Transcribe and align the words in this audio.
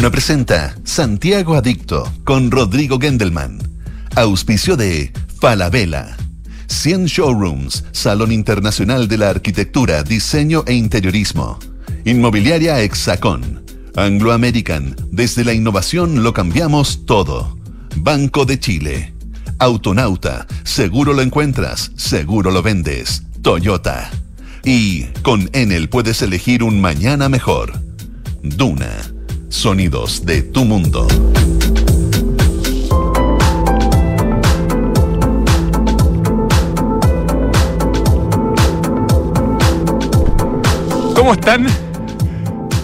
Duna 0.00 0.10
presenta 0.10 0.74
Santiago 0.82 1.56
Adicto 1.56 2.10
con 2.24 2.50
Rodrigo 2.50 2.98
Gendelman. 2.98 3.58
Auspicio 4.16 4.74
de 4.74 5.12
Falabella. 5.38 6.16
100 6.68 7.04
Showrooms, 7.04 7.84
Salón 7.92 8.32
Internacional 8.32 9.08
de 9.08 9.18
la 9.18 9.28
Arquitectura, 9.28 10.02
Diseño 10.02 10.64
e 10.66 10.72
Interiorismo. 10.72 11.58
Inmobiliaria 12.06 12.80
Hexacón. 12.80 13.62
Anglo 13.94 14.32
American. 14.32 14.96
Desde 15.10 15.44
la 15.44 15.52
innovación 15.52 16.22
lo 16.22 16.32
cambiamos 16.32 17.04
todo. 17.04 17.58
Banco 17.96 18.46
de 18.46 18.58
Chile. 18.58 19.12
Autonauta. 19.58 20.46
Seguro 20.64 21.12
lo 21.12 21.20
encuentras, 21.20 21.92
seguro 21.96 22.50
lo 22.50 22.62
vendes. 22.62 23.24
Toyota. 23.42 24.10
Y 24.64 25.08
con 25.20 25.50
Enel 25.52 25.90
puedes 25.90 26.22
elegir 26.22 26.62
un 26.62 26.80
mañana 26.80 27.28
mejor. 27.28 27.78
Duna. 28.42 29.09
Sonidos 29.50 30.24
de 30.24 30.42
tu 30.42 30.64
mundo. 30.64 31.08
¿Cómo 41.16 41.32
están? 41.32 41.66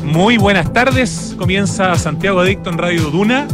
Muy 0.03 0.39
buenas 0.39 0.73
tardes. 0.73 1.37
Comienza 1.39 1.95
Santiago 1.95 2.41
Adicto 2.41 2.71
en 2.71 2.79
Radio 2.79 3.11
Duna. 3.11 3.47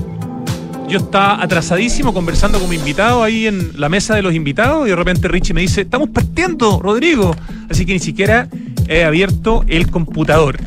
Yo 0.88 0.98
estaba 0.98 1.42
atrasadísimo 1.42 2.14
conversando 2.14 2.58
con 2.58 2.70
mi 2.70 2.76
invitado 2.76 3.22
ahí 3.22 3.46
en 3.46 3.78
la 3.78 3.90
mesa 3.90 4.14
de 4.14 4.22
los 4.22 4.34
invitados 4.34 4.86
y 4.86 4.90
de 4.90 4.96
repente 4.96 5.28
Richie 5.28 5.52
me 5.52 5.60
dice, 5.60 5.82
estamos 5.82 6.08
partiendo, 6.08 6.80
Rodrigo. 6.80 7.36
Así 7.70 7.84
que 7.84 7.92
ni 7.92 8.00
siquiera 8.00 8.48
he 8.88 9.04
abierto 9.04 9.64
el 9.68 9.90
computador. 9.90 10.58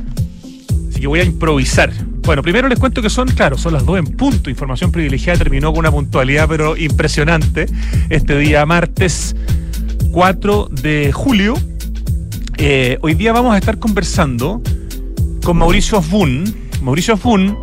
Así 0.91 1.01
que 1.01 1.07
voy 1.07 1.21
a 1.21 1.23
improvisar. 1.23 1.91
Bueno, 2.25 2.41
primero 2.41 2.67
les 2.67 2.79
cuento 2.79 3.03
que 3.03 3.09
son, 3.11 3.27
claro, 3.27 3.55
son 3.55 3.73
las 3.73 3.85
dos 3.85 3.99
en 3.99 4.05
punto. 4.05 4.49
Información 4.49 4.91
privilegiada 4.91 5.37
terminó 5.37 5.71
con 5.71 5.79
una 5.79 5.91
puntualidad 5.91 6.47
pero 6.49 6.75
impresionante. 6.75 7.67
Este 8.09 8.35
día 8.39 8.65
martes 8.65 9.35
4 10.11 10.69
de 10.71 11.11
julio. 11.11 11.53
Eh, 12.57 12.97
hoy 13.01 13.13
día 13.13 13.31
vamos 13.31 13.53
a 13.53 13.59
estar 13.59 13.77
conversando 13.77 14.59
con 15.43 15.57
Mauricio 15.57 15.99
Osbun. 15.99 16.51
Mauricio 16.81 17.13
Osbun, 17.13 17.59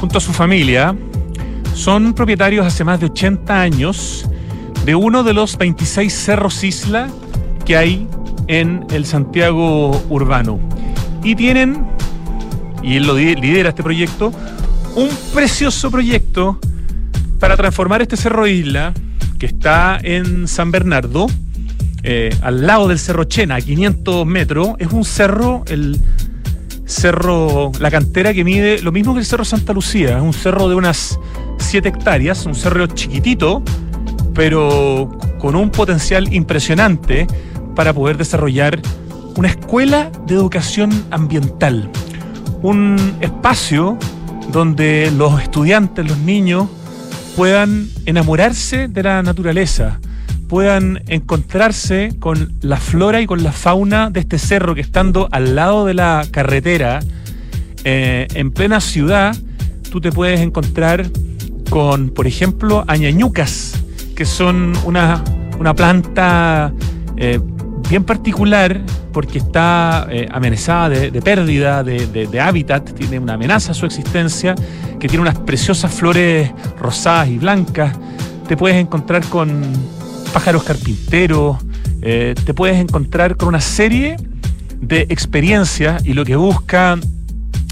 junto 0.00 0.18
a 0.18 0.20
su 0.20 0.32
familia, 0.32 0.96
son 1.74 2.12
propietarios 2.12 2.66
hace 2.66 2.82
más 2.82 2.98
de 2.98 3.06
80 3.06 3.60
años 3.60 4.28
de 4.84 4.96
uno 4.96 5.22
de 5.22 5.34
los 5.34 5.56
26 5.56 6.12
cerros 6.12 6.64
isla 6.64 7.08
que 7.64 7.76
hay 7.76 8.08
en 8.48 8.84
el 8.90 9.06
Santiago 9.06 10.02
urbano. 10.08 10.58
Y 11.22 11.36
tienen, 11.36 11.86
y 12.82 12.96
él 12.96 13.06
lo 13.06 13.16
lidera 13.16 13.70
este 13.70 13.82
proyecto, 13.82 14.32
un 14.96 15.08
precioso 15.32 15.90
proyecto 15.90 16.58
para 17.38 17.56
transformar 17.56 18.02
este 18.02 18.16
cerro 18.16 18.46
isla 18.46 18.92
que 19.38 19.46
está 19.46 19.98
en 20.02 20.46
San 20.46 20.70
Bernardo, 20.70 21.26
eh, 22.02 22.34
al 22.42 22.66
lado 22.66 22.88
del 22.88 22.98
Cerro 22.98 23.24
Chena, 23.24 23.56
a 23.56 23.60
500 23.60 24.26
metros. 24.26 24.70
Es 24.78 24.92
un 24.92 25.04
cerro, 25.04 25.64
el 25.68 25.98
cerro, 26.84 27.72
la 27.78 27.90
cantera 27.90 28.34
que 28.34 28.44
mide 28.44 28.82
lo 28.82 28.92
mismo 28.92 29.14
que 29.14 29.20
el 29.20 29.26
Cerro 29.26 29.44
Santa 29.44 29.72
Lucía. 29.72 30.18
Es 30.18 30.22
un 30.22 30.34
cerro 30.34 30.68
de 30.68 30.74
unas 30.74 31.18
7 31.58 31.88
hectáreas, 31.88 32.44
un 32.46 32.54
cerro 32.54 32.86
chiquitito, 32.86 33.62
pero 34.34 35.10
con 35.38 35.56
un 35.56 35.70
potencial 35.70 36.32
impresionante 36.32 37.26
para 37.74 37.94
poder 37.94 38.18
desarrollar 38.18 38.80
una 39.36 39.48
escuela 39.48 40.10
de 40.26 40.34
educación 40.34 40.90
ambiental. 41.10 41.90
Un 42.62 43.16
espacio 43.20 43.98
donde 44.52 45.10
los 45.16 45.40
estudiantes, 45.42 46.06
los 46.06 46.18
niños, 46.18 46.68
puedan 47.36 47.88
enamorarse 48.06 48.88
de 48.88 49.02
la 49.02 49.22
naturaleza, 49.22 50.00
puedan 50.48 51.02
encontrarse 51.06 52.12
con 52.18 52.52
la 52.60 52.76
flora 52.76 53.20
y 53.20 53.26
con 53.26 53.42
la 53.42 53.52
fauna 53.52 54.10
de 54.10 54.20
este 54.20 54.38
cerro 54.38 54.74
que 54.74 54.80
estando 54.80 55.28
al 55.30 55.54
lado 55.54 55.86
de 55.86 55.94
la 55.94 56.26
carretera, 56.30 57.00
eh, 57.84 58.26
en 58.34 58.50
plena 58.50 58.80
ciudad, 58.80 59.34
tú 59.90 60.00
te 60.00 60.12
puedes 60.12 60.40
encontrar 60.40 61.06
con, 61.70 62.10
por 62.10 62.26
ejemplo, 62.26 62.84
añañucas, 62.88 63.80
que 64.14 64.26
son 64.26 64.72
una, 64.84 65.22
una 65.58 65.74
planta 65.74 66.74
eh, 67.16 67.40
bien 67.90 68.04
particular 68.04 68.80
porque 69.12 69.38
está 69.38 70.06
eh, 70.10 70.28
amenazada 70.30 70.88
de, 70.88 71.20
pérdida 71.20 71.82
de, 71.82 72.40
hábitat, 72.40 72.92
tiene 72.92 73.18
una 73.18 73.34
amenaza 73.34 73.72
a 73.72 73.74
su 73.74 73.84
existencia, 73.84 74.54
que 75.00 75.08
tiene 75.08 75.22
unas 75.22 75.36
preciosas 75.40 75.92
flores 75.92 76.52
rosadas 76.78 77.28
y 77.28 77.38
blancas. 77.38 77.98
Te 78.46 78.56
puedes 78.56 78.76
encontrar 78.76 79.24
con 79.26 79.60
pájaros 80.32 80.62
carpinteros, 80.62 81.56
eh, 82.00 82.36
te 82.44 82.54
puedes 82.54 82.76
encontrar 82.78 83.36
con 83.36 83.48
una 83.48 83.60
serie 83.60 84.16
de 84.80 85.06
experiencias 85.08 86.06
y 86.06 86.12
lo 86.12 86.24
que 86.24 86.36
busca 86.36 86.96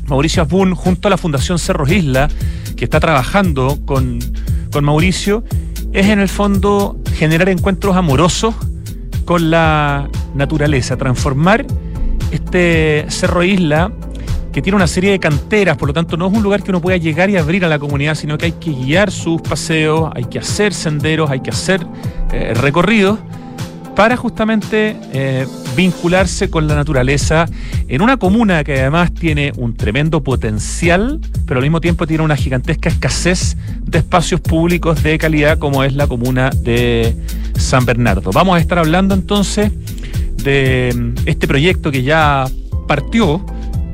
Mauricio 0.09 0.43
Asbun 0.43 0.75
junto 0.75 1.07
a 1.07 1.11
la 1.13 1.17
Fundación 1.17 1.61
Cerros 1.61 1.93
Isla, 1.93 2.29
que 2.77 2.85
está 2.85 2.99
trabajando 2.99 3.79
con, 3.87 4.19
con 4.73 4.85
Mauricio, 4.85 5.45
es 5.93 6.07
en 6.07 6.19
el 6.19 6.29
fondo 6.29 6.99
generar 7.15 7.49
encuentros 7.49 7.97
amorosos 7.97 8.57
con 9.29 9.51
la 9.51 10.09
naturaleza, 10.35 10.97
transformar 10.97 11.67
este 12.31 13.05
Cerro 13.09 13.45
Isla 13.45 13.93
que 14.55 14.63
tiene 14.63 14.77
una 14.77 14.87
serie 14.87 15.11
de 15.11 15.19
canteras, 15.19 15.77
por 15.77 15.89
lo 15.89 15.93
tanto 15.93 16.17
no 16.17 16.29
es 16.29 16.33
un 16.33 16.43
lugar 16.43 16.63
que 16.63 16.71
uno 16.71 16.81
pueda 16.81 16.97
llegar 16.97 17.29
y 17.29 17.37
abrir 17.37 17.63
a 17.67 17.69
la 17.69 17.79
comunidad, 17.79 18.15
sino 18.15 18.39
que 18.39 18.47
hay 18.47 18.53
que 18.53 18.71
guiar 18.71 19.11
sus 19.11 19.43
paseos, 19.43 20.11
hay 20.15 20.25
que 20.25 20.39
hacer 20.39 20.73
senderos, 20.73 21.31
hay 21.31 21.41
que 21.41 21.51
hacer 21.51 21.87
eh, 22.33 22.55
recorridos 22.55 23.19
para 23.99 24.17
justamente 24.17 24.97
eh, 25.13 25.45
vincularse 25.75 26.49
con 26.51 26.69
la 26.69 26.77
naturaleza 26.77 27.47
en 27.89 28.01
una 28.01 28.17
comuna 28.17 28.63
que 28.63 28.79
además 28.79 29.13
tiene 29.13 29.53
un 29.57 29.75
tremendo 29.75 30.23
potencial, 30.23 31.21
pero 31.47 31.59
al 31.59 31.65
mismo 31.65 31.81
tiempo 31.81 32.07
tiene 32.07 32.23
una 32.23 32.37
gigantesca 32.37 32.91
escasez 32.91 33.57
de 33.83 33.99
espacios 33.99 34.41
públicos 34.41 35.03
de 35.03 35.19
calidad 35.19 35.59
como 35.59 35.83
es 35.83 35.95
la 35.95 36.07
comuna 36.07 36.51
de 36.51 37.17
San 37.59 37.87
Bernardo. 37.87 38.31
Vamos 38.31 38.57
a 38.57 38.61
estar 38.61 38.79
hablando 38.79 39.17
entonces 39.17 39.73
de 40.45 40.95
mm, 40.97 41.27
este 41.27 41.49
proyecto 41.49 41.91
que 41.91 42.05
ya 42.05 42.47
partió 42.87 43.45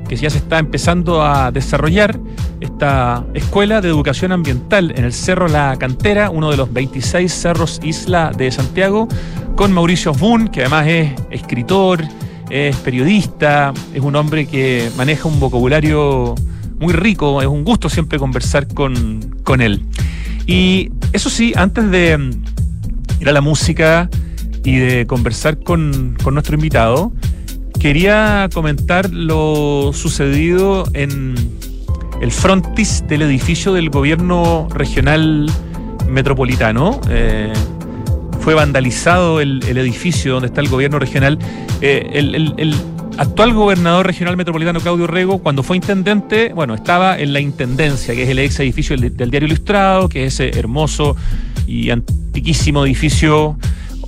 que 0.09 0.17
ya 0.17 0.31
se 0.31 0.39
está 0.39 0.59
empezando 0.59 1.23
a 1.23 1.51
desarrollar 1.51 2.19
esta 2.61 3.25
escuela 3.35 3.81
de 3.81 3.89
educación 3.89 4.33
ambiental 4.33 4.93
en 4.97 5.05
el 5.05 5.13
Cerro 5.13 5.49
La 5.49 5.77
Cantera, 5.79 6.31
uno 6.31 6.51
de 6.51 6.57
los 6.57 6.73
26 6.73 7.33
cerros 7.33 7.81
isla 7.83 8.33
de 8.37 8.51
Santiago, 8.51 9.09
con 9.57 9.73
Mauricio 9.73 10.13
Osbun, 10.13 10.49
que 10.49 10.61
además 10.61 10.87
es 10.89 11.13
escritor, 11.31 12.03
es 12.51 12.77
periodista, 12.77 13.73
es 13.95 14.01
un 14.01 14.17
hombre 14.17 14.47
que 14.47 14.91
maneja 14.97 15.29
un 15.29 15.41
vocabulario 15.41 16.35
muy 16.79 16.93
rico, 16.93 17.41
es 17.41 17.49
un 17.49 17.65
gusto 17.65 17.89
siempre 17.89 18.19
conversar 18.19 18.69
con, 18.69 19.21
con 19.45 19.61
él. 19.61 19.85
Y 20.47 20.91
eso 21.13 21.31
sí, 21.31 21.53
antes 21.57 21.91
de 21.91 22.19
ir 23.21 23.29
a 23.29 23.33
la 23.33 23.41
música 23.41 24.11
y 24.65 24.77
de 24.77 25.07
conversar 25.07 25.59
con, 25.59 26.17
con 26.23 26.35
nuestro 26.35 26.55
invitado, 26.55 27.13
quería 27.81 28.49
comentar 28.53 29.11
lo 29.11 29.93
sucedido 29.93 30.85
en 30.95 31.35
el 32.21 32.31
frontis 32.31 33.05
del 33.07 33.23
edificio 33.23 33.73
del 33.73 33.91
gobierno 33.91 34.69
regional 34.73 35.51
metropolitano. 36.09 37.01
Eh, 37.11 37.53
fue 38.41 38.55
vandalizado 38.55 39.41
el, 39.41 39.63
edificio 39.63 40.35
donde 40.35 40.49
está 40.49 40.61
el 40.61 40.69
gobierno 40.69 40.99
regional. 40.99 41.39
Eh, 41.81 42.11
el, 42.15 42.75
actual 43.17 43.53
gobernador 43.53 44.07
regional 44.07 44.37
metropolitano 44.37 44.81
Claudio 44.81 45.07
Rego, 45.07 45.39
cuando 45.39 45.63
fue 45.63 45.77
intendente, 45.77 46.53
bueno, 46.53 46.75
estaba 46.75 47.19
en 47.19 47.33
la 47.33 47.41
intendencia, 47.41 48.13
que 48.15 48.25
es 48.25 48.29
el 48.29 48.41
ex 48.41 48.59
edificio 48.59 48.97
del, 48.97 49.17
del 49.17 49.31
Diario 49.31 49.47
Ilustrado, 49.47 50.09
que 50.09 50.27
es 50.27 50.41
ese 50.41 50.59
hermoso 50.59 51.15
y 51.67 51.91
antiquísimo 51.91 52.85
edificio 52.85 53.57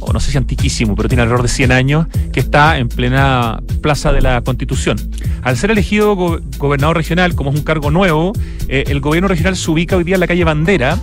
o 0.07 0.13
no 0.13 0.21
sé 0.21 0.31
si 0.31 0.39
antiquísimo, 0.39 0.95
pero 0.95 1.09
tiene 1.09 1.23
alrededor 1.23 1.43
de 1.43 1.49
100 1.49 1.73
años, 1.73 2.07
que 2.33 2.41
está 2.41 2.79
en 2.79 2.89
plena 2.89 3.61
Plaza 3.83 4.13
de 4.13 4.23
la 4.23 4.41
Constitución. 4.43 4.97
Al 5.43 5.57
ser 5.57 5.71
elegido 5.71 6.17
gobernador 6.59 6.97
regional, 6.97 7.35
como 7.35 7.51
es 7.51 7.57
un 7.57 7.65
cargo 7.65 7.91
nuevo, 7.91 8.33
eh, 8.69 8.85
el 8.89 9.01
gobierno 9.01 9.29
regional 9.29 9.57
se 9.57 9.71
ubica 9.71 9.97
hoy 9.97 10.05
día 10.05 10.15
en 10.15 10.21
la 10.21 10.27
calle 10.27 10.45
Bandera, 10.45 10.99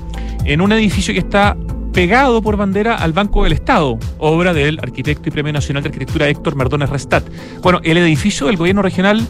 en 0.45 0.61
un 0.61 0.71
edificio 0.71 1.13
que 1.13 1.19
está 1.19 1.55
pegado 1.93 2.41
por 2.41 2.57
bandera 2.57 2.95
al 2.95 3.13
Banco 3.13 3.43
del 3.43 3.53
Estado, 3.53 3.99
obra 4.17 4.53
del 4.53 4.79
arquitecto 4.79 5.29
y 5.29 5.31
Premio 5.31 5.53
Nacional 5.53 5.83
de 5.83 5.89
Arquitectura 5.89 6.27
Héctor 6.27 6.55
Mardones 6.55 6.89
Restat. 6.89 7.23
Bueno, 7.61 7.79
el 7.83 7.97
edificio 7.97 8.47
del 8.47 8.57
gobierno 8.57 8.81
regional 8.81 9.25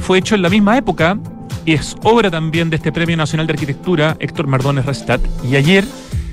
fue 0.00 0.18
hecho 0.18 0.34
en 0.34 0.42
la 0.42 0.50
misma 0.50 0.76
época 0.76 1.18
y 1.64 1.74
es 1.74 1.94
obra 2.02 2.30
también 2.30 2.70
de 2.70 2.76
este 2.76 2.90
Premio 2.90 3.16
Nacional 3.16 3.46
de 3.46 3.52
Arquitectura 3.52 4.16
Héctor 4.18 4.48
Mardones 4.48 4.84
Restat. 4.84 5.20
Y 5.48 5.54
ayer 5.54 5.84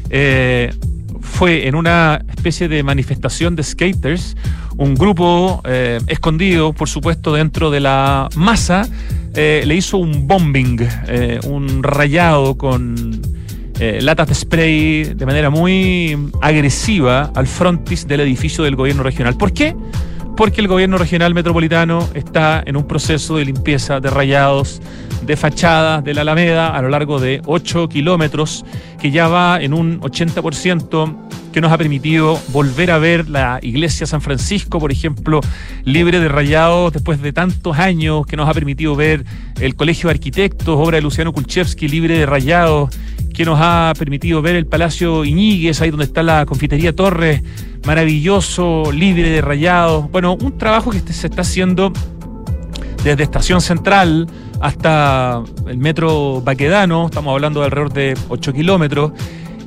eh, 0.10 0.74
fue 1.26 1.68
en 1.68 1.76
una 1.76 2.22
especie 2.30 2.68
de 2.68 2.84
manifestación 2.84 3.56
de 3.56 3.64
skaters 3.64 4.36
un 4.78 4.96
grupo 4.96 5.62
eh, 5.66 6.00
escondido, 6.08 6.74
por 6.74 6.90
supuesto, 6.90 7.34
dentro 7.34 7.72
de 7.72 7.80
la 7.80 8.30
masa, 8.36 8.88
eh, 9.34 9.64
le 9.66 9.76
hizo 9.76 9.98
un 9.98 10.28
bombing, 10.28 10.80
eh, 11.08 11.40
un 11.46 11.84
rayado 11.84 12.58
con 12.58 13.22
latas 13.78 14.30
de 14.30 14.36
spray 14.36 15.04
de 15.16 15.26
manera 15.26 15.50
muy 15.50 16.18
agresiva 16.42 17.30
al 17.36 17.46
frontis 17.46 18.08
del 18.08 18.22
edificio 18.22 18.64
del 18.64 18.78
gobierno 18.78 19.04
regional. 19.04 19.36
¿Por 19.36 19.52
qué? 19.52 19.76
Porque 20.38 20.62
el 20.62 20.70
gobierno 20.70 20.98
regional 20.98 21.34
metropolitano 21.34 22.08
está 22.14 22.64
en 22.66 22.78
un 22.78 22.88
proceso 22.88 23.36
de 23.36 23.44
limpieza 23.44 24.00
de 24.00 24.10
rayados 24.10 24.82
de 25.26 25.36
fachadas 25.36 26.04
de 26.04 26.14
la 26.14 26.22
Alameda 26.22 26.76
a 26.76 26.82
lo 26.82 26.90
largo 26.90 27.20
de 27.20 27.42
8 27.46 27.90
kilómetros, 27.90 28.66
que 29.00 29.12
ya 29.12 29.28
va 29.28 29.60
en 29.62 29.74
un 29.74 30.00
80%, 30.02 31.16
que 31.52 31.62
nos 31.62 31.72
ha 31.72 31.78
permitido 31.78 32.40
volver 32.50 32.92
a 32.92 32.98
ver 32.98 33.30
la 33.30 33.60
iglesia 33.62 34.06
San 34.06 34.22
Francisco, 34.22 34.78
por 34.80 34.92
ejemplo, 34.92 35.40
libre 35.86 36.20
de 36.20 36.28
rayados 36.28 36.92
después 36.92 37.22
de 37.22 37.32
tantos 37.32 37.78
años, 37.78 38.26
que 38.26 38.36
nos 38.36 38.50
ha 38.50 38.54
permitido 38.54 38.96
ver 38.96 39.24
el 39.60 39.76
Colegio 39.76 40.10
de 40.10 40.16
Arquitectos, 40.16 40.76
obra 40.78 40.98
de 40.98 41.02
Luciano 41.02 41.32
Kulchevsky, 41.32 41.88
libre 41.88 42.18
de 42.20 42.26
rayados, 42.26 42.90
que 43.34 43.46
nos 43.46 43.58
ha 43.62 43.94
permitido 43.98 44.42
ver 44.42 44.56
el 44.56 44.66
Palacio 44.66 45.24
Iñiguez, 45.26 45.82
ahí 45.82 45.92
donde 45.92 46.06
está 46.06 46.24
la 46.24 46.46
Confitería 46.46 46.94
Torres, 46.96 47.42
maravilloso, 47.86 48.92
libre 48.92 49.30
de 49.30 49.42
rayados. 49.42 50.12
Bueno, 50.12 50.38
un 50.40 50.58
trabajo 50.58 50.92
que 50.92 51.00
se 51.00 51.28
está 51.28 51.42
haciendo 51.42 51.94
desde 53.04 53.24
Estación 53.24 53.62
Central 53.62 54.28
hasta 54.66 55.44
el 55.68 55.78
metro 55.78 56.42
Baquedano, 56.42 57.06
estamos 57.06 57.34
hablando 57.34 57.60
de 57.60 57.66
alrededor 57.68 57.94
de 57.94 58.18
8 58.30 58.52
kilómetros. 58.52 59.12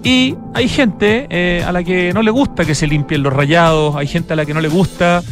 Y 0.02 0.34
hay 0.54 0.68
gente 0.68 1.28
eh, 1.30 1.62
a 1.64 1.70
la 1.70 1.84
que 1.84 2.12
no 2.12 2.22
le 2.22 2.32
gusta 2.32 2.64
que 2.64 2.74
se 2.74 2.88
limpien 2.88 3.22
los 3.22 3.32
rayados, 3.32 3.94
hay 3.94 4.08
gente 4.08 4.32
a 4.32 4.36
la 4.36 4.44
que 4.44 4.54
no 4.54 4.60
le 4.60 4.68
gusta 4.68 5.22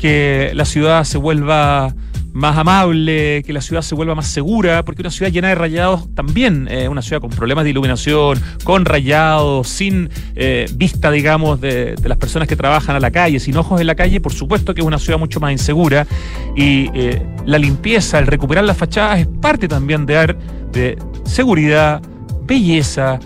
que 0.00 0.52
la 0.54 0.64
ciudad 0.64 1.02
se 1.02 1.18
vuelva 1.18 1.92
más 2.36 2.58
amable, 2.58 3.42
que 3.44 3.52
la 3.54 3.62
ciudad 3.62 3.80
se 3.80 3.94
vuelva 3.94 4.14
más 4.14 4.26
segura, 4.26 4.84
porque 4.84 5.00
una 5.00 5.10
ciudad 5.10 5.32
llena 5.32 5.48
de 5.48 5.54
rayados 5.54 6.14
también, 6.14 6.68
eh, 6.70 6.86
una 6.86 7.00
ciudad 7.00 7.22
con 7.22 7.30
problemas 7.30 7.64
de 7.64 7.70
iluminación, 7.70 8.38
con 8.62 8.84
rayados, 8.84 9.68
sin 9.68 10.10
eh, 10.34 10.66
vista, 10.74 11.10
digamos, 11.10 11.62
de, 11.62 11.94
las 12.04 12.18
personas 12.18 12.46
que 12.46 12.54
trabajan 12.54 12.94
a 12.94 13.00
la 13.00 13.10
calle, 13.10 13.40
sin 13.40 13.56
ojos 13.56 13.80
en 13.80 13.86
la 13.86 13.94
calle, 13.94 14.20
por 14.20 14.34
supuesto 14.34 14.74
que 14.74 14.82
es 14.82 14.86
una 14.86 14.98
ciudad 14.98 15.18
mucho 15.18 15.40
más 15.40 15.50
insegura 15.50 16.06
y 16.54 16.90
eh, 16.92 17.26
la 17.46 17.58
limpieza, 17.58 18.18
el 18.18 18.26
recuperar 18.26 18.64
las 18.64 18.76
fachadas 18.76 19.20
es 19.20 19.26
parte 19.40 19.66
también 19.66 20.04
de 20.04 20.14
dar 20.14 20.38
de 20.72 20.98
seguridad, 21.24 22.02
belleza, 22.44 23.18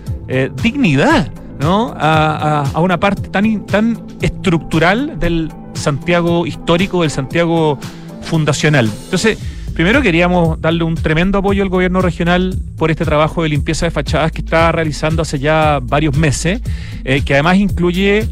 dignidad, 0.63 1.33
¿no? 1.59 1.93
A, 1.97 2.65
a, 2.73 2.81
una 2.81 3.01
parte 3.01 3.29
tan, 3.29 3.67
tan 3.67 4.01
estructural 4.21 5.19
del 5.19 5.51
Santiago 5.75 6.47
histórico, 6.47 7.03
del 7.03 7.11
Santiago 7.11 7.77
fundacional. 8.23 8.91
Entonces, 9.05 9.39
primero 9.75 10.03
queríamos 10.03 10.61
darle 10.61 10.85
un 10.85 10.95
tremendo 10.95 11.39
apoyo 11.39 11.63
al 11.63 11.69
gobierno 11.69 12.03
regional 12.03 12.57
por 12.77 12.91
este 12.91 13.05
trabajo 13.05 13.43
de 13.43 13.49
limpieza 13.49 13.87
de 13.87 13.91
fachadas 13.91 14.33
que 14.33 14.41
está 14.41 14.73
realizando 14.73 15.23
hace 15.23 15.39
ya 15.39 15.81
varios 15.83 16.17
meses, 16.17 16.61
eh, 17.05 17.23
que 17.23 17.35
además 17.35 17.57
incluye 17.57 18.29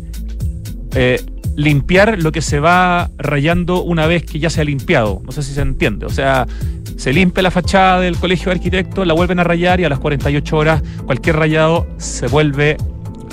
eh, 0.94 1.22
limpiar 1.56 2.22
lo 2.22 2.30
que 2.32 2.40
se 2.40 2.60
va 2.60 3.10
rayando 3.18 3.82
una 3.82 4.06
vez 4.06 4.24
que 4.24 4.38
ya 4.38 4.48
se 4.48 4.60
ha 4.60 4.64
limpiado. 4.64 5.20
No 5.24 5.32
sé 5.32 5.42
si 5.42 5.52
se 5.52 5.60
entiende. 5.60 6.06
O 6.06 6.10
sea, 6.10 6.46
se 6.96 7.12
limpia 7.12 7.42
la 7.42 7.50
fachada 7.50 8.00
del 8.00 8.16
colegio 8.16 8.46
de 8.46 8.52
arquitectos, 8.52 9.06
la 9.06 9.14
vuelven 9.14 9.38
a 9.38 9.44
rayar 9.44 9.80
y 9.80 9.84
a 9.84 9.88
las 9.88 9.98
48 9.98 10.56
horas 10.56 10.82
cualquier 11.04 11.36
rayado 11.36 11.86
se 11.98 12.26
vuelve 12.28 12.76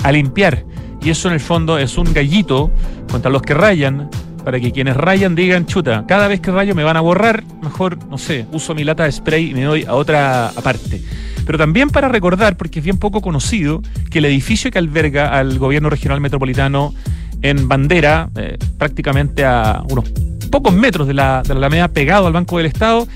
a 0.02 0.12
limpiar. 0.12 0.64
Y 1.02 1.10
eso 1.10 1.28
en 1.28 1.34
el 1.34 1.40
fondo 1.40 1.78
es 1.78 1.98
un 1.98 2.12
gallito 2.12 2.70
contra 3.10 3.30
los 3.30 3.42
que 3.42 3.54
rayan, 3.54 4.10
para 4.46 4.60
que 4.60 4.70
quienes 4.70 4.96
rayan 4.96 5.34
digan, 5.34 5.66
chuta, 5.66 6.04
cada 6.06 6.28
vez 6.28 6.38
que 6.38 6.52
rayo 6.52 6.72
me 6.76 6.84
van 6.84 6.96
a 6.96 7.00
borrar, 7.00 7.42
mejor, 7.64 7.98
no 8.06 8.16
sé, 8.16 8.46
uso 8.52 8.76
mi 8.76 8.84
lata 8.84 9.02
de 9.02 9.10
spray 9.10 9.50
y 9.50 9.54
me 9.54 9.64
doy 9.64 9.82
a 9.82 9.94
otra 9.94 10.52
parte. 10.62 11.02
Pero 11.44 11.58
también 11.58 11.90
para 11.90 12.06
recordar, 12.06 12.56
porque 12.56 12.78
es 12.78 12.84
bien 12.84 12.96
poco 12.96 13.20
conocido, 13.20 13.82
que 14.08 14.18
el 14.18 14.24
edificio 14.26 14.70
que 14.70 14.78
alberga 14.78 15.36
al 15.36 15.58
gobierno 15.58 15.90
regional 15.90 16.20
metropolitano 16.20 16.94
en 17.42 17.66
Bandera, 17.66 18.30
eh, 18.36 18.56
prácticamente 18.78 19.44
a 19.44 19.82
unos 19.90 20.08
pocos 20.48 20.72
metros 20.72 21.08
de 21.08 21.14
la, 21.14 21.42
de 21.42 21.52
la 21.52 21.58
Alameda, 21.58 21.88
pegado 21.88 22.28
al 22.28 22.32
Banco 22.32 22.58
del 22.58 22.66
Estado, 22.66 23.08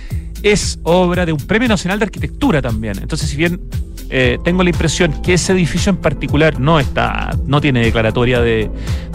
es 0.43 0.81
obra 0.83 1.27
de 1.27 1.33
un 1.33 1.47
Premio 1.47 1.69
Nacional 1.69 2.01
de 2.01 2.07
Arquitectura 2.07 2.61
también. 2.61 2.99
Entonces, 3.01 3.31
si 3.31 3.37
bien 3.37 3.61
eh, 4.09 4.37
tengo 4.43 4.65
la 4.65 4.71
impresión 4.71 5.23
que 5.23 5.35
ese 5.35 5.53
edificio 5.53 5.91
en 5.91 5.99
particular 5.99 6.59
no 6.59 6.81
está, 6.81 7.31
no 7.47 7.61
tiene 7.61 7.85
declaratoria 7.85 8.41
de, 8.41 8.69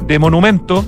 de 0.08 0.18
monumento, 0.18 0.86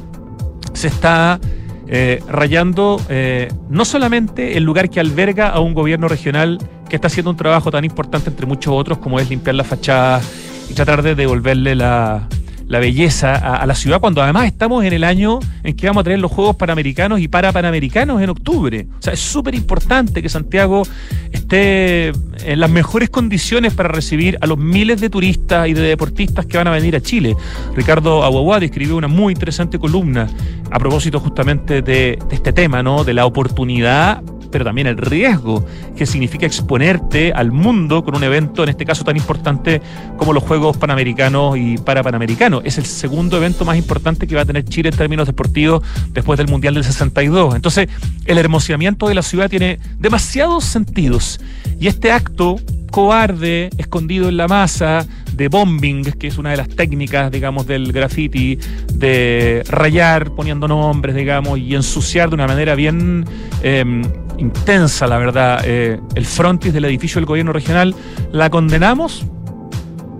se 0.77 0.89
está 0.89 1.39
eh, 1.87 2.21
rayando 2.29 3.01
eh, 3.09 3.47
no 3.67 3.83
solamente 3.83 4.57
el 4.57 4.63
lugar 4.63 4.91
que 4.91 4.99
alberga 4.99 5.49
a 5.49 5.59
un 5.59 5.73
gobierno 5.73 6.07
regional 6.07 6.59
que 6.87 6.97
está 6.97 7.07
haciendo 7.07 7.31
un 7.31 7.37
trabajo 7.37 7.71
tan 7.71 7.83
importante 7.83 8.29
entre 8.29 8.45
muchos 8.45 8.73
otros 8.75 8.99
como 8.99 9.19
es 9.19 9.27
limpiar 9.27 9.55
la 9.55 9.63
fachada 9.63 10.21
y 10.69 10.75
tratar 10.75 11.01
de 11.01 11.15
devolverle 11.15 11.73
la, 11.73 12.27
la 12.67 12.79
belleza 12.79 13.35
a, 13.35 13.65
la 13.65 13.75
ciudad, 13.75 13.99
cuando 13.99 14.21
además 14.21 14.45
estamos 14.45 14.83
en 14.83 14.93
el 14.93 15.03
año 15.03 15.39
en 15.63 15.75
que 15.75 15.87
vamos 15.87 16.01
a 16.01 16.03
tener 16.03 16.19
los 16.19 16.31
Juegos 16.31 16.55
Panamericanos 16.57 17.19
y 17.19 17.27
para 17.27 17.51
Panamericanos 17.51 18.21
en 18.21 18.29
octubre. 18.29 18.87
O 18.99 19.01
sea, 19.01 19.13
es 19.13 19.19
súper 19.19 19.55
importante 19.55 20.21
que 20.21 20.29
Santiago 20.29 20.83
esté 21.31 22.09
en 22.09 22.59
las 22.59 22.69
mejores 22.69 23.09
condiciones 23.09 23.73
para 23.73 23.89
recibir 23.89 24.37
a 24.41 24.47
los 24.47 24.57
miles 24.57 24.99
de 24.99 25.09
turistas 25.09 25.67
y 25.67 25.73
de 25.73 25.81
deportistas 25.81 26.45
que 26.45 26.57
van 26.57 26.67
a 26.67 26.71
venir 26.71 26.95
a 26.95 27.01
Chile. 27.01 27.35
Ricardo 27.75 28.23
Aguaguad 28.23 28.63
escribió 28.63 28.97
una 28.97 29.07
muy 29.07 29.33
interesante 29.33 29.79
columna 29.79 30.27
a 30.69 30.79
propósito 30.79 31.19
justamente 31.19 31.81
de 31.81 32.19
este 32.31 32.51
tema, 32.51 32.83
¿no? 32.83 33.03
De 33.03 33.13
la 33.13 33.25
oportunidad 33.25 34.21
pero 34.51 34.65
también 34.65 34.87
el 34.87 34.97
riesgo 34.97 35.65
que 35.95 36.05
significa 36.05 36.45
exponerte 36.45 37.31
al 37.33 37.51
mundo 37.51 38.03
con 38.03 38.15
un 38.15 38.23
evento, 38.23 38.63
en 38.63 38.69
este 38.69 38.85
caso 38.85 39.03
tan 39.03 39.17
importante 39.17 39.81
como 40.17 40.33
los 40.33 40.43
Juegos 40.43 40.77
Panamericanos 40.77 41.57
y 41.57 41.77
Parapanamericanos. 41.77 42.61
Es 42.65 42.77
el 42.77 42.85
segundo 42.85 43.37
evento 43.37 43.65
más 43.65 43.77
importante 43.77 44.27
que 44.27 44.35
va 44.35 44.41
a 44.41 44.45
tener 44.45 44.65
Chile 44.65 44.89
en 44.89 44.95
términos 44.95 45.27
deportivos 45.27 45.83
después 46.13 46.37
del 46.37 46.47
Mundial 46.47 46.73
del 46.73 46.83
62. 46.83 47.55
Entonces, 47.55 47.87
el 48.25 48.37
hermoseamiento 48.37 49.07
de 49.07 49.15
la 49.15 49.21
ciudad 49.21 49.49
tiene 49.49 49.79
demasiados 49.99 50.63
sentidos 50.63 51.39
y 51.79 51.87
este 51.87 52.11
acto 52.11 52.57
cobarde, 52.91 53.69
escondido 53.77 54.29
en 54.29 54.37
la 54.37 54.47
masa, 54.47 55.05
de 55.33 55.49
bombing, 55.49 56.03
que 56.03 56.27
es 56.27 56.37
una 56.37 56.51
de 56.51 56.57
las 56.57 56.67
técnicas, 56.67 57.31
digamos, 57.31 57.67
del 57.67 57.91
graffiti, 57.91 58.57
de 58.91 59.63
rayar 59.69 60.31
poniendo 60.31 60.67
nombres, 60.67 61.15
digamos, 61.15 61.59
y 61.59 61.75
ensuciar 61.75 62.29
de 62.29 62.35
una 62.35 62.47
manera 62.47 62.73
bien 62.73 63.25
em, 63.61 64.01
intensa, 64.37 65.07
la 65.07 65.17
verdad, 65.17 65.61
eh, 65.65 65.99
el 66.15 66.25
frontis 66.25 66.73
del 66.73 66.85
edificio 66.85 67.19
del 67.19 67.25
gobierno 67.25 67.53
regional, 67.53 67.95
la 68.31 68.49
condenamos, 68.49 69.25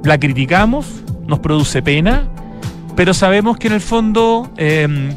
la 0.04 0.20
criticamos, 0.20 1.04
nos 1.28 1.40
produce 1.40 1.82
pena, 1.82 2.30
pero 2.96 3.14
sabemos 3.14 3.58
que 3.58 3.68
en 3.68 3.74
el 3.74 3.82
fondo... 3.82 4.52
Em, 4.58 5.16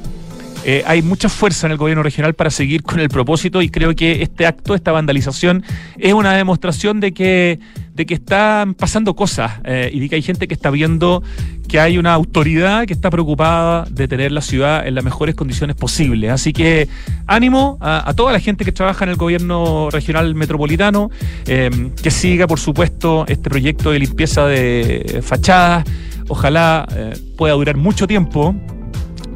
eh, 0.65 0.83
hay 0.87 1.01
mucha 1.01 1.31
fuerza 1.31 1.67
en 1.67 1.73
el 1.73 1.79
gobierno 1.79 2.03
regional 2.03 2.35
para 2.35 2.51
seguir 2.51 2.83
con 2.83 3.01
el 3.01 3.09
propósito 3.09 3.63
y 3.63 3.71
creo 3.71 3.95
que 3.97 4.23
este 4.23 4.47
acto, 4.47 4.75
esta 4.75 4.93
vandalización, 4.93 5.65
es 5.97 6.13
una 6.13 6.35
demostración 6.35 7.01
de 7.01 7.13
que, 7.13 7.59
de 8.01 8.07
que 8.07 8.15
están 8.15 8.73
pasando 8.73 9.15
cosas 9.15 9.61
eh, 9.63 9.91
y 9.93 10.01
de 10.01 10.09
que 10.09 10.15
hay 10.15 10.23
gente 10.23 10.49
que 10.49 10.55
está 10.55 10.71
viendo 10.71 11.23
que 11.69 11.79
hay 11.79 11.99
una 11.99 12.15
autoridad 12.15 12.87
que 12.87 12.95
está 12.95 13.11
preocupada 13.11 13.85
de 13.91 14.09
tener 14.09 14.33
la 14.33 14.41
ciudad 14.41 14.87
en 14.87 14.95
las 14.95 15.05
mejores 15.05 15.35
condiciones 15.35 15.77
posibles. 15.77 16.31
Así 16.31 16.55
que 16.55 16.89
ánimo 17.27 17.77
a, 17.79 18.11
toda 18.17 18.33
la 18.33 18.41
gente 18.41 18.65
que 18.65 18.73
trabaja 18.73 19.05
en 19.05 19.11
el 19.11 19.17
gobierno 19.17 19.91
regional 19.91 20.35
metropolitano, 20.35 21.11
eh, 21.47 21.91
que 22.03 22.11
siga, 22.11 22.47
por 22.47 22.59
supuesto, 22.59 23.27
este 23.29 23.51
proyecto 23.51 23.91
de 23.91 23.99
limpieza 23.99 24.47
de 24.47 25.21
fachadas. 25.23 25.85
Ojalá 26.29 26.89
pueda 27.37 27.53
durar 27.55 27.77
mucho 27.77 28.07
tiempo 28.07 28.55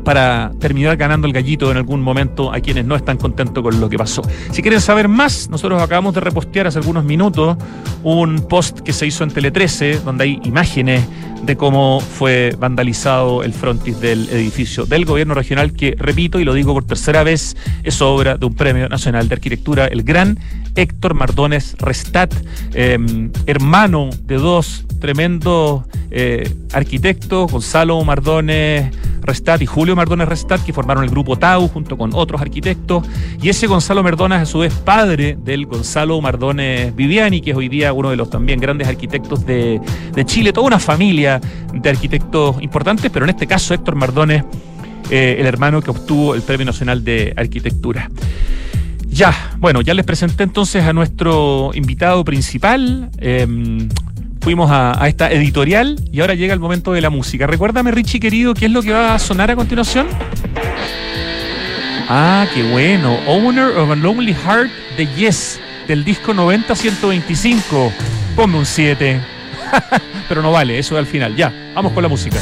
para 0.04 0.52
terminar 0.60 0.96
ganando 0.96 1.26
el 1.26 1.32
gallito 1.32 1.70
en 1.70 1.76
algún 1.76 2.02
momento 2.02 2.52
a 2.52 2.60
quienes 2.60 2.84
no 2.84 2.94
están 2.94 3.16
contentos 3.16 3.62
con 3.62 3.80
lo 3.80 3.88
que 3.88 3.96
pasó. 3.96 4.22
Si 4.52 4.62
quieren 4.62 4.80
saber 4.80 5.08
más, 5.08 5.48
nosotros 5.48 5.82
acabamos 5.82 6.14
de 6.14 6.20
repostear 6.20 6.66
hace 6.66 6.78
algunos 6.78 7.04
minutos 7.04 7.56
un 8.02 8.46
post 8.48 8.80
que 8.80 8.92
se 8.92 9.06
hizo 9.06 9.24
en 9.24 9.30
Tele 9.30 9.50
13, 9.50 10.00
donde 10.00 10.24
hay 10.24 10.40
imágenes 10.44 11.04
de 11.42 11.56
cómo 11.56 12.00
fue 12.00 12.54
vandalizado 12.58 13.42
el 13.42 13.52
frontis 13.52 14.00
del 14.00 14.28
edificio 14.30 14.86
del 14.86 15.04
gobierno 15.04 15.34
regional, 15.34 15.72
que 15.72 15.94
repito 15.98 16.38
y 16.38 16.44
lo 16.44 16.54
digo 16.54 16.72
por 16.72 16.84
tercera 16.84 17.22
vez, 17.22 17.56
es 17.82 18.00
obra 18.00 18.36
de 18.36 18.46
un 18.46 18.54
premio 18.54 18.88
nacional 18.88 19.28
de 19.28 19.34
arquitectura, 19.34 19.86
el 19.86 20.02
gran 20.02 20.38
Héctor 20.74 21.14
Mardones 21.14 21.76
Restat, 21.78 22.32
em, 22.72 23.30
hermano 23.46 24.10
de 24.24 24.36
dos 24.36 24.84
tremendos 25.00 25.82
eh, 26.10 26.48
arquitectos, 26.72 27.50
Gonzalo 27.50 28.02
Mardones 28.04 28.94
Restat 29.24 29.62
y 29.62 29.66
Julio 29.66 29.96
Mardones 29.96 30.28
Restat, 30.28 30.62
que 30.64 30.72
formaron 30.72 31.02
el 31.02 31.10
grupo 31.10 31.36
Tau 31.36 31.66
junto 31.68 31.96
con 31.96 32.10
otros 32.14 32.40
arquitectos. 32.40 33.06
Y 33.42 33.48
ese 33.48 33.66
Gonzalo 33.66 34.02
Mardones, 34.02 34.42
a 34.42 34.46
su 34.46 34.58
vez, 34.58 34.72
padre 34.74 35.36
del 35.42 35.66
Gonzalo 35.66 36.20
Mardones 36.20 36.94
Viviani, 36.94 37.40
que 37.40 37.50
es 37.50 37.56
hoy 37.56 37.68
día 37.68 37.92
uno 37.92 38.10
de 38.10 38.16
los 38.16 38.30
también 38.30 38.60
grandes 38.60 38.86
arquitectos 38.86 39.44
de, 39.46 39.80
Chile, 40.24 40.52
toda 40.52 40.66
una 40.66 40.78
familia 40.78 41.40
de 41.72 41.90
arquitectos 41.90 42.62
importantes, 42.62 43.10
pero 43.10 43.24
en 43.24 43.30
este 43.30 43.46
caso 43.46 43.74
Héctor 43.74 43.96
Mardones 43.96 44.44
eh, 45.10 45.36
el 45.38 45.46
hermano 45.46 45.82
que 45.82 45.90
obtuvo 45.90 46.34
el 46.34 46.42
Premio 46.42 46.66
Nacional 46.66 47.02
de 47.02 47.34
Arquitectura. 47.36 48.10
Ya, 49.14 49.32
bueno, 49.58 49.80
ya 49.80 49.94
les 49.94 50.04
presenté 50.04 50.42
entonces 50.42 50.82
a 50.82 50.92
nuestro 50.92 51.70
invitado 51.72 52.24
principal. 52.24 53.10
Em, 53.18 53.88
fuimos 54.40 54.72
a, 54.72 55.00
a, 55.00 55.06
esta 55.06 55.30
editorial 55.30 56.00
y 56.10 56.20
ahora 56.20 56.34
llega 56.34 56.52
el 56.52 56.58
momento 56.58 56.92
de 56.92 57.00
la 57.00 57.10
música. 57.10 57.46
Recuérdame, 57.46 57.92
Richie 57.92 58.18
querido, 58.18 58.54
¿qué 58.54 58.66
es 58.66 58.72
lo 58.72 58.82
que 58.82 58.90
va 58.90 59.14
a 59.14 59.18
sonar 59.20 59.52
a 59.52 59.56
continuación? 59.56 60.08
Ah, 62.08 62.46
qué 62.52 62.64
bueno. 62.64 63.16
Owner 63.28 63.76
of 63.76 63.88
a 63.92 63.94
Lonely 63.94 64.34
Heart 64.34 64.70
de 64.96 65.06
Yes, 65.14 65.60
del 65.86 66.04
disco 66.04 66.34
90-125. 66.34 67.92
Ponme 68.34 68.58
un 68.58 68.66
7. 68.66 69.20
Pero 70.28 70.42
no 70.42 70.50
vale, 70.50 70.76
eso 70.76 70.96
es 70.96 70.98
al 70.98 71.06
final. 71.06 71.36
Ya, 71.36 71.52
vamos 71.72 71.92
con 71.92 72.02
la 72.02 72.08
música. 72.08 72.40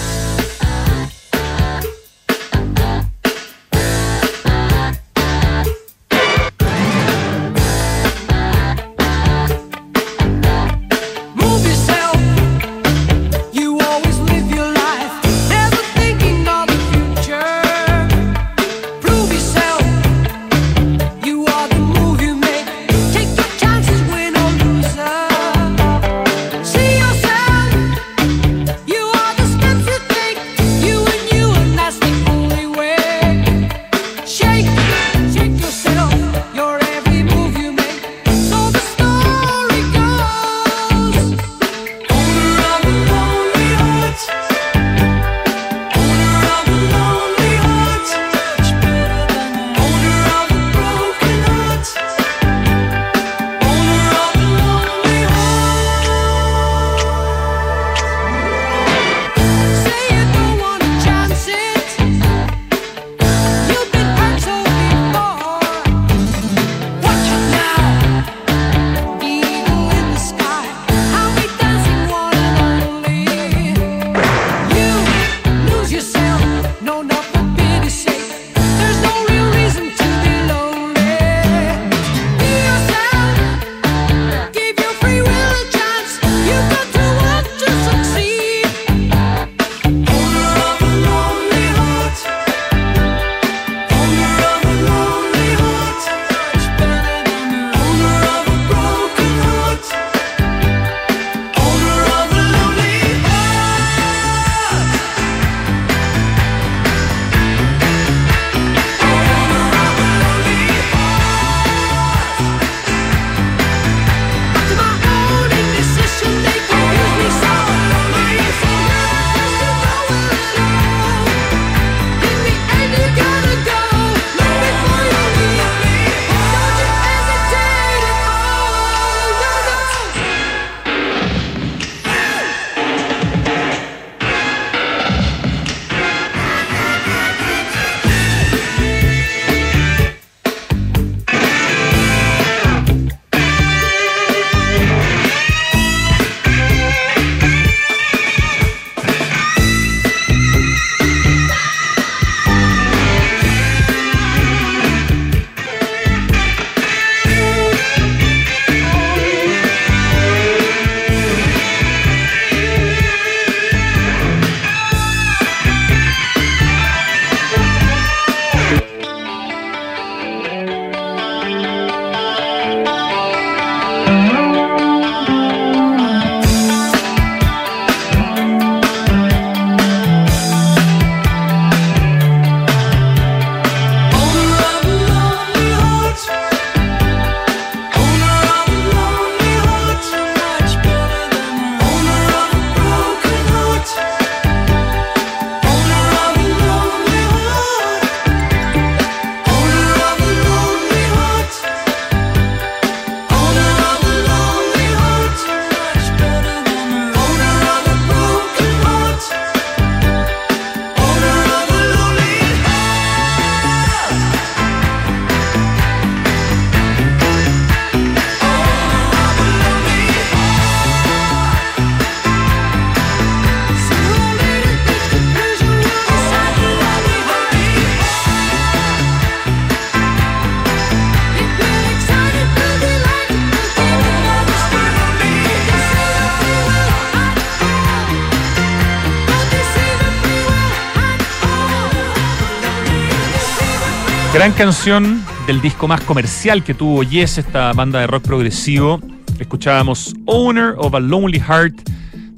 Gran 244.32 244.52
canción 244.52 245.22
del 245.46 245.60
disco 245.60 245.86
más 245.86 246.00
comercial 246.00 246.64
que 246.64 246.72
tuvo 246.72 247.02
Yes, 247.02 247.36
esta 247.36 247.74
banda 247.74 248.00
de 248.00 248.06
rock 248.06 248.22
progresivo. 248.22 248.98
Escuchábamos 249.38 250.14
Owner 250.24 250.72
of 250.78 250.94
a 250.94 251.00
Lonely 251.00 251.38
Heart 251.38 251.74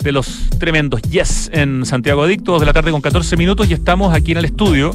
de 0.03 0.11
los 0.11 0.51
tremendos 0.59 1.01
Yes 1.03 1.51
en 1.53 1.87
Santiago 1.87 2.25
Adicto, 2.25 2.51
dos 2.51 2.61
de 2.61 2.67
la 2.67 2.73
tarde 2.73 2.91
con 2.91 3.01
14 3.01 3.37
minutos 3.37 3.71
y 3.71 3.75
estamos 3.75 4.13
aquí 4.13 4.33
en 4.33 4.39
el 4.39 4.45
estudio 4.45 4.91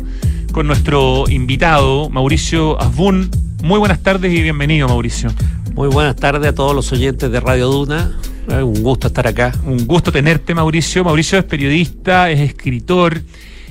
con 0.52 0.68
nuestro 0.68 1.24
invitado 1.30 2.10
Mauricio 2.10 2.78
Asbun. 2.82 3.32
Muy 3.64 3.80
buenas 3.80 4.04
tardes 4.04 4.34
y 4.34 4.42
bienvenido 4.42 4.90
Mauricio. 4.90 5.30
Muy 5.76 5.88
buenas 5.88 6.18
tardes 6.18 6.50
a 6.50 6.54
todos 6.54 6.76
los 6.76 6.92
oyentes 6.92 7.32
de 7.32 7.40
Radio 7.40 7.68
Duna. 7.70 8.12
Un 8.50 8.84
gusto 8.84 9.08
estar 9.08 9.26
acá. 9.26 9.54
Un 9.66 9.88
gusto 9.88 10.12
tenerte 10.12 10.54
Mauricio. 10.54 11.06
Mauricio 11.06 11.40
es 11.40 11.46
periodista, 11.46 12.30
es 12.30 12.42
escritor 12.42 13.22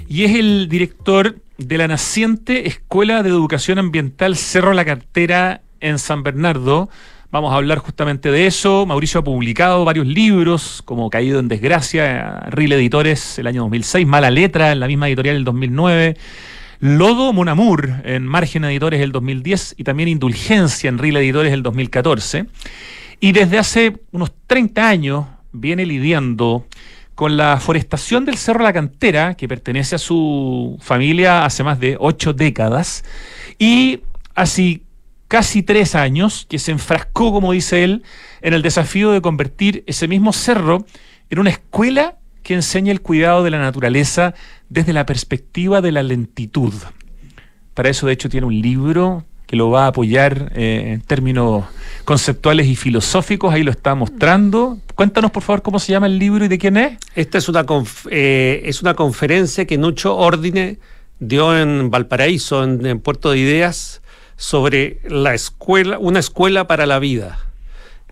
y 0.09 0.25
es 0.25 0.35
el 0.35 0.67
director 0.71 1.37
de 1.59 1.77
la 1.77 1.89
naciente 1.89 2.69
Escuela 2.69 3.25
de 3.25 3.31
Educación 3.31 3.81
Ambiental 3.81 4.37
Cerro 4.37 4.73
La 4.73 4.85
Cartera 4.85 5.63
en 5.81 5.99
San 5.99 6.23
Bernardo. 6.23 6.89
Vamos 7.33 7.53
a 7.53 7.57
hablar 7.57 7.79
justamente 7.79 8.31
de 8.31 8.47
eso. 8.47 8.87
Mauricio 8.87 9.21
ha 9.21 9.25
publicado 9.25 9.85
varios 9.85 10.07
libros, 10.07 10.83
como 10.85 11.11
Caído 11.11 11.41
en 11.41 11.49
Desgracia, 11.49 12.45
Ril 12.51 12.73
Editores 12.73 13.41
el 13.41 13.49
año 13.49 13.63
2006, 13.63 14.07
Mala 14.07 14.31
Letra 14.31 14.71
en 14.71 14.79
la 14.79 14.87
misma 14.87 15.09
editorial 15.09 15.35
el 15.35 15.45
2009. 15.45 16.17
Lodo 16.79 17.33
Monamur 17.33 17.91
en 18.05 18.25
Margen 18.25 18.65
Editores 18.65 19.01
el 19.01 19.11
2010 19.11 19.75
y 19.79 19.83
también 19.83 20.09
Indulgencia 20.09 20.89
en 20.89 20.99
Ril 20.99 21.17
Editores 21.17 21.53
el 21.53 21.65
2014. 21.65 22.47
Y 23.19 23.33
desde 23.33 23.59
hace 23.59 23.97
unos 24.13 24.33
30 24.47 24.89
años 24.89 25.27
viene 25.51 25.85
lidiando 25.85 26.67
con 27.19 27.37
la 27.37 27.59
forestación 27.59 28.25
del 28.25 28.37
Cerro 28.37 28.63
La 28.63 28.73
Cantera, 28.73 29.35
que 29.35 29.49
pertenece 29.49 29.97
a 29.97 29.99
su 29.99 30.79
familia 30.81 31.45
hace 31.45 31.65
más 31.65 31.81
de 31.81 31.97
ocho 31.99 32.33
décadas, 32.33 33.05
y 33.59 34.03
así 34.37 34.85
casi 35.27 35.65
tres 35.65 35.97
años 35.97 36.47
que 36.49 36.61
se 36.61 36.71
enfrascó, 36.71 37.33
como 37.33 37.51
dice 37.51 37.83
él, 37.83 38.05
en 38.41 38.55
el 38.55 38.63
desafío 38.63 39.11
de 39.11 39.21
convertir 39.21 39.83
ese 39.89 40.07
mismo 40.07 40.33
cerro 40.33 40.87
en 41.29 41.41
una 41.41 41.51
escuela 41.51 42.19
que 42.45 42.55
enseña 42.55 42.93
el 42.93 43.01
cuidado 43.01 43.43
de 43.43 43.51
la 43.51 43.59
naturaleza 43.59 44.35
desde 44.69 44.93
la 44.93 45.05
perspectiva 45.05 45.81
de 45.81 45.91
la 45.91 46.05
lentitud. 46.05 46.73
Para 47.75 47.89
eso, 47.89 48.07
de 48.07 48.13
hecho, 48.13 48.29
tiene 48.29 48.47
un 48.47 48.61
libro 48.61 49.25
que 49.49 49.57
lo 49.57 49.71
va 49.71 49.85
a 49.85 49.89
apoyar 49.89 50.53
eh, 50.55 50.93
en 50.93 51.01
términos 51.01 51.65
conceptuales 52.05 52.67
y 52.67 52.77
filosóficos, 52.77 53.53
ahí 53.53 53.63
lo 53.63 53.71
está 53.71 53.95
mostrando. 53.95 54.79
Cuéntanos, 54.95 55.31
por 55.31 55.43
favor, 55.43 55.63
cómo 55.63 55.79
se 55.79 55.91
llama 55.91 56.07
el 56.07 56.19
libro 56.19 56.45
y 56.45 56.49
de 56.49 56.59
quién 56.59 56.77
es. 56.77 56.99
Esta 57.15 57.39
es 57.39 57.49
una, 57.49 57.65
eh, 58.11 58.61
es 58.67 58.83
una 58.83 58.93
conferencia 58.93 59.67
que 59.67 59.79
Nucho 59.79 60.15
Ordine 60.15 60.79
dio 61.19 61.59
en 61.59 61.91
Valparaíso, 61.91 62.63
en, 62.63 63.01
Puerto 63.01 63.31
de 63.31 63.39
Ideas, 63.39 64.03
sobre 64.37 65.01
la 65.09 65.33
escuela, 65.33 65.99
una 65.99 66.19
escuela 66.19 66.67
para 66.67 66.85
la 66.85 66.99
vida. 66.99 67.39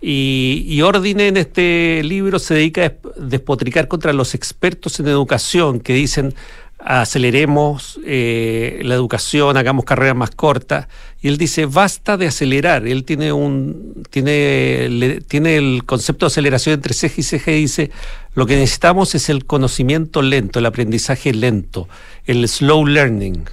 Y, 0.01 0.65
y, 0.67 0.81
Ordine 0.81 1.27
en 1.27 1.37
este 1.37 2.01
libro 2.03 2.39
se 2.39 2.55
dedica 2.55 2.85
a 2.85 2.93
despotricar 3.15 3.87
contra 3.87 4.11
los 4.11 4.33
expertos 4.33 4.99
en 4.99 5.07
educación 5.07 5.79
que 5.79 5.93
dicen 5.93 6.33
aceleremos 6.79 7.99
eh, 8.05 8.81
la 8.83 8.95
educación, 8.95 9.57
hagamos 9.57 9.85
carreras 9.85 10.15
más 10.15 10.31
cortas. 10.31 10.87
Y 11.21 11.27
él 11.27 11.37
dice, 11.37 11.65
basta 11.65 12.17
de 12.17 12.27
acelerar. 12.27 12.87
Él 12.87 13.03
tiene 13.03 13.31
un 13.33 14.03
tiene, 14.09 15.21
tiene 15.27 15.57
el 15.57 15.83
concepto 15.85 16.25
de 16.25 16.27
aceleración 16.27 16.75
entre 16.75 16.93
ceje 16.93 17.21
y 17.21 17.23
ceje 17.23 17.57
y 17.57 17.61
dice, 17.61 17.91
lo 18.33 18.45
que 18.45 18.55
necesitamos 18.55 19.15
es 19.15 19.29
el 19.29 19.45
conocimiento 19.45 20.21
lento, 20.21 20.59
el 20.59 20.65
aprendizaje 20.65 21.33
lento, 21.33 21.87
el 22.25 22.47
slow 22.47 22.85
learning 22.85 23.45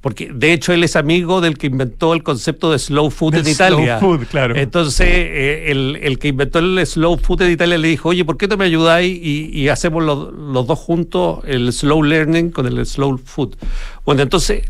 porque 0.00 0.30
de 0.32 0.52
hecho 0.52 0.72
él 0.72 0.84
es 0.84 0.96
amigo 0.96 1.40
del 1.40 1.58
que 1.58 1.66
inventó 1.66 2.14
el 2.14 2.22
concepto 2.22 2.70
de 2.70 2.78
slow 2.78 3.10
food 3.10 3.36
en 3.36 3.48
Italia. 3.48 3.98
Slow 3.98 4.18
food, 4.18 4.26
claro. 4.26 4.56
Entonces, 4.56 5.08
eh, 5.08 5.64
el, 5.70 6.18
que 6.18 6.28
inventó 6.28 6.60
el 6.60 6.86
slow 6.86 7.18
food 7.18 7.42
en 7.42 7.52
Italia 7.52 7.78
le 7.78 7.88
dijo, 7.88 8.10
oye, 8.10 8.24
¿por 8.24 8.36
qué 8.36 8.46
no 8.46 8.56
me 8.56 8.64
ayudáis 8.64 9.18
y, 9.22 9.68
hacemos 9.68 10.02
los, 10.04 10.66
dos 10.66 10.78
juntos 10.78 11.40
el 11.46 11.72
slow 11.72 12.02
learning 12.02 12.50
con 12.50 12.66
el 12.66 12.84
slow 12.86 13.18
food? 13.18 13.56
Bueno, 14.04 14.22
entonces, 14.22 14.62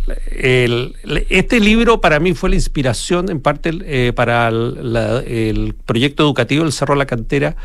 este 1.28 1.60
libro 1.60 2.00
para 2.00 2.20
mí 2.20 2.34
fue 2.34 2.50
la 2.50 2.56
inspiración 2.56 3.30
en 3.30 3.40
parte 3.40 3.70
eh, 3.82 4.12
para 4.14 4.48
el 4.48 5.74
proyecto 5.84 6.22
educativo 6.22 6.64
El 6.64 6.72
Cerro 6.72 6.94
La 6.94 7.06
Cantera, 7.06 7.56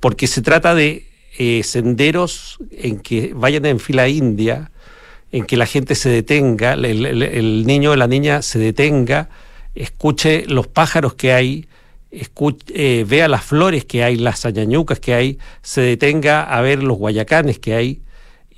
porque 0.00 0.26
se 0.26 0.42
trata 0.42 0.74
de 0.74 1.06
eh, 1.36 1.62
senderos 1.64 2.58
en 2.70 3.00
que 3.00 3.32
vayan 3.34 3.66
en 3.66 3.80
fila 3.80 4.06
india, 4.08 4.70
en 5.34 5.46
que 5.46 5.56
la 5.56 5.66
gente 5.66 5.96
se 5.96 6.10
detenga, 6.10 6.74
el, 6.74 7.66
niño 7.66 7.90
o 7.90 7.96
la 7.96 8.06
niña 8.06 8.40
se 8.40 8.60
detenga, 8.60 9.30
escuche 9.74 10.44
los 10.46 10.68
pájaros 10.68 11.14
que 11.14 11.32
hay, 11.32 11.66
eh, 12.12 13.04
vea 13.08 13.26
las 13.26 13.42
flores 13.42 13.84
que 13.84 14.04
hay, 14.04 14.14
las 14.14 14.46
añañucas 14.46 15.00
que 15.00 15.12
hay, 15.12 15.38
se 15.60 15.80
detenga 15.80 16.44
a 16.44 16.60
ver 16.60 16.84
los 16.84 16.98
guayacanes 16.98 17.58
que 17.58 17.74
hay 17.74 18.00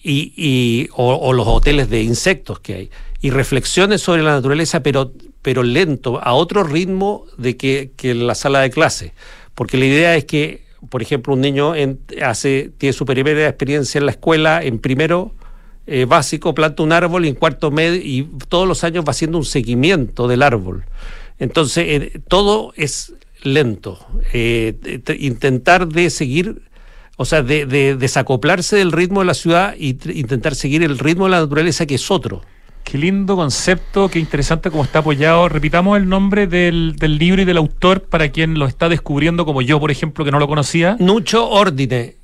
y, 0.05 0.91
o, 0.93 1.33
los 1.33 1.47
hoteles 1.47 1.89
de 1.89 2.03
insectos 2.03 2.61
que 2.61 2.75
hay 2.75 2.91
y 3.23 3.31
reflexione 3.31 3.97
sobre 3.97 4.23
la 4.23 4.33
naturaleza, 4.33 4.83
pero, 4.83 5.13
pero 5.41 5.63
lento, 5.63 6.21
a 6.23 6.35
otro 6.35 6.63
ritmo 6.63 7.25
de 7.39 7.57
que, 7.57 7.93
que 7.97 8.15
la 8.15 8.35
sala 8.35 8.61
de 8.61 8.69
clase. 8.69 9.15
Porque 9.55 9.79
la 9.79 9.87
idea 9.87 10.15
es 10.15 10.27
que, 10.27 10.65
por 10.91 11.01
ejemplo, 11.01 11.33
un 11.33 11.41
niño 11.41 11.73
hace, 12.23 12.71
tiene 12.77 12.93
su 12.93 13.07
primera 13.07 13.49
experiencia 13.49 13.99
en 13.99 14.05
la 14.05 14.13
escuela 14.13 14.63
en 14.63 14.79
primero 14.79 15.33
eh, 15.89 16.05
básico, 16.05 16.53
planta 16.53 16.83
un 16.83 16.91
árbol 16.91 17.27
y 17.27 17.29
en 17.29 17.37
cuarto 17.37 17.71
medio, 17.71 18.01
y 18.03 18.29
todos 18.49 18.67
los 18.67 18.83
años 18.83 19.05
va 19.05 19.13
haciendo 19.13 19.39
un 19.39 19.45
seguimiento 19.45 20.27
del 20.27 20.43
árbol. 20.43 20.85
Entonces, 21.39 21.85
eh, 21.87 22.21
todo 22.27 22.73
es 22.75 23.15
lento. 23.45 24.05
Eh, 24.33 24.75
intentar 25.21 25.87
de 25.87 26.11
seguir, 26.11 26.63
o 27.17 27.25
sea, 27.25 27.43
de, 27.43 27.67
desacoplarse 27.95 28.77
del 28.77 28.91
ritmo 28.91 29.21
de 29.21 29.27
la 29.27 29.35
ciudad 29.35 29.75
e 29.79 29.97
intentar 30.13 30.57
seguir 30.57 30.83
el 30.83 30.99
ritmo 30.99 31.27
de 31.27 31.31
la 31.31 31.41
naturaleza 31.41 31.87
que 31.87 31.95
es 31.95 32.11
otro. 32.11 32.43
Qué 32.83 32.99
lindo 32.99 33.37
concepto, 33.37 34.09
qué 34.09 34.19
interesante 34.19 34.71
cómo 34.73 34.83
está 34.83 35.01
apoyado. 35.01 35.49
Repitamos 35.49 35.99
el 35.99 36.09
nombre 36.09 36.49
del, 36.49 36.97
del, 36.97 37.19
libro 37.19 37.43
y 37.43 37.45
del 37.45 37.59
autor 37.59 38.03
para 38.03 38.31
quien 38.31 38.59
lo 38.59 38.67
está 38.67 38.89
descubriendo, 38.89 39.45
como 39.45 39.63
yo, 39.63 39.79
por 39.79 39.93
ejemplo, 39.93 40.25
que 40.25 40.33
no 40.33 40.41
lo 40.41 40.49
conocía. 40.49 40.97
Nucho 40.99 41.49
Ordine, 41.49 42.17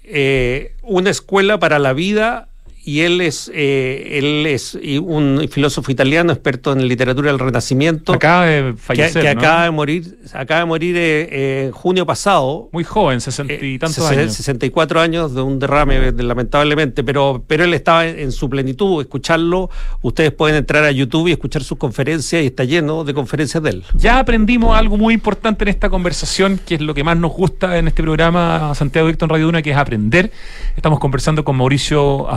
una 0.83 1.11
escuela 1.11 1.59
para 1.59 1.79
la 1.79 1.93
vida 1.93 2.49
y 2.85 3.01
él 3.03 3.21
es, 3.21 3.51
eh, 3.55 4.19
él 4.19 4.45
es 4.47 4.75
un 4.75 5.47
filósofo 5.49 5.93
italiano 5.93 6.33
experto 6.33 6.73
en 6.73 6.89
literatura 6.89 7.31
del 7.31 7.39
Renacimiento. 7.39 8.13
Acaba 8.13 8.47
de 8.47 8.75
fallecer. 8.77 9.23
Que, 9.23 9.29
acaba 9.29 9.65
de 9.65 9.71
morir, 9.71 10.19
acaba 10.33 10.61
de 10.61 10.67
morir 10.67 10.97
eh, 10.99 11.67
en 11.67 11.71
junio 11.71 12.05
pasado. 12.07 12.69
Muy 12.73 12.83
joven, 12.83 13.21
sesenta 13.21 13.55
y 13.55 13.79
tantos 13.79 14.05
años. 14.11 14.33
64 14.33 15.01
años 15.01 15.33
de 15.33 15.43
un 15.43 15.61
derrame, 15.61 16.11
lamentablemente, 16.11 17.05
pero, 17.05 17.45
pero 17.47 17.63
él 17.63 17.73
estaba 17.73 18.05
en, 18.07 18.33
su 18.33 18.51
plenitud. 18.51 19.01
Escucharlo, 19.01 19.71
ustedes 20.01 20.33
pueden 20.33 20.57
entrar 20.57 20.83
a 20.83 20.91
YouTube 20.91 21.29
y 21.29 21.33
escuchar 21.33 21.63
sus 21.63 21.79
conferencias 21.79 22.43
y 22.43 22.47
está 22.47 22.65
lleno 22.65 23.05
de 23.05 23.15
conferencias 23.15 23.63
de 23.63 23.71
él. 23.71 23.85
Ya 23.95 24.19
aprendimos 24.19 24.77
algo 24.77 24.97
muy 24.97 25.15
importante 25.15 25.63
en 25.65 25.69
esta 25.69 25.89
conversación, 25.89 26.59
que 26.67 26.75
es 26.75 26.81
lo 26.81 26.95
que 26.95 27.05
más 27.05 27.17
nos 27.17 27.33
gusta 27.33 27.79
en 27.79 27.87
este 27.87 28.03
programa 28.03 28.75
Santiago 28.75 29.07
Víctor 29.07 29.31
Radio 29.31 29.47
Duna, 29.47 29.63
que 29.63 29.71
es 29.71 29.77
aprender. 29.77 30.33
Estamos 30.75 30.99
conversando 30.99 31.45
con 31.45 31.57
Mauricio 31.57 32.29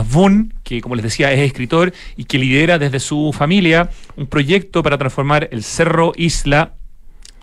Que 0.62 0.80
como 0.80 0.94
les 0.94 1.04
decía 1.04 1.32
es 1.32 1.40
escritor 1.40 1.92
y 2.16 2.24
que 2.24 2.38
lidera 2.38 2.78
desde 2.78 3.00
su 3.00 3.32
familia 3.32 3.90
un 4.16 4.26
proyecto 4.26 4.82
para 4.82 4.98
transformar 4.98 5.48
el 5.52 5.62
Cerro 5.62 6.12
Isla, 6.16 6.74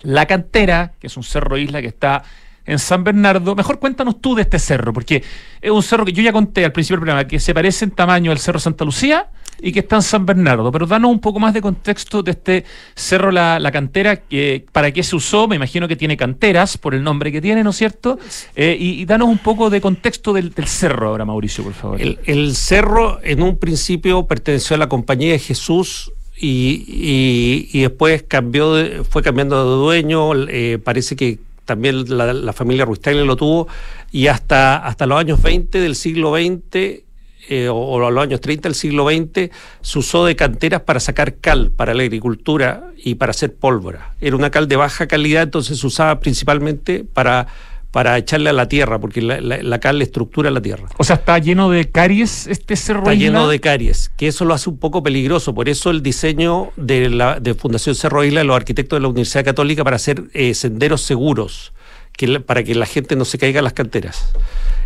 La 0.02 0.26
Cantera, 0.26 0.92
que 0.98 1.06
es 1.06 1.16
un 1.16 1.22
cerro 1.22 1.56
isla 1.56 1.80
que 1.80 1.88
está 1.88 2.22
en 2.66 2.78
San 2.78 3.04
Bernardo. 3.04 3.54
Mejor 3.54 3.78
cuéntanos 3.78 4.20
tú 4.20 4.34
de 4.34 4.42
este 4.42 4.58
cerro, 4.58 4.92
porque 4.92 5.22
es 5.60 5.70
un 5.70 5.82
cerro 5.82 6.04
que 6.04 6.12
yo 6.12 6.22
ya 6.22 6.32
conté 6.32 6.64
al 6.64 6.72
principio 6.72 6.96
del 6.96 7.02
programa, 7.02 7.28
que 7.28 7.40
se 7.40 7.54
parece 7.54 7.84
en 7.84 7.90
tamaño 7.90 8.30
al 8.30 8.38
Cerro 8.38 8.58
Santa 8.58 8.84
Lucía 8.84 9.30
y 9.60 9.72
que 9.72 9.80
está 9.80 9.96
en 9.96 10.02
San 10.02 10.26
Bernardo. 10.26 10.70
Pero 10.72 10.86
danos 10.86 11.10
un 11.10 11.20
poco 11.20 11.40
más 11.40 11.54
de 11.54 11.60
contexto 11.60 12.22
de 12.22 12.32
este 12.32 12.64
cerro 12.94 13.30
La, 13.30 13.70
Cantera, 13.72 14.16
que, 14.16 14.64
para 14.72 14.92
qué 14.92 15.02
se 15.02 15.16
usó, 15.16 15.48
me 15.48 15.56
imagino 15.56 15.88
que 15.88 15.96
tiene 15.96 16.16
canteras 16.16 16.78
por 16.78 16.94
el 16.94 17.02
nombre 17.02 17.32
que 17.32 17.40
tiene, 17.40 17.64
¿no 17.64 17.70
es 17.70 17.76
cierto? 17.76 18.18
Eh, 18.54 18.76
y, 18.78 19.04
danos 19.04 19.28
un 19.28 19.38
poco 19.38 19.70
de 19.70 19.80
contexto 19.80 20.32
del, 20.32 20.52
cerro 20.66 21.08
ahora, 21.08 21.24
Mauricio, 21.24 21.64
por 21.64 21.72
favor. 21.72 22.00
El, 22.00 22.54
cerro 22.54 23.20
en 23.22 23.42
un 23.42 23.56
principio 23.58 24.26
perteneció 24.26 24.76
a 24.76 24.78
la 24.78 24.88
Compañía 24.88 25.32
de 25.32 25.38
Jesús 25.38 26.12
y, 26.36 27.80
después 27.80 28.22
cambió 28.22 28.74
fue 29.04 29.22
cambiando 29.22 29.56
de 29.56 29.82
dueño, 29.82 30.48
eh, 30.48 30.78
parece 30.82 31.16
que 31.16 31.38
también 31.64 32.04
la, 32.16 32.52
familia 32.52 32.84
Ruiz 32.84 33.00
lo 33.04 33.36
tuvo, 33.36 33.68
y 34.12 34.26
hasta, 34.26 34.76
hasta 34.76 35.06
los 35.06 35.18
años 35.18 35.42
20 35.42 35.80
del 35.80 35.96
siglo 35.96 36.34
XX 36.34 37.04
eh, 37.48 37.68
o, 37.68 38.06
a 38.06 38.10
los 38.10 38.22
años 38.22 38.40
30 38.40 38.68
del 38.68 38.74
siglo 38.74 39.08
XX 39.08 39.50
se 39.80 39.98
usó 39.98 40.24
de 40.26 40.36
canteras 40.36 40.82
para 40.82 41.00
sacar 41.00 41.36
cal 41.36 41.70
para 41.70 41.94
la 41.94 42.02
agricultura 42.02 42.90
y 42.96 43.16
para 43.16 43.30
hacer 43.30 43.54
pólvora. 43.54 44.14
Era 44.20 44.36
una 44.36 44.50
cal 44.50 44.68
de 44.68 44.76
baja 44.76 45.06
calidad, 45.06 45.42
entonces 45.42 45.78
se 45.78 45.86
usaba 45.86 46.20
principalmente 46.20 47.04
para 47.04 47.46
para 47.94 48.18
echarle 48.18 48.50
a 48.50 48.52
la 48.52 48.66
tierra, 48.66 48.98
porque 48.98 49.22
la, 49.22 49.78
cal 49.78 49.98
le 49.98 50.04
estructura 50.04 50.50
la 50.50 50.60
tierra. 50.60 50.88
O 50.96 51.04
sea, 51.04 51.14
está 51.14 51.38
lleno 51.38 51.70
de 51.70 51.88
caries 51.88 52.48
este 52.48 52.74
cerro. 52.74 53.02
Está 53.02 53.14
lleno 53.14 53.46
de 53.46 53.60
caries, 53.60 54.10
que 54.16 54.26
eso 54.26 54.44
lo 54.44 54.52
hace 54.52 54.68
un 54.68 54.78
poco 54.78 55.04
peligroso. 55.04 55.54
Por 55.54 55.68
eso 55.68 55.90
el 55.90 56.02
diseño 56.02 56.72
de 56.74 57.08
la 57.08 57.38
de 57.38 57.54
Fundación 57.54 57.94
Cerro 57.94 58.24
Isla, 58.24 58.42
los 58.42 58.56
arquitectos 58.56 58.96
de 58.96 59.00
la 59.00 59.06
Universidad 59.06 59.44
Católica, 59.44 59.84
para 59.84 59.94
hacer 59.94 60.24
eh, 60.32 60.54
senderos 60.54 61.02
seguros, 61.02 61.72
que, 62.16 62.40
para 62.40 62.62
que 62.62 62.74
la 62.74 62.86
gente 62.86 63.16
no 63.16 63.24
se 63.24 63.38
caiga 63.38 63.60
a 63.60 63.62
las 63.62 63.72
canteras. 63.72 64.32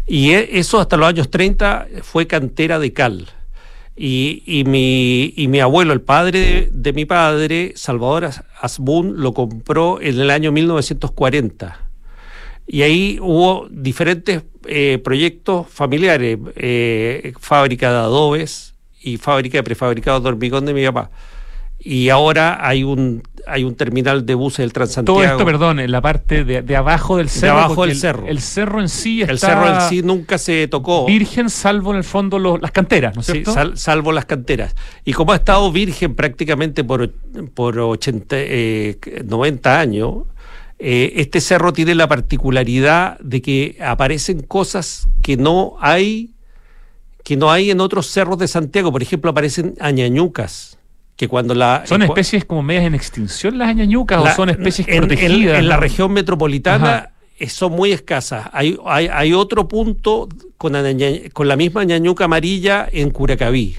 Y 0.06 0.32
e, 0.32 0.58
eso 0.58 0.80
hasta 0.80 0.96
los 0.96 1.08
años 1.08 1.30
30 1.30 1.88
fue 2.02 2.26
cantera 2.26 2.78
de 2.78 2.92
cal. 2.92 3.28
Y, 3.96 4.44
y, 4.46 4.64
mi, 4.64 5.34
y 5.36 5.48
mi 5.48 5.58
abuelo, 5.60 5.92
el 5.92 6.00
padre 6.00 6.68
de, 6.72 6.92
mi 6.92 7.04
padre, 7.04 7.72
Salvador 7.74 8.30
Asbun, 8.60 9.20
lo 9.20 9.34
compró 9.34 10.00
en 10.00 10.20
el 10.20 10.30
año 10.30 10.52
1940. 10.52 11.88
Y 12.68 12.82
ahí 12.82 13.18
hubo 13.20 13.66
diferentes 13.70 14.44
eh, 14.66 15.00
proyectos 15.02 15.66
familiares, 15.68 16.38
eh, 16.54 17.32
fábrica 17.40 17.90
de 17.90 17.98
adobes 17.98 18.74
y 19.02 19.16
fábrica 19.16 19.58
de 19.58 19.62
prefabricados 19.64 20.22
de 20.22 20.28
hormigón 20.28 20.64
de 20.64 20.74
mi 20.74 20.84
papá. 20.84 21.10
Y 21.78 22.08
ahora 22.08 22.58
hay 22.66 22.82
un 22.82 23.22
hay 23.48 23.64
un 23.64 23.74
terminal 23.74 24.26
de 24.26 24.34
buses 24.34 24.58
del 24.58 24.72
Transantiago. 24.72 25.20
Todo 25.20 25.30
esto, 25.30 25.44
perdón, 25.44 25.80
en 25.80 25.90
la 25.90 26.00
parte 26.00 26.44
de, 26.44 26.76
abajo 26.76 27.16
del 27.16 27.28
cerro. 27.28 27.54
De 27.54 27.60
abajo 27.60 27.86
del 27.86 27.96
cerro. 27.96 28.26
El 28.26 28.40
cerro 28.40 28.80
en 28.80 28.88
sí 28.88 29.22
está... 29.22 29.32
El 29.32 29.38
cerro 29.38 29.74
en 29.74 29.80
sí 29.88 30.02
nunca 30.02 30.38
se 30.38 30.68
tocó. 30.68 31.06
Virgen, 31.06 31.48
salvo 31.48 31.92
en 31.92 31.98
el 31.98 32.04
fondo 32.04 32.38
las 32.58 32.70
canteras, 32.70 33.14
¿no 33.14 33.22
es 33.22 33.26
cierto? 33.26 33.52
Sí, 33.52 33.58
salvo 33.74 34.12
las 34.12 34.26
canteras. 34.26 34.76
Y 35.04 35.12
como 35.12 35.32
ha 35.32 35.36
estado 35.36 35.72
virgen 35.72 36.14
prácticamente 36.14 36.84
por, 36.84 37.10
por 37.54 37.78
80, 37.78 38.36
90 39.24 39.70
eh, 39.70 39.78
años, 39.78 40.14
eh, 40.78 41.14
este 41.16 41.40
cerro 41.40 41.72
tiene 41.72 41.94
la 41.94 42.06
particularidad 42.06 43.18
de 43.20 43.42
que 43.42 43.78
aparecen 43.84 44.42
cosas 44.42 45.08
que 45.22 45.36
no 45.36 45.76
hay 45.80 46.34
que 47.24 47.36
no 47.36 47.50
hay 47.50 47.70
en 47.70 47.80
otros 47.80 48.06
cerros 48.06 48.38
de 48.38 48.48
Santiago. 48.48 48.90
Por 48.90 49.02
ejemplo, 49.02 49.30
aparecen 49.30 49.74
añañucas. 49.80 50.77
Que 51.18 51.28
cuando 51.28 51.52
la, 51.52 51.82
¿Son 51.84 52.00
especies 52.00 52.44
como 52.44 52.62
medias 52.62 52.84
en 52.84 52.94
extinción 52.94 53.58
las 53.58 53.68
añañucas 53.68 54.22
o 54.22 54.36
son 54.36 54.50
especies 54.50 54.86
protegidas? 54.86 55.58
En, 55.58 55.68
la 55.68 55.76
región 55.76 56.12
metropolitana 56.12 57.10
eh, 57.36 57.48
son 57.48 57.72
muy 57.72 57.90
escasas. 57.90 58.48
Hay, 58.52 58.78
hay, 58.86 59.08
hay 59.12 59.32
otro 59.34 59.66
punto 59.66 60.28
con, 60.56 60.74
con 61.32 61.48
la 61.48 61.56
misma 61.56 61.80
añañuca 61.80 62.26
amarilla 62.26 62.88
en 62.90 63.10
Curacaví. 63.10 63.76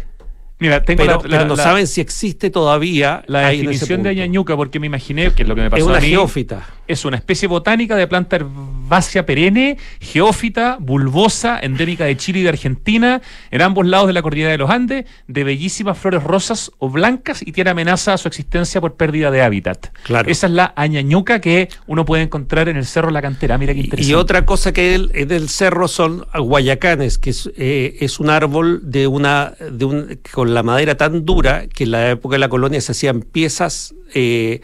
Mira, 0.60 0.84
tengo 0.84 1.02
pero, 1.02 1.21
la, 1.25 1.45
no 1.45 1.56
saben 1.56 1.88
si 1.88 2.02
existe 2.02 2.49
todavía 2.49 3.23
la 3.28 3.47
definición 3.47 4.04
de 4.04 4.10
añañuca, 4.10 4.58
porque 4.58 4.80
me 4.82 4.88
imaginé 4.88 5.32
que 5.32 5.43
es 5.43 5.47
lo 5.47 5.56
que 5.56 5.62
me 5.62 5.69
pasó. 5.69 5.84
Es 5.84 5.88
una 5.88 5.97
a 5.99 6.02
mí, 6.02 6.10
geófita. 6.10 6.67
Es 6.89 7.06
una 7.06 7.17
especie 7.17 7.47
botánica 7.47 7.95
de 7.95 8.08
planta 8.08 8.38
herbácea 8.38 9.23
perenne, 9.23 9.78
geófita, 10.02 10.78
bulbosa, 10.80 11.60
endémica 11.62 12.06
de 12.06 12.17
Chile 12.17 12.39
y 12.39 12.41
de 12.41 12.49
Argentina, 12.49 13.21
en 13.52 13.62
ambos 13.62 13.86
lados 13.86 14.08
de 14.08 14.13
la 14.13 14.23
cordillera 14.23 14.49
de 14.49 14.58
los 14.58 14.71
Andes, 14.71 15.06
de 15.28 15.43
bellísimas 15.43 15.99
flores 15.99 16.23
rosas 16.23 16.71
o 16.80 16.89
blancas 16.89 17.43
y 17.45 17.52
tiene 17.52 17.69
amenaza 17.69 18.13
a 18.13 18.17
su 18.17 18.28
existencia 18.28 18.82
por 18.82 18.95
pérdida 18.95 19.30
de 19.30 19.43
hábitat. 19.43 19.95
Claro. 20.02 20.32
Esa 20.32 20.47
es 20.47 20.54
la 20.54 20.73
añañuca 20.75 21.39
que 21.39 21.69
uno 21.86 22.06
puede 22.06 22.23
encontrar 22.23 22.67
en 22.69 22.78
el 22.78 22.88
cerro 22.88 23.12
La 23.12 23.21
Cantera. 23.21 23.60
Mira 23.60 23.75
qué 23.75 23.82
interesante. 23.82 24.12
Y 24.12 24.15
otra 24.15 24.47
cosa 24.47 24.73
que 24.73 24.95
es 25.13 25.28
del 25.28 25.47
cerro 25.47 25.88
son 25.88 26.25
guayacanes, 26.34 27.19
que 27.19 27.30
es, 27.30 27.52
eh, 27.56 27.97
es 27.99 28.19
un 28.19 28.32
árbol 28.32 28.82
de 28.89 29.06
una, 29.06 29.54
de 29.71 29.86
un, 29.86 30.19
con 30.32 30.56
la 30.56 30.63
madera 30.63 30.97
tan 30.97 31.23
dura 31.23 31.67
que 31.67 31.84
en 31.84 31.91
la 31.91 32.10
época 32.10 32.34
de 32.34 32.39
la 32.39 32.49
colonia 32.49 32.82
se 32.82 32.93
hacían 32.93 33.21
piezas, 33.21 33.93
eh, 34.15 34.62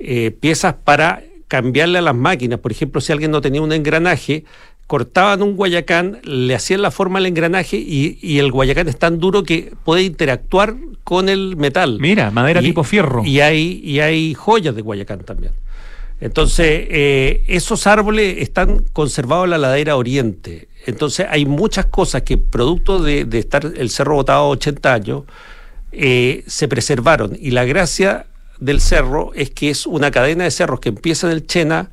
eh, 0.00 0.32
piezas 0.32 0.74
para 0.82 1.22
cambiarle 1.48 1.98
a 1.98 2.02
las 2.02 2.14
máquinas. 2.14 2.60
Por 2.60 2.70
ejemplo, 2.70 3.00
si 3.00 3.12
alguien 3.12 3.30
no 3.30 3.40
tenía 3.40 3.62
un 3.62 3.72
engranaje, 3.72 4.44
cortaban 4.86 5.42
un 5.42 5.56
guayacán, 5.56 6.20
le 6.22 6.54
hacían 6.54 6.82
la 6.82 6.90
forma 6.90 7.18
al 7.18 7.26
engranaje 7.26 7.76
y, 7.76 8.38
el 8.38 8.52
guayacán 8.52 8.88
es 8.88 8.98
tan 8.98 9.18
duro 9.18 9.42
que 9.42 9.72
puede 9.84 10.02
interactuar 10.02 10.76
con 11.04 11.28
el 11.28 11.56
metal. 11.56 11.98
Mira, 12.00 12.30
madera 12.30 12.60
tipo 12.60 12.84
fierro. 12.84 13.24
Y 13.24 13.40
hay, 13.40 13.80
y 13.82 14.00
hay 14.00 14.34
joyas 14.34 14.74
de 14.74 14.82
guayacán 14.82 15.20
también. 15.20 15.52
Entonces, 16.20 16.86
eh, 16.90 17.44
esos 17.46 17.86
árboles 17.86 18.38
están 18.38 18.82
conservados 18.92 19.44
en 19.44 19.50
la 19.50 19.58
ladera 19.58 19.96
oriente. 19.96 20.68
Entonces, 20.86 21.26
hay 21.28 21.46
muchas 21.46 21.86
cosas 21.86 22.22
que, 22.22 22.38
producto 22.38 23.00
de, 23.02 23.26
estar 23.32 23.64
el 23.76 23.90
cerro 23.90 24.14
botado 24.14 24.48
80 24.48 24.92
años, 24.94 25.22
eh, 25.92 26.44
se 26.46 26.66
preservaron. 26.66 27.36
Y 27.38 27.52
la 27.52 27.64
gracia 27.64 28.26
del 28.60 28.80
cerro 28.80 29.32
es 29.34 29.50
que 29.50 29.70
es 29.70 29.86
una 29.86 30.10
cadena 30.10 30.44
de 30.44 30.50
cerros 30.50 30.80
que 30.80 30.88
empieza 30.88 31.26
en 31.26 31.32
el 31.32 31.46
Chena, 31.46 31.90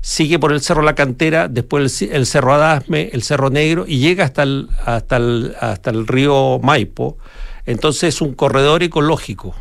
sigue 0.00 0.38
por 0.38 0.52
el 0.52 0.60
Cerro 0.60 0.82
La 0.82 0.94
Cantera, 0.94 1.48
después 1.48 2.02
el, 2.02 2.26
Cerro 2.26 2.52
Adasme, 2.52 3.08
el 3.12 3.22
Cerro 3.22 3.48
Negro 3.48 3.86
y 3.88 4.00
llega 4.00 4.24
hasta 4.24 4.42
el, 4.42 4.68
hasta 4.84 5.16
el, 5.16 5.54
hasta 5.58 5.90
el 5.90 6.06
río 6.06 6.58
Maipo. 6.62 7.16
Entonces 7.64 8.14
es 8.14 8.20
un 8.20 8.34
corredor 8.34 8.82
ecológico. 8.82 9.54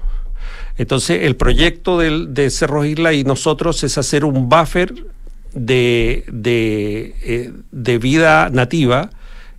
Entonces, 0.77 1.23
el 1.23 1.35
proyecto 1.35 1.99
del, 1.99 2.33
de 2.33 2.49
Cerro 2.49 2.83
Isla 2.83 3.13
y 3.13 3.23
nosotros 3.23 3.83
es 3.83 3.97
hacer 3.97 4.25
un 4.25 4.49
buffer 4.49 4.93
de, 5.53 6.25
de, 6.27 7.15
eh, 7.21 7.97
vida 7.99 8.49
nativa 8.49 9.11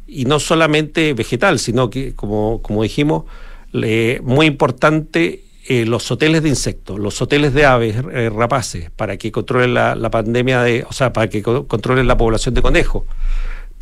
y 0.06 0.24
no 0.26 0.40
solamente 0.40 1.14
vegetal, 1.14 1.60
sino 1.60 1.88
que, 1.88 2.14
como, 2.14 2.60
como 2.62 2.82
dijimos, 2.82 3.24
muy 3.72 4.46
importante 4.46 5.43
eh, 5.66 5.86
los 5.86 6.10
hoteles 6.10 6.42
de 6.42 6.48
insectos, 6.48 6.98
los 6.98 7.20
hoteles 7.22 7.54
de 7.54 7.64
aves 7.64 7.96
eh, 8.12 8.30
rapaces, 8.30 8.90
para 8.90 9.16
que 9.16 9.32
controlen 9.32 9.74
la, 9.74 9.94
la, 9.94 10.10
pandemia 10.10 10.62
de, 10.62 10.84
o 10.88 10.92
sea, 10.92 11.12
para 11.12 11.28
que 11.28 11.42
controlen 11.42 12.06
la 12.06 12.16
población 12.16 12.54
de 12.54 12.62
conejos 12.62 13.04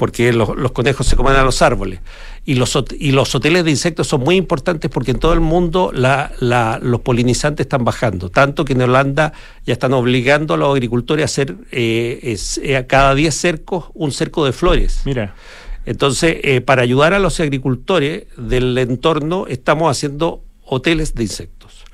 porque 0.03 0.33
los, 0.33 0.73
conejos 0.73 1.07
se 1.07 1.15
comen 1.15 1.37
a 1.37 1.45
los 1.45 1.63
árboles. 1.63 2.01
Y 2.45 2.57
los, 2.57 2.77
y 2.99 3.13
los 3.13 3.37
hoteles 3.37 3.65
de 3.65 3.71
insectos 3.71 4.09
son 4.09 4.23
muy 4.23 4.35
importantes 4.35 4.91
porque 4.91 5.13
en 5.13 5.21
todo 5.21 5.33
el 5.33 5.39
mundo 5.39 5.93
los 5.95 7.01
polinizantes 7.03 7.67
están 7.67 7.85
bajando, 7.85 8.29
tanto 8.29 8.65
que 8.65 8.73
en 8.73 8.83
Holanda 8.83 9.33
ya 9.65 9.75
están 9.75 9.93
obligando 9.93 10.55
a 10.55 10.57
los 10.57 10.73
agricultores 10.73 11.23
a 11.23 11.27
hacer 11.27 11.55
eh, 11.71 12.37
eh, 12.63 12.77
a 12.77 12.89
cada 12.89 13.15
10 13.15 13.33
cercos 13.33 13.85
un 13.95 14.11
cerco 14.11 14.45
de 14.45 14.53
flores. 14.53 15.03
Mira. 15.05 15.37
Entonces, 15.87 16.61
para 16.63 16.83
ayudar 16.83 17.15
a 17.15 17.21
los 17.21 17.39
agricultores 17.39 18.25
del 18.37 18.77
entorno, 18.79 19.47
estamos 19.47 19.89
haciendo 19.89 20.43
hoteles 20.73 21.15
de 21.15 21.25
insectos. 21.25 21.85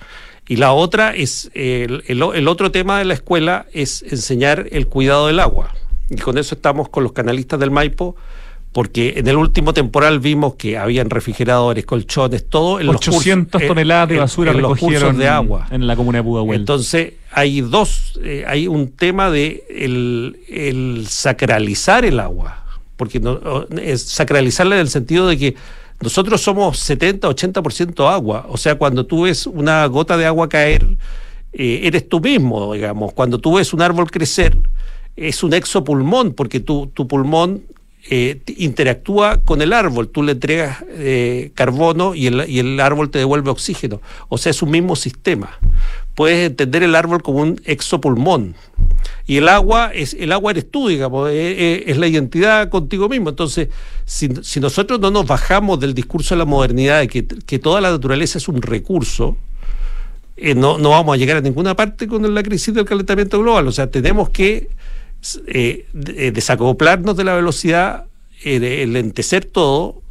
Y 0.47 0.57
la 0.57 0.73
otra 0.73 1.15
es, 1.15 1.51
el, 1.55 2.05
el 2.07 2.49
otro 2.49 2.71
tema 2.71 2.99
de 2.99 3.05
la 3.05 3.15
escuela 3.15 3.67
es 3.73 4.03
enseñar 4.03 4.67
el 4.71 4.87
cuidado 4.87 5.27
del 5.27 5.41
agua 5.41 5.75
y 6.11 6.17
con 6.17 6.39
eso 6.39 6.55
estamos 6.55 6.89
con 6.89 7.03
los 7.03 7.13
canalistas 7.13 7.61
del 7.61 7.71
Maipo, 7.71 8.17
porque 8.73 9.15
en 9.17 9.27
el 9.29 9.37
último 9.37 9.73
temporal 9.73 10.21
vimos 10.21 10.55
que 10.55 10.79
habían 10.79 11.11
refrigeradores, 11.11 11.85
colchones, 11.85 12.49
todo 12.49 12.81
en 12.81 12.89
800 12.89 13.61
los 13.61 13.69
toneladas 13.69 14.09
de 14.09 14.19
basura 14.19 14.53
en, 14.53 14.59
recogieron 14.59 15.19
de 15.19 15.29
agua 15.29 15.67
en 15.71 15.87
la 15.87 15.97
comuna 15.97 16.19
de 16.19 16.25
Pudahuel. 16.25 16.61
Entonces 16.61 17.15
hay 17.33 17.61
dos, 17.61 18.19
eh, 18.23 18.45
hay 18.47 18.69
un 18.69 18.93
tema 18.93 19.31
de 19.31 19.65
el, 19.69 21.07
sacralizar 21.09 22.05
el 22.05 22.21
agua, 22.21 22.65
porque 22.97 23.21
no, 23.21 23.67
es 23.81 24.03
sacralizarla 24.03 24.77
en 24.77 24.83
el 24.83 24.89
sentido 24.89 25.29
de 25.29 25.39
que 25.39 25.55
nosotros 26.01 26.41
somos 26.41 26.79
70, 26.79 27.29
80% 27.29 28.09
agua, 28.09 28.47
o 28.49 28.57
sea, 28.57 28.77
cuando 28.77 29.05
tú 29.07 29.23
ves 29.23 29.47
una 29.47 29.85
gota 29.87 30.17
de 30.17 30.27
agua 30.27 30.49
caer, 30.49 30.87
eh, 31.53 31.81
eres 31.85 32.09
tú 32.09 32.21
mismo, 32.21 32.75
digamos, 32.75 33.13
cuando 33.13 33.39
tú 33.39 33.57
ves 33.57 33.73
un 33.73 33.83
árbol 33.83 34.11
crecer, 34.11 34.57
es 35.17 35.43
un 35.43 35.55
exopulmón, 35.55 36.35
porque 36.35 36.61
tu, 36.61 36.87
tu 36.89 37.09
pulmón 37.09 37.63
eh, 38.11 38.41
interactúa 38.57 39.43
con 39.45 39.61
el 39.61 39.75
árbol, 39.75 40.09
tú 40.09 40.23
le 40.23 40.33
entregas 40.33 40.83
eh, 40.93 41.51
carbono 41.55 42.15
y 42.15 42.29
el, 42.29 42.49
y 42.49 42.59
el, 42.59 42.81
árbol 42.81 43.11
te 43.11 43.19
devuelve 43.19 43.51
oxígeno. 43.51 44.01
O 44.31 44.39
sea, 44.39 44.49
es 44.49 44.63
un 44.63 44.71
mismo 44.71 44.97
sistema. 44.97 45.59
Puedes 46.15 46.47
entender 46.47 46.83
el 46.83 46.95
árbol 46.95 47.23
como 47.23 47.41
un 47.41 47.61
exopulmón. 47.67 48.55
Y 49.27 49.37
el 49.37 49.49
agua, 49.49 49.91
es, 49.95 50.15
el 50.15 50.33
agua 50.33 50.53
eres 50.53 50.71
tú, 50.71 50.89
digamos, 50.89 51.29
eh, 51.31 51.85
es 51.87 51.99
la 51.99 52.07
identidad 52.07 52.71
contigo 52.71 53.11
mismo. 53.11 53.29
Entonces, 53.29 53.69
si, 54.07 54.31
si, 54.41 54.59
nosotros 54.59 54.99
no 55.01 55.11
nos 55.11 55.27
bajamos 55.27 55.79
del 55.79 55.93
discurso 55.93 56.35
de 56.35 56.39
la 56.39 56.47
modernidad 56.47 57.01
de 57.01 57.09
que, 57.09 57.27
que 57.27 57.59
toda 57.59 57.83
la 57.83 57.91
naturaleza 57.91 58.39
es 58.39 58.49
un 58.49 58.63
recurso, 58.63 59.37
no, 60.57 60.79
no 60.79 60.91
vamos 60.91 61.13
a 61.13 61.19
llegar 61.19 61.37
a 61.37 61.41
ninguna 61.43 61.77
parte 61.77 62.09
con 62.09 62.35
la 62.35 62.43
crisis 62.43 62.73
del 62.73 62.87
calentamiento 62.87 63.39
global. 63.39 63.69
O 63.69 63.73
sea, 63.73 63.91
tenemos 63.91 64.31
que 64.31 64.71
eh, 65.47 65.87
eh, 65.95 66.31
desacoplarnos 66.33 67.17
de 67.17 67.25
la 67.25 67.35
velocidad, 67.35 68.07
eh, 68.45 68.61
todo 69.45 70.03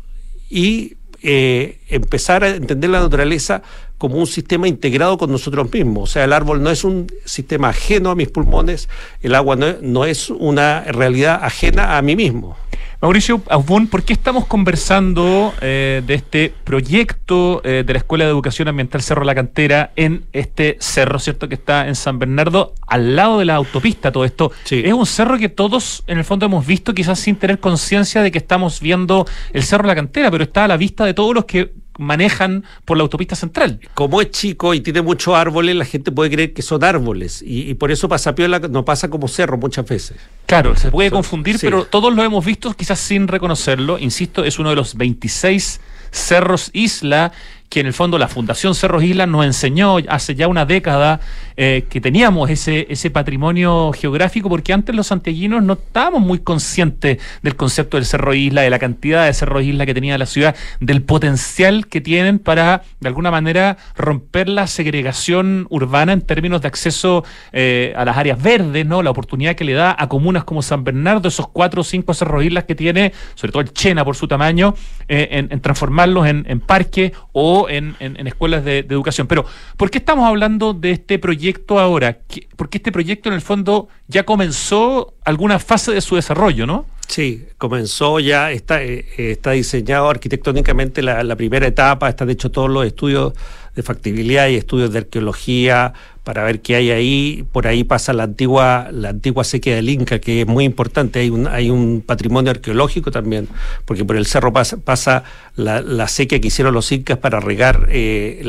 y 0.50 0.98
eh, 1.22 1.80
empezar 1.90 2.44
a 2.44 2.50
entender 2.50 2.90
la 2.90 3.00
naturaleza 3.00 3.64
como 3.98 4.16
un 4.16 4.28
sistema 4.28 4.68
integrado 4.68 5.18
con 5.18 5.32
nosotros 5.32 5.72
mismos. 5.72 6.04
O 6.04 6.14
sea, 6.14 6.24
el 6.24 6.34
árbol 6.34 6.62
no 6.62 6.70
es 6.70 6.84
un 6.84 7.08
sistema 7.26 7.70
ajeno 7.70 8.12
a 8.12 8.16
mis 8.16 8.30
pulmones, 8.30 8.90
el 9.22 9.36
agua 9.36 9.56
no, 9.56 9.76
no 9.82 10.06
es 10.06 10.30
una 10.30 10.84
realidad 10.84 11.40
ajena 11.44 11.98
a 11.98 12.02
mí 12.02 12.16
mismo. 12.16 12.58
Mauricio 13.00 13.44
Aubón, 13.50 13.86
¿por 13.86 14.02
qué 14.02 14.14
estamos 14.14 14.48
conversando 14.48 15.54
eh, 15.62 16.02
de 16.08 16.16
este 16.16 16.52
proyecto 16.64 17.62
eh, 17.64 17.84
de 17.86 17.94
la 17.94 18.00
Escuela 18.00 18.26
de 18.26 18.32
Educación 18.32 18.70
Ambiental 18.70 19.04
Cerro 19.04 19.24
La 19.24 19.36
Cantera 19.36 19.92
en 19.96 20.26
este 20.34 20.78
cerro, 20.80 21.20
¿cierto? 21.20 21.48
Que 21.48 21.54
está 21.54 21.88
en 21.88 21.94
San 21.94 22.18
Bernardo, 22.18 22.74
al 22.88 23.16
lado 23.16 23.38
de 23.38 23.46
la 23.46 23.54
autopista, 23.54 24.12
todo 24.12 24.26
esto. 24.26 24.52
Es 24.72 24.94
un 24.94 25.06
cerro 25.06 25.38
que 25.38 25.48
todos, 25.48 26.04
en 26.08 26.18
el 26.18 26.24
fondo, 26.24 26.48
hemos 26.48 26.66
visto, 26.66 26.96
quizás 26.96 27.20
sin 27.20 27.36
tener 27.36 27.60
conciencia 27.60 28.24
de 28.24 28.32
que 28.32 28.40
estamos 28.40 28.80
viendo 28.80 29.28
el 29.54 29.62
Cerro 29.62 29.86
La 29.86 29.94
Cantera, 29.94 30.32
pero 30.32 30.46
está 30.46 30.64
a 30.64 30.68
la 30.68 30.78
vista 30.78 31.06
de 31.06 31.14
todos 31.14 31.36
los 31.36 31.46
que 31.46 31.72
manejan 31.98 32.64
por 32.86 32.98
la 32.98 33.04
autopista 33.04 33.36
central. 33.36 33.80
Como 33.94 34.22
es 34.22 34.32
chico 34.32 34.74
y 34.74 34.82
tiene 34.82 35.02
muchos 35.02 35.36
árboles, 35.36 35.76
la 35.76 35.86
gente 35.86 36.12
puede 36.12 36.30
creer 36.30 36.54
que 36.54 36.62
son 36.62 36.84
árboles 36.84 37.44
y, 37.46 37.74
por 37.76 37.92
eso 37.92 38.08
Pasapiola 38.10 38.60
no 38.60 38.86
pasa 38.86 39.10
como 39.10 39.28
cerro 39.28 39.58
muchas 39.58 39.88
veces. 39.88 40.18
Claro, 40.46 40.76
se 40.76 40.92
puede 40.92 41.12
confundir, 41.12 41.58
pero 41.60 41.86
todos 41.86 42.14
lo 42.14 42.24
hemos 42.24 42.46
visto 42.46 42.74
quizás 42.74 43.00
sin 43.00 43.28
reconocerlo. 43.28 44.00
Insisto, 44.00 44.44
es 44.44 44.60
uno 44.60 44.70
de 44.70 44.76
los 44.76 44.96
26 44.96 45.82
cerros 46.12 46.70
isla 46.74 47.32
que 47.70 47.82
en 47.82 47.88
el 47.88 47.94
fondo 47.94 48.18
la 48.18 48.28
Fundación 48.28 48.76
Cerros 48.76 49.04
Isla 49.04 49.26
nos 49.26 49.46
enseñó 49.46 49.98
hace 50.08 50.36
ya 50.36 50.48
una 50.48 50.66
década 50.66 51.20
eh, 51.60 51.86
que 51.90 52.00
teníamos 52.00 52.52
ese, 52.52 52.86
ese 52.88 53.10
patrimonio 53.10 53.92
geográfico, 53.92 54.48
porque 54.48 54.74
antes 54.74 54.96
los 54.96 55.08
santiaguinos 55.08 55.64
no 55.64 55.74
estábamos 55.74 56.22
muy 56.22 56.38
conscientes 56.38 57.18
del 57.42 57.56
concepto 57.56 57.98
del 57.98 58.06
Cerro 58.06 58.36
Isla, 58.36 58.62
de 58.62 58.70
la 58.70 58.78
cantidad 58.78 59.26
de 59.26 59.34
Cerro 59.34 59.60
Isla 59.60 59.88
que 59.88 59.96
tenía 59.96 60.20
la 60.20 60.28
ciudad, 60.28 60.56
del 60.80 61.02
potencial 61.02 61.88
que 61.88 62.00
tienen 62.00 62.38
para, 62.38 62.84
de 63.00 63.08
alguna 63.08 63.32
manera, 63.32 63.78
romper 63.96 64.50
la 64.50 64.68
segregación 64.68 65.66
urbana 65.72 66.14
en 66.14 66.22
términos 66.22 66.62
de 66.62 66.68
acceso 66.68 67.26
eh, 67.52 67.92
a 67.98 68.06
las 68.06 68.18
áreas 68.18 68.40
verdes, 68.40 68.86
¿no? 68.86 69.02
La 69.02 69.10
oportunidad 69.10 69.56
que 69.56 69.64
le 69.64 69.74
da 69.74 69.96
a 69.98 70.08
comunas 70.08 70.44
como 70.44 70.62
San 70.62 70.84
Bernardo, 70.84 71.28
esos 71.28 71.48
cuatro 71.48 71.82
o 71.82 71.84
cinco 71.84 72.14
Cerro 72.14 72.44
Islas 72.44 72.66
que 72.66 72.76
tiene, 72.76 73.14
sobre 73.34 73.52
todo 73.52 73.62
el 73.64 73.74
Chena 73.74 74.06
por 74.06 74.16
su 74.16 74.28
tamaño, 74.28 74.76
eh, 75.08 75.48
en, 75.50 75.60
transformarlos 75.60 76.28
en, 76.28 76.46
en 76.48 76.60
parques 76.60 77.14
o 77.32 77.68
en, 77.68 77.96
escuelas 78.28 78.64
de, 78.64 78.80
educación. 78.80 79.26
Pero, 79.26 79.44
¿por 79.76 79.90
qué 79.90 79.98
estamos 79.98 80.28
hablando 80.28 80.76
de 80.76 80.92
este 80.92 81.18
proyecto 81.18 81.47
ahora? 81.70 82.20
Porque 82.56 82.78
este 82.78 82.92
proyecto 82.92 83.30
en 83.30 83.36
el 83.36 83.42
fondo 83.42 83.88
ya 84.08 84.24
comenzó 84.24 85.14
alguna 85.24 85.60
fase 85.60 85.94
de 85.94 86.02
su 86.02 86.16
desarrollo, 86.16 86.66
¿no? 86.66 86.86
Sí, 87.08 87.46
comenzó 87.58 88.20
ya, 88.20 88.52
está, 88.52 88.84
eh, 88.84 89.06
está 89.18 89.52
diseñado 89.52 90.10
arquitectónicamente 90.10 91.02
la, 91.02 91.24
la 91.24 91.36
primera 91.38 91.66
etapa, 91.66 92.10
están 92.10 92.30
hechos 92.30 92.52
todos 92.52 92.70
los 92.70 92.86
estudios 92.86 93.34
de 93.76 93.84
factibilidad 93.84 94.48
y 94.48 94.56
estudios 94.56 94.92
de 94.92 95.00
arqueología 95.00 95.94
para 96.28 96.44
ver 96.44 96.60
qué 96.60 96.76
hay 96.76 96.92
ahí. 96.92 97.46
Por 97.54 97.68
ahí 97.68 97.86
pasa 97.86 98.12
la 98.12 98.24
antigua, 98.24 98.90
la 98.92 99.08
antigua 99.08 99.46
sequía 99.46 99.78
del 99.78 99.88
Inca, 99.88 100.20
que 100.20 100.42
es 100.42 100.48
muy 100.48 100.66
importante. 100.66 101.20
Hay 101.20 101.30
un, 101.30 101.48
hay 101.48 101.70
un 101.70 102.04
patrimonio 102.06 102.52
arqueológico 102.52 103.12
también, 103.12 103.48
porque 103.86 104.04
por 104.04 104.18
el 104.18 104.26
cerro 104.26 104.52
pasa, 104.52 104.76
pasa 104.76 105.24
la, 105.56 105.80
la, 105.80 106.10
sequía 106.10 106.42
que 106.42 106.50
hicieron 106.50 106.74
los 106.74 106.92
incas 106.92 107.18
para 107.20 107.40
regar 107.40 107.88
eh, 107.90 108.44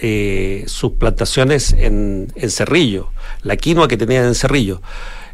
eh, 0.00 0.64
sus 0.68 0.92
plantaciones 0.92 1.74
en, 1.74 2.32
en, 2.34 2.50
Cerrillo, 2.50 3.10
la 3.42 3.58
quinoa 3.58 3.88
que 3.88 3.98
tenían 3.98 4.24
en 4.24 4.34
Cerrillo. 4.34 4.80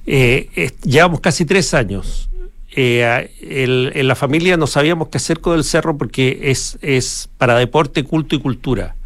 Eh, 0.04 0.72
llevamos 0.82 1.20
casi 1.20 1.44
tres 1.44 1.74
años. 1.74 2.28
en 2.74 4.08
la 4.08 4.16
familia 4.16 4.56
no 4.56 4.66
sabíamos 4.66 5.10
qué 5.10 5.18
hacer 5.18 5.38
con 5.38 5.56
el 5.56 5.62
cerro 5.62 5.96
porque 5.96 6.40
es, 6.50 6.76
es 6.82 7.28
para 7.38 7.54
deporte, 7.56 8.02
culto 8.02 8.34
y 8.34 8.40
cultura 8.40 8.96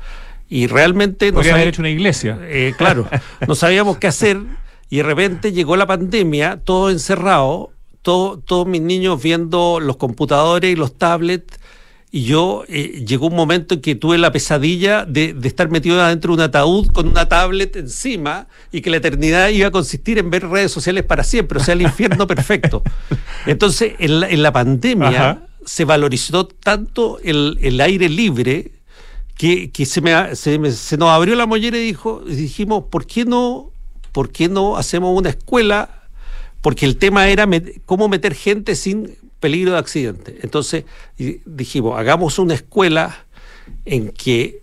y 0.49 0.67
realmente... 0.67 1.33
Podría 1.33 1.55
haber 1.55 1.69
hecho 1.69 1.83
una 1.83 1.91
iglesia. 1.91 2.39
Eh, 2.43 2.75
claro, 2.77 3.09
no 3.47 3.55
sabíamos 3.55 3.99
qué 3.99 4.07
hacer 4.07 4.41
y 4.91 4.99
de 4.99 5.03
repente 5.03 5.53
llegó 5.53 5.77
la 5.77 5.87
pandemia, 5.87 6.61
todo 6.65 6.91
encerrado, 6.91 7.71
todo, 8.03 8.39
todos 8.39 8.67
mis 8.67 8.81
niños 8.81 9.23
viendo 9.23 9.81
los 9.81 9.97
computadores 9.97 10.73
y 10.73 10.77
los 10.77 10.97
tablets 10.97 11.59
y 12.11 12.25
yo 12.25 12.65
eh, 12.69 13.05
llegó 13.07 13.27
un 13.27 13.35
momento 13.35 13.75
en 13.75 13.81
que 13.83 13.95
tuve 13.95 14.17
la 14.17 14.33
pesadilla 14.33 15.05
de, 15.05 15.37
estar 15.43 15.69
metido 15.69 16.01
adentro 16.01 16.35
de 16.35 16.35
un 16.37 16.41
ataúd 16.41 16.87
con 16.89 17.09
una 17.09 17.29
tablet 17.29 17.77
encima 17.77 18.47
y 18.73 18.81
que 18.81 18.89
la 18.89 18.97
eternidad 18.97 19.49
iba 19.49 19.69
a 19.69 19.71
consistir 19.71 20.17
en 20.19 20.31
ver 20.31 20.49
redes 20.49 20.73
sociales 20.73 21.05
para 21.05 21.23
siempre, 21.23 21.59
o 21.59 21.63
sea, 21.63 21.75
el 21.75 21.83
infierno 21.83 22.27
perfecto. 22.27 22.83
Entonces, 23.45 23.93
en 23.99 24.43
la, 24.43 24.53
pandemia 24.53 25.43
se 25.67 25.85
valorizó 25.85 26.47
tanto 26.47 27.19
el, 27.23 27.59
el 27.61 27.79
aire 27.81 28.09
libre 28.09 28.73
que, 29.39 29.87
se, 29.87 30.01
me, 30.01 30.35
se, 30.35 30.97
nos 30.97 31.11
abrió 31.11 31.37
la 31.37 31.47
mollera 31.47 31.79
y 31.79 31.83
dijo, 31.83 32.23
dijimos, 32.27 32.85
¿por 32.91 33.07
qué 33.07 33.25
no, 33.25 33.71
por 34.11 34.31
qué 34.31 34.49
no 34.49 34.77
hacemos 34.77 35.17
una 35.17 35.31
escuela? 35.31 36.03
Porque 36.61 36.85
el 36.85 36.97
tema 36.97 37.29
era 37.29 37.49
cómo 37.87 38.09
meter 38.09 38.35
gente 38.35 38.75
sin 38.75 39.17
peligro 39.39 39.73
de 39.73 39.79
accidente. 39.79 40.39
Entonces 40.43 40.85
dijimos, 41.17 41.97
hagamos 41.97 42.41
una 42.41 42.55
escuela 42.55 43.27
en 43.85 44.11
que 44.11 44.61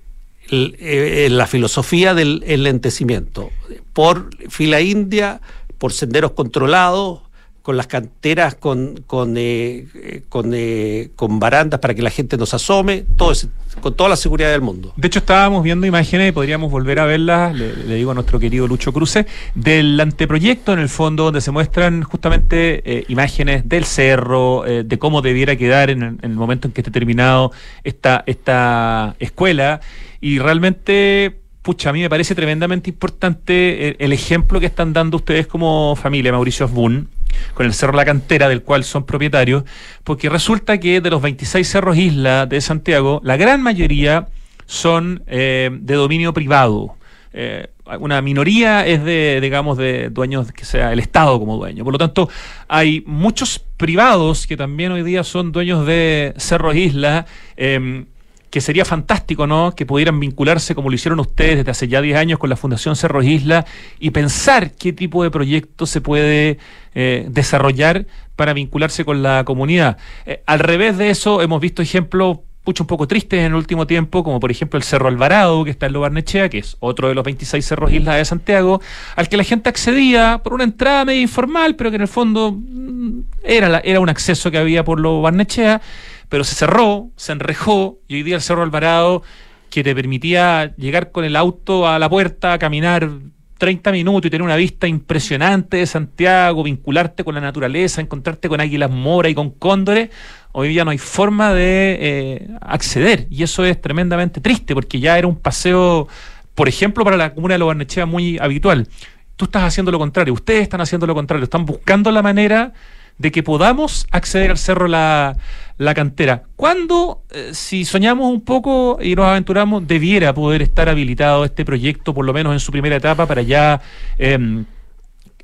eh, 0.51 1.29
la 1.31 1.47
filosofía 1.47 2.13
del 2.13 2.41
lentecimiento, 2.63 3.51
por 3.93 4.29
fila 4.49 4.81
india, 4.81 5.39
por 5.77 5.93
senderos 5.93 6.31
controlados, 6.31 7.21
con 7.65 7.78
las 7.78 7.88
canteras, 7.88 8.54
con, 8.54 9.04
con, 9.08 9.34
eh, 9.38 10.21
con, 10.30 10.51
eh, 10.54 11.10
con, 11.15 11.39
barandas 11.39 11.80
para 11.80 11.95
que 11.95 12.04
la 12.04 12.12
gente 12.12 12.38
nos 12.38 12.54
asome, 12.54 13.06
todo 13.17 13.34
con 13.82 13.95
toda 13.95 14.08
la 14.08 14.17
seguridad 14.17 14.51
del 14.51 14.62
mundo. 14.62 14.93
De 14.95 15.08
hecho, 15.08 15.17
estábamos 15.17 15.63
viendo 15.63 15.88
imágenes 15.88 16.30
y 16.30 16.32
podríamos 16.32 16.69
volver 16.69 16.99
a 16.99 17.06
verlas, 17.06 17.56
le, 17.56 17.95
digo 17.95 18.12
a 18.12 18.13
nuestro 18.13 18.39
querido 18.39 18.67
Lucho 18.67 18.93
Cruce, 18.93 19.25
del 19.56 19.99
anteproyecto 19.99 20.73
en 20.73 20.80
el 20.80 20.89
fondo, 20.89 21.23
donde 21.23 21.41
se 21.41 21.49
muestran 21.49 22.04
justamente 22.04 22.84
eh, 22.86 23.06
imágenes 23.08 23.67
del 23.67 23.86
cerro, 23.86 24.63
de 24.63 24.99
cómo 24.99 25.23
debiera 25.23 25.56
quedar 25.56 25.89
en, 25.89 26.19
el 26.21 26.30
momento 26.36 26.67
en 26.67 26.71
que 26.71 26.82
esté 26.82 26.91
terminado 26.91 27.51
esta, 27.84 28.23
esta 28.28 29.15
escuela. 29.17 29.82
Y 30.21 30.38
realmente 30.38 31.39
pucha, 31.63 31.89
a 31.89 31.93
mí 31.93 32.01
me 32.01 32.10
parece 32.12 32.36
tremendamente 32.36 32.91
importante 32.91 34.04
el, 34.04 34.13
ejemplo 34.13 34.60
que 34.60 34.67
están 34.67 34.93
dando 34.93 35.17
ustedes 35.17 35.47
como 35.47 35.95
familia, 35.95 36.32
Mauricio 36.32 36.67
Osbun, 36.67 37.10
con 37.53 37.65
el 37.65 37.73
Cerro 37.73 37.93
La 37.93 38.05
Cantera, 38.05 38.49
del 38.49 38.63
cual 38.63 38.83
son 38.83 39.05
propietarios, 39.05 39.63
porque 40.03 40.29
resulta 40.29 40.79
que 40.79 41.01
de 41.01 41.09
los 41.09 41.21
26 41.21 41.67
cerros 41.67 41.97
isla 41.97 42.45
de 42.45 42.61
Santiago, 42.61 43.21
la 43.23 43.37
gran 43.37 43.61
mayoría 43.61 44.27
son 44.65 45.23
eh, 45.27 45.69
de 45.71 45.93
dominio 45.95 46.33
privado. 46.33 46.95
Eh, 47.33 47.67
una 47.99 48.21
minoría 48.21 48.85
es 48.85 49.03
de, 49.03 49.39
digamos, 49.41 49.77
de 49.77 50.09
dueños 50.09 50.51
que 50.51 50.65
sea 50.65 50.91
el 50.91 50.99
Estado 50.99 51.37
como 51.39 51.57
dueño. 51.57 51.83
Por 51.83 51.93
lo 51.93 51.99
tanto, 51.99 52.29
hay 52.67 53.03
muchos 53.05 53.59
privados 53.59 54.47
que 54.47 54.57
también 54.57 54.91
hoy 54.91 55.03
día 55.03 55.23
son 55.23 55.51
dueños 55.51 55.85
de 55.85 56.33
cerros 56.37 56.75
isla. 56.75 57.25
Eh, 57.57 58.05
que 58.49 58.62
sería 58.62 58.86
fantástico, 58.86 59.47
¿no? 59.47 59.75
Que 59.75 59.86
pudieran 59.86 60.19
vincularse 60.19 60.75
como 60.75 60.89
lo 60.89 60.95
hicieron 60.95 61.19
ustedes 61.19 61.58
desde 61.58 61.71
hace 61.71 61.88
ya 61.88 62.01
10 62.01 62.17
años 62.17 62.39
con 62.39 62.49
la 62.49 62.55
Fundación 62.55 62.95
Cerro 62.95 63.21
Isla 63.21 63.65
y 63.99 64.12
pensar 64.12 64.71
qué 64.71 64.93
tipo 64.93 65.23
de 65.23 65.31
proyecto 65.31 65.86
se 65.86 66.01
puede 66.01 66.58
eh, 66.93 67.25
desarrollar 67.29 68.05
para 68.36 68.53
vincularse 68.53 69.05
con 69.05 69.23
la 69.23 69.43
comunidad. 69.45 69.97
Eh, 70.25 70.41
al 70.45 70.60
revés 70.60 70.97
de 70.97 71.10
eso, 71.10 71.41
hemos 71.41 71.60
visto 71.62 71.81
ejemplos 71.81 72.39
mucho 72.65 72.84
un 72.84 72.88
poco 72.88 73.08
tristes 73.08 73.39
en 73.39 73.47
el 73.47 73.55
último 73.55 73.86
tiempo, 73.86 74.23
como 74.23 74.39
por 74.39 74.49
ejemplo 74.49 74.77
el 74.77 74.84
Cerro 74.84 75.08
Alvarado, 75.08 75.63
que 75.63 75.71
está 75.71 75.86
en 75.86 75.93
Lobarnechea, 75.93 76.49
que 76.49 76.58
es 76.60 76.77
otro 76.79 77.08
de 77.08 77.15
los 77.15 77.23
26 77.23 77.63
cerros 77.63 77.91
islas 77.91 78.17
de 78.17 78.25
Santiago, 78.25 78.81
al 79.15 79.29
que 79.29 79.38
la 79.38 79.43
gente 79.43 79.69
accedía 79.69 80.41
por 80.43 80.53
una 80.53 80.63
entrada 80.63 81.05
medio 81.05 81.21
informal, 81.21 81.75
pero 81.75 81.91
que 81.91 81.97
en 81.97 82.01
el 82.01 82.08
fondo 82.08 82.53
mm, 82.53 83.19
era, 83.43 83.79
era 83.79 83.99
un 83.99 84.10
acceso 84.10 84.49
que 84.49 84.58
había 84.58 84.84
por 84.84 84.99
Lobarnechea 84.99 85.81
pero 86.29 86.43
se 86.43 86.55
cerró, 86.55 87.09
se 87.15 87.31
enrejó 87.31 87.99
y 88.07 88.15
hoy 88.15 88.23
día 88.23 88.35
el 88.35 88.41
Cerro 88.41 88.63
Alvarado, 88.63 89.23
que 89.69 89.83
te 89.83 89.93
permitía 89.93 90.75
llegar 90.77 91.11
con 91.11 91.25
el 91.25 91.35
auto 91.35 91.88
a 91.88 91.99
la 91.99 92.09
puerta, 92.09 92.57
caminar 92.57 93.09
30 93.57 93.91
minutos 93.91 94.27
y 94.27 94.29
tener 94.29 94.43
una 94.43 94.55
vista 94.55 94.88
impresionante 94.88 95.77
de 95.77 95.85
Santiago, 95.85 96.63
vincularte 96.63 97.23
con 97.23 97.35
la 97.35 97.41
naturaleza, 97.41 98.01
encontrarte 98.01 98.49
con 98.49 98.59
águilas 98.59 98.91
mora 98.91 99.29
y 99.29 99.35
con 99.35 99.51
cóndores, 99.51 100.09
hoy 100.51 100.69
día 100.69 100.83
no 100.85 100.91
hay 100.91 100.97
forma 100.97 101.53
de 101.53 101.97
eh, 101.99 102.47
acceder 102.61 103.27
y 103.29 103.43
eso 103.43 103.65
es 103.65 103.79
tremendamente 103.79 104.41
triste 104.41 104.73
porque 104.73 104.99
ya 104.99 105.17
era 105.17 105.27
un 105.27 105.38
paseo, 105.38 106.07
por 106.53 106.67
ejemplo, 106.67 107.03
para 107.03 107.17
la 107.17 107.33
comuna 107.33 107.55
de 107.55 107.59
Lobarnechea 107.59 108.05
muy 108.05 108.38
habitual. 108.39 108.88
Tú 109.35 109.45
estás 109.45 109.63
haciendo 109.63 109.91
lo 109.91 109.99
contrario, 109.99 110.33
ustedes 110.33 110.61
están 110.61 110.81
haciendo 110.81 111.07
lo 111.07 111.13
contrario, 111.13 111.43
están 111.43 111.65
buscando 111.65 112.11
la 112.11 112.21
manera 112.21 112.73
de 113.17 113.32
que 113.32 113.43
podamos 113.43 114.08
acceder 114.12 114.51
al 114.51 114.58
cerro 114.58 114.88
la, 114.88 115.38
la 115.78 115.93
cantera. 115.93 116.43
¿Cuándo, 116.56 117.23
eh, 117.32 117.51
si 117.54 117.86
soñamos 117.86 118.32
un 118.32 118.41
poco 118.41 118.97
y 119.01 119.15
nos 119.15 119.25
aventuramos, 119.25 119.88
debiera 119.88 120.34
poder 120.34 120.62
estar 120.62 120.89
habilitado 120.89 121.45
este 121.45 121.65
proyecto, 121.65 122.13
por 122.13 122.25
lo 122.25 122.34
menos 122.34 122.54
en 122.54 122.60
su 122.60 122.71
primera 122.71 122.95
etapa, 122.95 123.25
para 123.25 123.41
ya 123.41 123.82
em, 124.17 124.65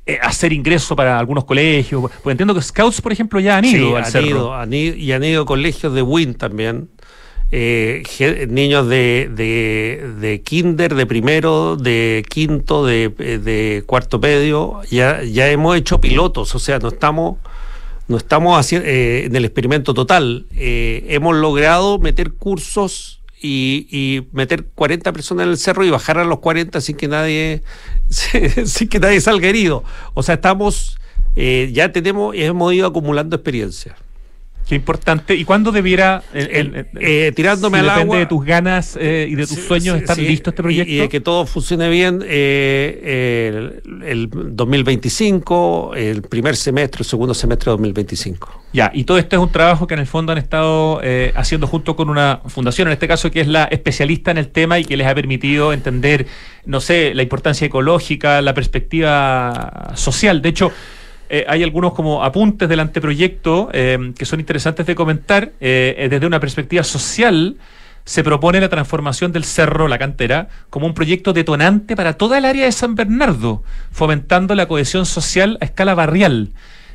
eh, 0.06 0.18
hacer 0.22 0.52
ingreso 0.52 0.96
para 0.96 1.18
algunos 1.18 1.44
colegios? 1.44 2.02
Porque 2.02 2.30
entiendo 2.30 2.54
que 2.54 2.62
Scouts, 2.62 3.00
por 3.00 3.12
ejemplo, 3.12 3.40
ya 3.40 3.56
han 3.56 3.64
ido 3.64 3.96
al 3.96 4.06
cerro. 4.06 4.54
han 4.54 4.72
ido, 4.72 4.96
y 4.96 5.12
han 5.12 5.24
ido 5.24 5.46
colegios 5.46 5.94
de 5.94 6.02
WIN 6.02 6.34
también. 6.34 6.88
Eh, 7.54 8.02
niños 8.48 8.88
de, 8.88 9.30
de, 9.30 10.14
de, 10.18 10.40
kinder, 10.40 10.94
de 10.94 11.04
primero, 11.04 11.76
de 11.76 12.24
quinto, 12.26 12.86
de, 12.86 13.10
de 13.10 13.82
cuarto 13.84 14.18
medio, 14.18 14.80
ya, 14.90 15.22
ya 15.22 15.50
hemos 15.50 15.76
hecho 15.76 16.00
pilotos, 16.00 16.54
o 16.54 16.58
sea, 16.58 16.78
no 16.78 16.88
estamos 16.88 17.36
no 18.08 18.16
estamos 18.16 18.58
haciendo 18.58 18.88
eh, 18.88 19.24
en 19.24 19.36
el 19.36 19.44
experimento 19.44 19.94
total. 19.94 20.46
Eh, 20.56 21.06
hemos 21.08 21.36
logrado 21.36 21.98
meter 21.98 22.32
cursos 22.32 23.22
y, 23.40 24.26
meter 24.32 24.66
40 24.74 25.12
personas 25.12 25.44
en 25.44 25.50
el 25.50 25.58
cerro 25.58 25.84
y 25.84 25.90
bajar 25.90 26.18
a 26.18 26.24
los 26.24 26.38
40 26.38 26.80
sin 26.80 26.96
que 26.96 27.08
nadie, 27.08 27.62
sin 28.08 28.88
que 28.88 29.00
nadie 29.00 29.20
salga 29.20 29.48
herido. 29.48 29.84
O 30.14 30.22
sea, 30.22 30.36
estamos, 30.36 30.98
eh, 31.36 31.70
ya 31.72 31.92
tenemos, 31.92 32.34
hemos 32.36 32.72
ido 32.72 32.86
acumulando 32.86 33.36
experiencia. 33.36 33.96
Qué 34.68 34.74
importante. 34.76 35.34
¿Y 35.34 35.44
cuándo 35.44 35.72
debiera, 35.72 36.22
eh, 36.32 37.32
tirándome 37.34 37.78
al 37.78 37.86
depende 37.86 38.18
de 38.18 38.26
tus 38.26 38.44
ganas 38.44 38.96
y 38.96 39.34
de 39.34 39.46
tus 39.46 39.58
sueños, 39.58 39.96
estar 39.96 40.16
listo 40.18 40.50
este 40.50 40.62
proyecto? 40.62 40.92
Y, 40.92 40.96
de 40.96 41.08
que 41.08 41.20
todo 41.20 41.46
funcione 41.46 41.88
bien, 41.90 42.22
el, 42.22 43.82
el, 44.04 44.28
2025, 44.30 45.94
el 45.96 46.22
primer 46.22 46.56
semestre, 46.56 47.00
el 47.02 47.06
segundo 47.06 47.34
semestre 47.34 47.66
de 47.66 47.72
2025. 47.72 48.62
Ya, 48.72 48.90
y 48.94 49.04
todo 49.04 49.18
esto 49.18 49.36
es 49.36 49.42
un 49.42 49.52
trabajo 49.52 49.86
que 49.86 49.94
en 49.94 50.00
el 50.00 50.06
fondo 50.06 50.32
han 50.32 50.38
estado 50.38 51.00
haciendo 51.34 51.66
junto 51.66 51.96
con 51.96 52.08
una 52.08 52.40
fundación, 52.46 52.88
en 52.88 52.92
este 52.92 53.08
caso 53.08 53.30
que 53.30 53.40
es 53.40 53.48
la 53.48 53.64
especialista 53.64 54.30
en 54.30 54.38
el 54.38 54.48
tema 54.48 54.78
y 54.78 54.84
que 54.84 54.96
les 54.96 55.06
ha 55.06 55.14
permitido 55.14 55.72
entender, 55.72 56.26
no 56.64 56.80
sé, 56.80 57.14
la 57.14 57.22
importancia 57.22 57.66
ecológica, 57.66 58.40
la 58.42 58.54
perspectiva 58.54 59.92
social. 59.94 60.42
De 60.42 60.48
hecho, 60.48 60.72
eh, 61.34 61.46
hay 61.48 61.62
algunos 61.62 61.94
como 61.94 62.22
apuntes 62.22 62.68
del 62.68 62.78
anteproyecto 62.78 63.70
eh, 63.72 64.12
que 64.18 64.26
son 64.26 64.38
interesantes 64.38 64.84
de 64.84 64.94
comentar. 64.94 65.52
Eh, 65.60 66.08
desde 66.10 66.26
una 66.26 66.38
perspectiva 66.40 66.84
social, 66.84 67.56
se 68.04 68.22
propone 68.22 68.60
la 68.60 68.68
transformación 68.68 69.32
del 69.32 69.44
cerro, 69.44 69.88
la 69.88 69.98
cantera, 69.98 70.48
como 70.68 70.86
un 70.86 70.92
proyecto 70.92 71.32
detonante 71.32 71.96
para 71.96 72.18
toda 72.18 72.36
el 72.36 72.44
área 72.44 72.66
de 72.66 72.72
San 72.72 72.96
Bernardo, 72.96 73.62
fomentando 73.92 74.54
la 74.54 74.68
cohesión 74.68 75.06
social 75.06 75.56
a 75.62 75.64
escala 75.64 75.94
barrial. 75.94 76.50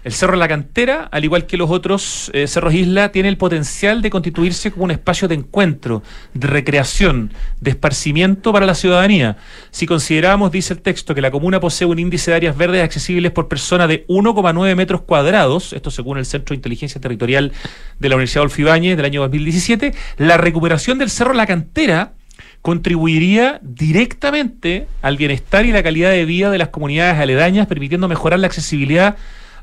El 0.08 0.14
Cerro 0.14 0.38
La 0.38 0.48
Cantera, 0.48 1.10
al 1.12 1.26
igual 1.26 1.48
que 1.48 1.58
los 1.58 1.70
otros 1.70 2.32
eh, 2.34 2.48
cerros 2.48 2.74
isla, 2.74 3.12
tiene 3.12 3.28
el 3.28 3.36
potencial 3.36 4.02
de 4.02 4.10
constituirse 4.10 4.72
como 4.72 4.86
un 4.86 4.92
espacio 4.92 5.28
de 5.28 5.36
encuentro, 5.36 6.02
de 6.34 6.48
recreación, 6.48 7.34
de 7.60 7.72
esparcimiento 7.72 8.54
para 8.54 8.66
la 8.66 8.74
ciudadanía. 8.74 9.36
Si 9.70 9.86
consideramos, 9.86 10.54
dice 10.54 10.76
el 10.76 10.80
texto, 10.80 11.14
que 11.14 11.20
la 11.20 11.30
comuna 11.30 11.60
posee 11.60 11.86
un 11.86 12.00
índice 12.00 12.32
de 12.32 12.38
áreas 12.38 12.56
verdes 12.56 12.86
accesibles 12.86 13.34
por 13.34 13.50
persona 13.50 13.86
de 13.86 14.08
1,9 14.08 14.76
metros 14.78 15.02
cuadrados, 15.02 15.74
esto 15.74 15.92
según 15.92 16.20
el 16.20 16.26
Centro 16.26 16.54
de 16.54 16.60
Inteligencia 16.60 17.02
Territorial 17.02 17.52
de 18.00 18.08
la 18.08 18.16
Universidad 18.16 18.48
Ibáñez 18.58 18.96
del 18.96 19.08
año 19.08 19.20
2017, 19.24 19.94
la 20.20 20.38
recuperación 20.38 21.00
del 21.00 21.10
Cerro 21.10 21.34
La 21.34 21.46
Cantera 21.46 22.14
contribuiría 22.62 23.60
directamente 23.62 24.88
al 25.02 25.18
bienestar 25.18 25.66
y 25.66 25.74
la 25.74 25.84
calidad 25.84 26.12
de 26.12 26.24
vida 26.24 26.50
de 26.50 26.60
las 26.60 26.70
comunidades 26.70 27.20
aledañas, 27.20 27.68
permitiendo 27.68 28.08
mejorar 28.08 28.40
la 28.40 28.48
accesibilidad 28.48 29.18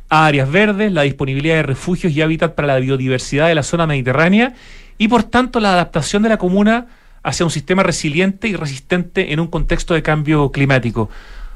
áreas 0.08 0.50
verdes, 0.50 0.92
la 0.92 1.02
disponibilidad 1.02 1.56
de 1.56 1.62
refugios 1.62 2.12
y 2.12 2.22
hábitat 2.22 2.54
para 2.54 2.68
la 2.68 2.78
biodiversidad 2.78 3.48
de 3.48 3.54
la 3.54 3.62
zona 3.62 3.86
mediterránea 3.86 4.54
y 4.98 5.08
por 5.08 5.24
tanto 5.24 5.60
la 5.60 5.72
adaptación 5.72 6.22
de 6.22 6.28
la 6.28 6.38
comuna 6.38 6.86
hacia 7.22 7.44
un 7.44 7.50
sistema 7.50 7.82
resiliente 7.82 8.48
y 8.48 8.54
resistente 8.54 9.32
en 9.32 9.40
un 9.40 9.46
contexto 9.48 9.94
de 9.94 10.02
cambio 10.02 10.50
climático. 10.52 11.08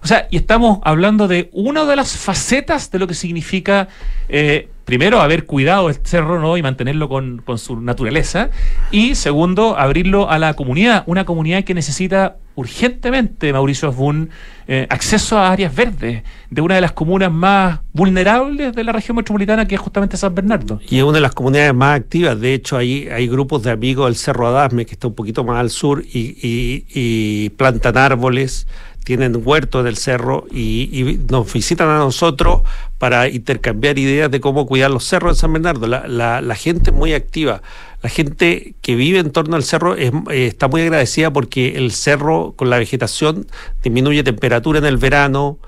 O 0.03 0.07
sea, 0.07 0.29
y 0.31 0.37
estamos 0.37 0.79
hablando 0.85 1.29
de 1.29 1.51
una 1.53 1.85
de 1.85 1.97
las 1.97 2.17
facetas 2.17 2.91
de 2.91 2.99
lo 2.99 3.07
que 3.07 3.15
significa, 3.15 3.89
eh, 4.29 4.69
primero, 4.85 5.21
haber 5.21 5.45
cuidado 5.45 5.89
el 5.89 5.97
cerro 6.03 6.41
¿no? 6.41 6.57
y 6.57 6.63
mantenerlo 6.63 7.09
con, 7.09 7.43
con, 7.45 7.59
su 7.59 7.81
naturaleza, 7.81 8.51
y 8.91 9.17
segundo, 9.17 9.77
abrirlo 9.77 10.31
a 10.31 10.39
la 10.39 10.55
comunidad, 10.55 11.03
una 11.07 11.25
comunidad 11.25 11.65
que 11.65 11.75
necesita 11.75 12.37
urgentemente, 12.59 13.53
Mauricio 13.53 13.91
Osbun, 13.91 14.31
eh, 14.67 14.87
acceso 14.91 15.39
a 15.39 15.53
áreas 15.53 15.73
verdes 15.73 16.25
de 16.51 16.61
una 16.61 16.75
de 16.75 16.81
las 16.81 16.91
comunas 16.91 17.31
más 17.31 17.81
vulnerables 17.93 18.75
de 18.75 18.83
la 18.83 18.91
región 18.91 19.17
metropolitana, 19.17 19.69
que 19.69 19.77
es 19.77 19.81
justamente 19.81 20.17
San 20.17 20.35
Bernardo. 20.35 20.81
Y 20.89 20.99
es 20.99 21.05
una 21.05 21.15
de 21.15 21.21
las 21.21 21.35
comunidades 21.35 21.73
más 21.73 22.01
activas. 22.01 22.41
De 22.41 22.55
hecho, 22.55 22.77
hay, 22.77 23.09
hay 23.09 23.29
grupos 23.29 23.63
de 23.63 23.71
amigos 23.71 24.07
del 24.07 24.17
Cerro 24.17 24.49
Adasme, 24.49 24.87
que 24.87 24.93
está 24.93 25.07
un 25.07 25.15
poquito 25.15 25.45
más 25.45 25.61
al 25.61 25.71
sur, 25.71 26.03
y, 26.05 26.85
y 26.93 27.51
plantan 27.51 27.97
árboles 27.97 28.67
tienen 29.09 29.41
huertos 29.43 29.85
del 29.85 29.97
cerro 29.97 30.47
y, 30.53 31.19
nos 31.31 31.51
visitan 31.51 31.89
a 31.89 31.97
nosotros 31.97 32.61
para 32.99 33.27
intercambiar 33.27 33.99
ideas 33.99 34.31
de 34.31 34.39
cómo 34.39 34.67
cuidar 34.67 34.91
los 34.91 35.05
cerros 35.05 35.35
de 35.35 35.41
San 35.41 35.55
Bernardo. 35.55 35.87
La, 35.87 36.55
gente 36.55 36.93
muy 36.93 37.15
activa. 37.15 37.63
La 38.03 38.11
gente 38.11 38.75
que 38.83 38.97
vive 38.97 39.19
en 39.19 39.31
torno 39.31 39.57
al 39.57 39.63
cerro 39.63 39.97
eh, 39.97 40.13
está 40.31 40.69
muy 40.69 40.83
agradecida 40.83 41.33
porque 41.33 41.79
el 41.79 41.93
cerro 41.93 42.53
con 42.55 42.69
la 42.69 42.77
vegetación 42.77 43.47
disminuye 43.83 44.23
temperatura 44.25 44.79
en 44.79 44.85
el 44.85 44.99
verano 44.99 45.59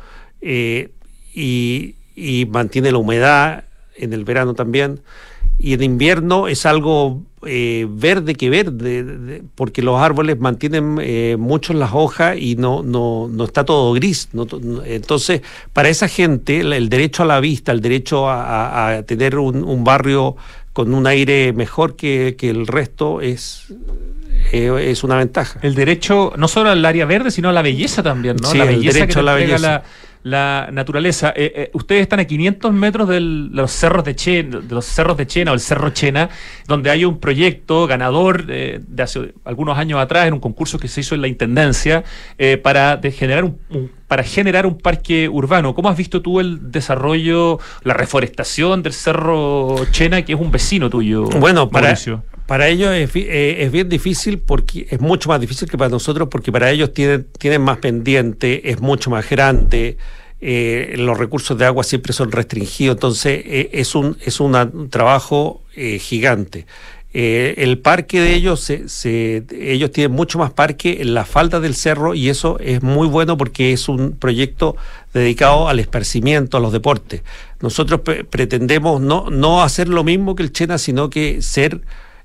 eh, 0.43 0.91
y 1.33 1.95
mantiene 2.51 2.93
la 2.93 2.99
humedad 2.99 3.65
en 3.97 4.13
el 4.13 4.27
verano 4.27 4.53
también 4.53 5.01
y 5.59 5.73
en 5.73 5.83
invierno 5.83 6.47
es 6.47 6.67
algo 6.67 7.23
eh, 7.47 7.87
verde 7.89 8.35
que 8.35 8.51
verde, 8.51 9.43
porque 9.55 9.81
los 9.81 9.99
árboles 9.99 10.39
mantienen 10.39 10.99
eh, 11.01 11.37
mucho 11.39 11.73
las 11.73 11.91
hojas 11.95 12.37
y 12.39 12.57
no, 12.57 12.83
no, 12.83 13.29
no 13.31 13.45
está 13.45 13.65
todo 13.65 13.95
gris. 13.95 14.29
entonces, 14.85 15.41
para 15.73 15.89
esa 15.89 16.07
gente, 16.07 16.61
el 16.61 16.89
derecho 16.91 17.23
a 17.23 17.27
la 17.27 17.41
vista, 17.41 17.73
el 17.73 17.81
derecho 17.81 18.29
a, 18.29 19.03
tener 19.07 19.39
un, 19.39 19.85
barrio 19.85 20.37
con 20.75 20.93
un 20.93 21.07
aire 21.07 21.55
mejor 21.55 21.97
que, 21.97 22.37
el 22.41 22.67
resto 22.67 23.23
es, 23.23 23.73
eh, 24.53 24.91
es 24.91 25.03
una 25.03 25.17
ventaja. 25.17 25.61
El 25.63 25.75
derecho 25.75 26.35
no 26.37 26.47
solo 26.47 26.69
al 26.69 26.85
área 26.85 27.07
verde, 27.07 27.31
sino 27.31 27.49
a 27.49 27.53
la 27.53 27.63
belleza 27.63 28.03
también, 28.03 28.37
¿no? 28.37 28.51
Sí, 28.51 28.59
la 28.59 28.67
belleza 28.67 28.89
el 28.89 28.95
derecho 28.95 29.21
a 29.21 29.23
la 29.23 29.35
belleza 29.35 29.59
la 29.59 29.83
naturaleza. 30.25 31.33
Eh, 31.37 31.53
eh, 31.55 31.71
ustedes 31.73 32.03
están 32.03 32.21
a 32.21 32.25
500 32.25 32.73
metros 32.73 33.09
de 33.09 33.21
los 33.21 33.71
cerros 33.71 34.05
de 34.05 34.15
Chena, 34.15 34.61
de 34.61 34.75
los 34.75 34.85
cerros 34.85 35.17
de 35.17 35.27
Chena 35.27 35.53
o 35.53 35.55
el 35.55 35.61
Cerro 35.61 35.91
Chena, 35.91 36.29
donde 36.67 36.91
hay 36.91 37.05
un 37.05 37.19
proyecto 37.19 37.87
ganador 37.87 38.47
de 38.47 38.83
hace 39.03 39.33
algunos 39.45 39.79
años 39.79 39.99
atrás 39.99 40.27
en 40.27 40.35
un 40.35 40.41
concurso 40.41 40.79
que 40.79 40.89
se 40.89 41.01
hizo 41.01 41.15
en 41.15 41.23
la 41.23 41.29
intendencia 41.29 42.05
eh, 42.39 42.57
para 42.57 43.01
generar 43.13 43.45
un, 43.45 43.59
para 44.09 44.23
generar 44.23 44.67
un 44.67 44.79
parque 44.79 45.29
urbano. 45.29 45.75
¿Cómo 45.75 45.89
has 45.89 45.97
visto 45.97 46.21
tú 46.21 46.41
el 46.41 46.71
desarrollo, 46.73 47.59
la 47.85 47.95
reforestación 47.95 48.83
del 48.83 48.93
Cerro 48.93 49.77
Chena, 49.91 50.23
que 50.23 50.33
es 50.33 50.41
un 50.41 50.51
vecino 50.51 50.91
tuyo? 50.91 51.25
Bueno, 51.25 51.71
para, 51.71 51.95
para 52.51 52.67
ellos 52.67 52.93
es, 52.93 53.11
es, 53.15 53.71
bien 53.71 53.89
difícil 53.89 54.41
porque 54.41 54.85
es 54.91 55.01
mucho 55.01 55.29
más 55.29 55.41
difícil 55.41 55.71
que 55.71 55.79
para 55.79 55.89
nosotros 55.89 56.27
porque 56.29 56.51
para 56.51 56.69
ellos 56.69 56.93
tienen, 56.93 57.29
tienen 57.39 57.63
más 57.63 57.79
pendiente, 57.79 58.73
es 58.73 58.81
mucho 58.81 59.09
más 59.09 59.31
grande. 59.31 59.99
Eh, 60.41 60.97
los 60.99 61.17
recursos 61.17 61.57
de 61.57 61.67
agua 61.67 61.85
siempre 61.85 62.13
son 62.13 62.33
restringidos, 62.33 62.97
entonces 62.97 63.41
eh, 63.47 63.71
es 63.73 63.95
un 63.95 64.17
es 64.25 64.41
un 64.41 64.89
trabajo 64.91 65.63
eh, 65.77 66.01
gigante. 66.01 66.67
el 67.13 67.79
parque 67.79 68.21
de 68.21 68.35
ellos, 68.35 68.59
se, 68.59 69.45
ellos 69.53 69.93
tienen 69.93 70.11
mucho 70.11 70.41
más 70.41 70.51
parque 70.51 70.99
en 71.03 71.15
la 71.15 71.25
falda 71.25 71.61
del 71.61 71.77
cerro 71.77 72.15
y 72.15 72.31
eso 72.31 72.59
es 72.59 72.83
muy 72.83 73.07
bueno 73.07 73.37
porque 73.37 73.73
es 73.73 73.89
un 73.89 74.17
proyecto 74.19 74.75
dedicado 75.15 75.69
al 75.69 75.79
esparcimiento, 75.79 76.57
a 76.57 76.61
los 76.61 76.73
deportes. 76.73 77.23
Nosotros 77.61 78.01
pretendemos 78.29 79.01
no, 79.01 79.31
no 79.31 79.63
hacer 79.63 79.87
lo 79.87 80.03
mismo 80.03 80.35
que 80.35 80.43
el 80.43 80.51
Chena, 80.51 80.79
sino 80.79 81.11
que 81.11 81.43
ser 81.43 81.83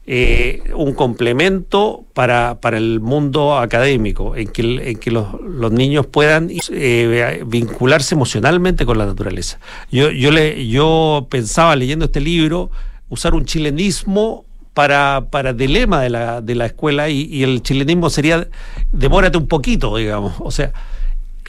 eh, 0.08 0.62
un 0.76 0.94
complemento 0.94 2.06
para, 2.14 2.60
para, 2.62 2.78
el 2.78 3.00
mundo 3.00 3.58
académico, 3.58 4.36
en 4.36 4.50
que, 4.50 4.92
en 4.92 5.00
que 5.00 5.10
los, 5.10 5.42
los, 5.42 5.72
niños 5.72 6.06
puedan 6.06 6.52
eh, 6.70 7.44
vincularse 7.48 8.14
emocionalmente 8.14 8.86
con 8.86 9.00
la 9.00 9.08
naturaleza. 9.08 9.60
Yo, 9.92 10.12
yo, 10.12 10.30
le, 10.30 10.68
yo 10.68 11.26
pensaba 11.32 11.76
leyendo 11.76 12.06
este 12.06 12.22
libro 12.22 12.70
usar 13.10 13.34
un 13.34 13.46
chilenismo 13.46 14.46
para, 14.76 15.28
para 15.32 15.54
dilema 15.54 16.02
de 16.02 16.12
la, 16.12 16.42
de 16.42 16.54
la 16.54 16.68
escuela 16.68 17.10
y, 17.10 17.42
el 17.42 17.64
chilenismo 17.64 18.12
sería 18.12 18.48
demórate 18.92 19.40
un 19.40 19.48
poquito, 19.48 19.98
digamos. 19.98 20.34
O 20.40 20.52
sea, 20.52 20.72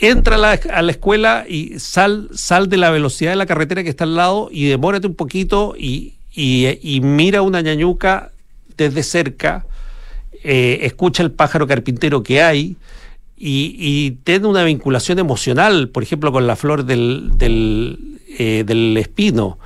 entra 0.01 0.37
a 0.37 0.39
la, 0.39 0.61
a 0.73 0.81
la, 0.81 0.93
escuela 0.93 1.45
y 1.47 1.79
sal, 1.79 2.31
sal 2.33 2.71
de 2.71 2.79
la 2.79 2.91
velocidad 2.91 3.33
de 3.33 3.37
la 3.37 3.45
carretera 3.45 3.83
que 3.83 3.91
está 3.91 4.05
al 4.05 4.17
lado 4.17 4.49
y 4.51 4.65
demórate 4.65 5.07
un 5.07 5.15
poquito 5.15 5.75
y, 5.77 6.15
y, 6.35 6.79
y 6.81 7.03
mira 7.03 7.43
una 7.43 7.61
ñañuca 7.61 8.31
desde 8.77 9.03
cerca, 9.03 9.67
eh, 10.43 10.81
escucha 10.83 11.23
el 11.23 11.33
pájaro 11.33 11.67
carpintero 11.67 12.23
que 12.23 12.43
hay 12.43 12.77
y, 13.37 14.13
tiene 14.25 14.47
una 14.47 14.65
vinculación 14.65 15.19
emocional, 15.19 15.89
por 15.89 16.03
ejemplo, 16.03 16.33
con 16.33 16.47
la 16.47 16.57
flor 16.57 16.85
del, 16.85 17.31
del, 17.37 18.21
eh, 18.39 18.65
espino. 18.99 19.59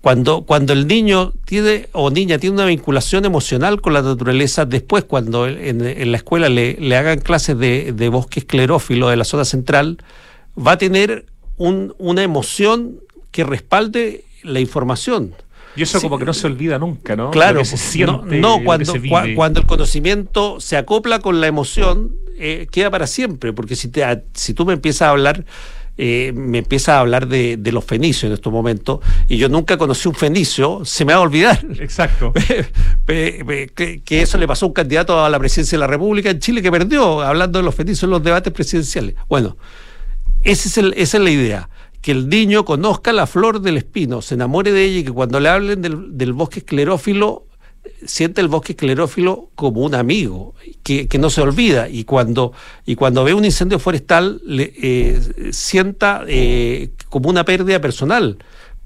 Cuando, 0.00 0.42
cuando 0.42 0.72
el 0.72 0.86
niño 0.86 1.32
tiene 1.44 1.88
o 1.92 2.10
niña 2.10 2.38
tiene 2.38 2.54
una 2.54 2.66
vinculación 2.66 3.24
emocional 3.24 3.80
con 3.80 3.94
la 3.94 4.02
naturaleza, 4.02 4.64
después 4.64 5.04
cuando 5.04 5.46
en, 5.48 6.12
la 6.12 6.16
escuela 6.16 6.48
le, 6.48 6.74
le, 6.74 6.96
hagan 6.96 7.18
clases 7.18 7.58
de, 7.58 7.92
de, 7.92 8.08
bosque 8.08 8.40
esclerófilo 8.40 9.08
de 9.08 9.16
la 9.16 9.24
zona 9.24 9.44
central, 9.44 9.98
va 10.56 10.72
a 10.72 10.78
tener 10.78 11.26
un, 11.56 11.94
una 11.98 12.22
emoción 12.22 13.00
que 13.32 13.44
respalde 13.44 14.24
la 14.42 14.60
información. 14.60 15.34
Y 15.76 15.82
eso 15.82 16.00
como 16.00 16.18
que 16.18 16.24
no 16.24 16.34
se 16.34 16.46
olvida 16.46 16.78
nunca, 16.78 17.14
¿no? 17.16 17.30
Claro, 17.30 17.62
no, 18.26 18.62
cuando, 18.64 18.94
cuando 19.36 19.60
el 19.60 19.66
conocimiento 19.66 20.60
se 20.60 20.76
acopla 20.76 21.20
con 21.20 21.40
la 21.40 21.46
emoción, 21.46 22.12
eh, 22.36 22.66
queda 22.70 22.90
para 22.90 23.06
siempre, 23.06 23.52
porque 23.52 23.76
si, 23.76 23.88
te, 23.88 24.04
si 24.34 24.54
tú 24.54 24.64
me 24.64 24.72
empiezas 24.74 25.02
a 25.02 25.10
hablar... 25.10 25.44
Eh, 26.00 26.30
me 26.32 26.58
empieza 26.58 26.96
a 26.96 27.00
hablar 27.00 27.26
de, 27.26 27.58
los 27.72 27.84
fenicios 27.84 28.22
en 28.28 28.32
estos 28.32 28.52
momentos 28.52 29.00
y 29.26 29.36
yo 29.36 29.48
nunca 29.48 29.76
conocí 29.76 30.06
un 30.06 30.14
fenicio, 30.14 30.84
se 30.84 31.04
me 31.04 31.12
va 31.12 31.18
a 31.18 31.22
olvidar. 31.22 31.58
Exacto. 31.80 32.32
que, 33.04 34.02
eso 34.08 34.38
le 34.38 34.46
pasó 34.46 34.66
a 34.66 34.68
un 34.68 34.74
candidato 34.74 35.24
a 35.24 35.28
la 35.28 35.40
presidencia 35.40 35.76
de 35.76 35.80
la 35.80 35.88
República 35.88 36.30
en 36.30 36.38
Chile 36.38 36.62
que 36.62 36.70
perdió 36.70 37.20
hablando 37.22 37.58
de 37.58 37.64
los 37.64 37.74
fenicios 37.74 38.04
en 38.04 38.10
los 38.10 38.22
debates 38.22 38.52
presidenciales. 38.52 39.16
Bueno, 39.28 39.56
ese 40.44 40.68
es 40.68 40.78
el, 40.78 40.94
esa 40.96 41.16
es 41.16 41.24
la 41.24 41.30
idea 41.30 41.68
que 42.00 42.12
el 42.12 42.28
niño 42.28 42.64
conozca 42.64 43.12
la 43.12 43.26
flor 43.26 43.60
del 43.60 43.76
espino, 43.76 44.22
se 44.22 44.34
enamore 44.34 44.72
de 44.72 44.84
ella 44.84 44.98
y 45.00 45.04
que 45.04 45.12
cuando 45.12 45.40
le 45.40 45.48
hablen 45.48 45.82
del, 45.82 46.16
del 46.16 46.32
bosque 46.32 46.60
esclerófilo 46.60 47.48
siente 48.06 48.40
el 48.40 48.48
bosque 48.48 48.72
esclerófilo 48.72 49.50
como 49.54 49.82
un 49.82 49.94
amigo, 49.94 50.54
que, 50.82 51.08
que, 51.08 51.18
no 51.18 51.30
se 51.30 51.40
olvida, 51.40 51.88
y 51.88 52.04
cuando, 52.04 52.52
y 52.86 52.94
cuando 52.94 53.24
ve 53.24 53.34
un 53.34 53.44
incendio 53.44 53.78
forestal 53.78 54.40
le, 54.44 54.72
eh, 54.80 55.52
sienta 55.52 56.24
eh, 56.26 56.90
como 57.08 57.28
una 57.28 57.44
pérdida 57.44 57.80
personal, 57.80 58.38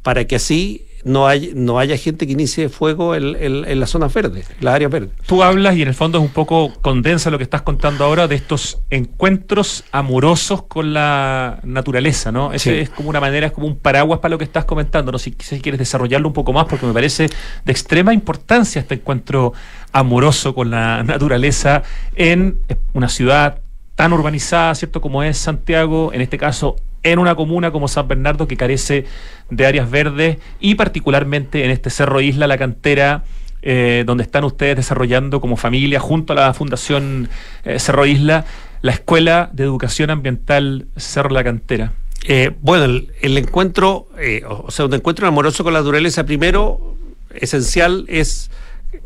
para 0.03 0.27
que 0.27 0.37
así 0.37 0.87
no, 1.05 1.27
hay, 1.27 1.53
no 1.55 1.79
haya 1.79 1.97
gente 1.97 2.27
que 2.27 2.33
inicie 2.33 2.69
fuego 2.69 3.15
en, 3.15 3.37
en, 3.37 3.65
en 3.65 3.81
la 3.81 3.87
zona 3.87 4.09
verde, 4.09 4.45
la 4.61 4.75
área 4.75 4.89
verde. 4.89 5.11
Tú 5.27 5.43
hablas 5.43 5.77
y 5.77 5.83
en 5.83 5.89
el 5.89 5.95
fondo 5.95 6.19
es 6.19 6.25
un 6.25 6.31
poco 6.31 6.73
condensa 6.81 7.31
lo 7.31 7.39
que 7.39 7.45
estás 7.45 7.63
contando 7.63 8.05
ahora 8.05 8.29
de 8.29 8.37
estos 8.37 8.81
encuentros 8.91 9.85
amorosos 9.91 10.63
con 10.65 10.93
la 10.93 11.61
naturaleza, 11.65 12.31
¿no? 12.31 12.53
Ese 12.53 12.71
sí. 12.71 12.81
es 12.81 12.91
como 12.91 13.11
una 13.11 13.21
manera, 13.21 13.47
es 13.47 13.53
como 13.53 13.67
un 13.67 13.77
paraguas 13.77 14.21
para 14.21 14.31
lo 14.31 14.39
que 14.39 14.45
estás 14.45 14.65
comentando. 14.65 15.13
No 15.13 15.19
sé 15.19 15.35
si, 15.39 15.57
si 15.57 15.61
quieres 15.61 15.79
desarrollarlo 15.79 16.29
un 16.29 16.35
poco 16.35 16.53
más 16.53 16.67
porque 16.67 16.87
me 16.87 16.93
parece 16.93 17.29
de 17.65 17.73
extrema 17.73 18.15
importancia 18.15 18.81
este 18.81 18.95
encuentro 18.95 19.53
amoroso 19.93 20.55
con 20.55 20.71
la 20.71 21.03
naturaleza 21.03 21.83
en 22.15 22.59
una 22.93 23.09
ciudad 23.09 23.61
tan 23.95 24.13
urbanizada, 24.13 24.75
¿cierto? 24.75 25.01
Como 25.01 25.23
es 25.23 25.37
Santiago, 25.37 26.13
en 26.13 26.21
este 26.21 26.39
caso 26.39 26.77
en 27.03 27.19
una 27.19 27.35
comuna 27.35 27.71
como 27.71 27.89
San 27.89 28.09
Bernardo 28.09 28.47
que 28.47 28.57
carece 28.57 29.07
de 29.51 29.67
áreas 29.67 29.91
verdes 29.91 30.39
y 30.61 30.75
particularmente 30.75 31.65
en 31.65 31.71
este 31.71 31.91
Cerro 31.91 32.21
Isla, 32.21 32.47
la 32.47 32.59
cantera, 32.59 33.25
eh, 33.63 34.05
donde 34.07 34.25
están 34.25 34.45
ustedes 34.45 34.77
desarrollando 34.77 35.41
como 35.41 35.57
familia 35.57 36.01
junto 36.01 36.33
a 36.33 36.37
la 36.37 36.55
Fundación 36.55 37.29
eh, 37.65 37.79
Cerro 37.79 38.07
Isla 38.07 38.45
la 38.81 38.93
Escuela 38.93 39.49
de 39.53 39.63
Educación 39.63 40.11
Ambiental 40.11 40.87
Cerro 40.97 41.31
La 41.31 41.45
Cantera. 41.45 41.93
Eh, 42.25 42.51
bueno, 42.61 42.85
el, 43.21 43.39
encuentro, 43.39 44.09
o 44.49 44.71
sea, 44.73 44.87
un 44.87 44.95
encuentro 44.95 45.29
amoroso 45.29 45.63
con 45.63 45.73
la 45.73 45.81
naturaleza, 45.81 46.27
primero, 46.27 46.97
esencial 47.33 48.05
es 48.09 48.51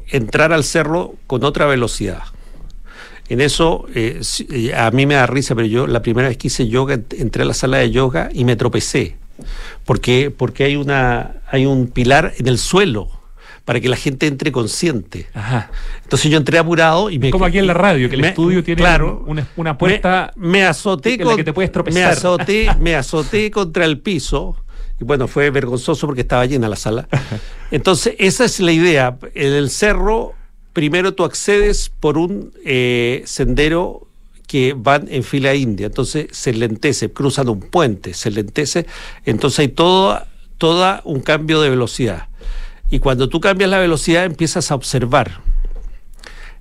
entrar 0.09 0.55
al 0.55 0.64
cerro 0.64 1.14
con 1.26 1.44
otra 1.44 1.66
velocidad 1.66 2.22
en 3.28 3.40
eso, 3.40 3.86
eh, 3.94 4.20
a 4.76 4.90
mí 4.90 5.06
me 5.06 5.14
da 5.14 5.26
risa, 5.26 5.54
pero 5.54 5.66
yo 5.66 5.86
la 5.86 6.02
primera 6.02 6.28
vez 6.28 6.36
que 6.36 6.46
hice 6.46 6.68
yoga, 6.68 7.00
entré 7.18 7.42
a 7.42 7.46
la 7.46 7.54
sala 7.54 7.78
de 7.78 7.90
yoga 7.90 8.28
y 8.32 8.44
me 8.44 8.56
tropecé. 8.56 9.16
Porque, 9.84 10.30
porque 10.30 10.64
hay, 10.64 10.76
una, 10.76 11.36
hay 11.50 11.66
un 11.66 11.88
pilar 11.88 12.32
en 12.38 12.46
el 12.48 12.58
suelo 12.58 13.10
para 13.64 13.80
que 13.80 13.88
la 13.88 13.96
gente 13.96 14.28
entre 14.28 14.52
consciente. 14.52 15.26
Ajá. 15.34 15.70
Entonces 16.04 16.30
yo 16.30 16.38
entré 16.38 16.56
apurado 16.56 17.10
y 17.10 17.18
me... 17.18 17.30
Como 17.30 17.44
aquí 17.44 17.58
en 17.58 17.66
la 17.66 17.74
radio, 17.74 18.08
que 18.08 18.14
el 18.14 18.22
me, 18.22 18.28
estudio 18.28 18.62
tiene 18.62 18.80
claro, 18.80 19.24
una, 19.26 19.46
una 19.56 19.76
puerta... 19.76 20.32
Me, 20.36 20.48
me 20.50 20.64
azoté 20.64 21.14
en 21.14 21.26
la 21.26 21.34
que 21.34 21.44
te 21.44 21.52
puedes 21.52 21.72
tropezar. 21.72 22.00
Me 22.00 22.08
azoté, 22.08 22.68
me 22.78 22.94
azoté 22.94 23.50
contra 23.50 23.84
el 23.84 23.98
piso. 23.98 24.56
Y 25.00 25.04
bueno, 25.04 25.26
fue 25.26 25.50
vergonzoso 25.50 26.06
porque 26.06 26.22
estaba 26.22 26.46
llena 26.46 26.68
la 26.68 26.76
sala. 26.76 27.08
Entonces, 27.72 28.14
esa 28.18 28.44
es 28.44 28.60
la 28.60 28.72
idea. 28.72 29.18
En 29.34 29.52
el 29.52 29.68
cerro 29.68 30.34
primero 30.76 31.14
tú 31.14 31.24
accedes 31.24 31.88
por 31.88 32.18
un 32.18 32.52
eh, 32.62 33.22
sendero 33.24 34.08
que 34.46 34.74
van 34.76 35.08
en 35.10 35.22
fila 35.22 35.54
india, 35.54 35.86
entonces 35.86 36.26
se 36.32 36.52
lentece, 36.52 37.10
cruzan 37.10 37.48
un 37.48 37.60
puente, 37.60 38.12
se 38.12 38.30
lentece, 38.30 38.84
entonces 39.24 39.60
hay 39.60 39.68
todo, 39.68 40.20
toda 40.58 41.00
un 41.06 41.20
cambio 41.20 41.62
de 41.62 41.70
velocidad. 41.70 42.28
Y 42.90 42.98
cuando 42.98 43.30
tú 43.30 43.40
cambias 43.40 43.70
la 43.70 43.78
velocidad 43.78 44.26
empiezas 44.26 44.70
a 44.70 44.74
observar. 44.74 45.40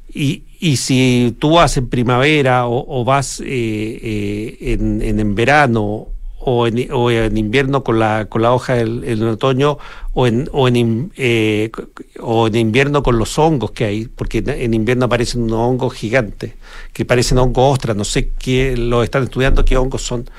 Y, 0.07 0.43
y 0.61 0.77
si 0.77 1.35
tú 1.37 1.55
vas 1.55 1.75
en 1.75 1.89
primavera 1.89 2.67
o, 2.67 2.85
o 2.87 3.03
vas 3.03 3.41
eh, 3.41 3.45
eh, 3.45 4.57
en, 4.79 5.01
en, 5.01 5.19
en 5.19 5.35
verano 5.35 6.07
o 6.47 6.67
en, 6.67 6.87
o 6.91 7.09
en, 7.09 7.37
invierno 7.37 7.83
con 7.83 7.97
la, 7.97 8.25
con 8.25 8.43
la 8.43 8.53
hoja 8.53 8.75
del, 8.75 9.03
en 9.03 9.23
otoño 9.23 9.79
o 10.13 10.27
en, 10.27 10.47
o, 10.53 10.67
en, 10.67 11.11
eh, 11.17 11.71
o 12.19 12.45
en 12.45 12.55
invierno 12.55 13.01
con 13.01 13.17
los 13.17 13.39
hongos 13.39 13.71
que 13.71 13.85
hay, 13.85 14.05
porque 14.05 14.43
en 14.45 14.75
invierno 14.75 15.05
aparecen 15.05 15.41
unos 15.41 15.57
hongos 15.57 15.93
gigantes, 15.95 16.53
que 16.93 17.03
parecen 17.03 17.39
hongos 17.39 17.73
ostras, 17.73 17.97
no 17.97 18.03
sé 18.03 18.29
qué, 18.37 18.77
lo 18.77 19.01
están 19.01 19.23
estudiando 19.23 19.65
qué 19.65 19.75
hongos 19.75 20.03
son. 20.03 20.29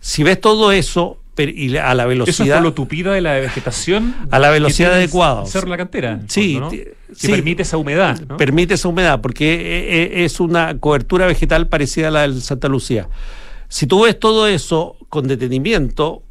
Si 0.00 0.22
ves 0.22 0.40
todo 0.40 0.72
eso, 0.72 1.18
y 1.36 1.76
a 1.76 1.94
la 1.94 2.06
velocidad. 2.06 2.46
Eso 2.46 2.56
es 2.56 2.62
lo 2.62 2.74
tupida 2.74 3.12
de 3.12 3.20
la 3.20 3.34
vegetación. 3.34 4.14
A 4.30 4.38
la 4.38 4.50
velocidad 4.50 4.94
adecuada. 4.94 5.46
Cerro 5.46 5.68
la 5.68 5.76
cantera. 5.76 6.20
Sí, 6.28 6.54
fondo, 6.54 6.66
¿no? 6.66 6.70
que 6.70 6.94
sí, 7.14 7.28
permite 7.28 7.62
esa 7.62 7.76
humedad. 7.76 8.20
¿no? 8.28 8.36
Permite 8.36 8.74
esa 8.74 8.88
humedad, 8.88 9.20
porque 9.20 10.24
es 10.24 10.40
una 10.40 10.78
cobertura 10.78 11.26
vegetal 11.26 11.68
parecida 11.68 12.08
a 12.08 12.10
la 12.10 12.20
del 12.22 12.40
Santa 12.42 12.68
Lucía. 12.68 13.08
Si 13.70 13.86
tú 13.86 14.02
ves 14.02 14.18
todo 14.18 14.48
eso 14.48 14.96
con 15.08 15.28
detenimiento, 15.28 16.24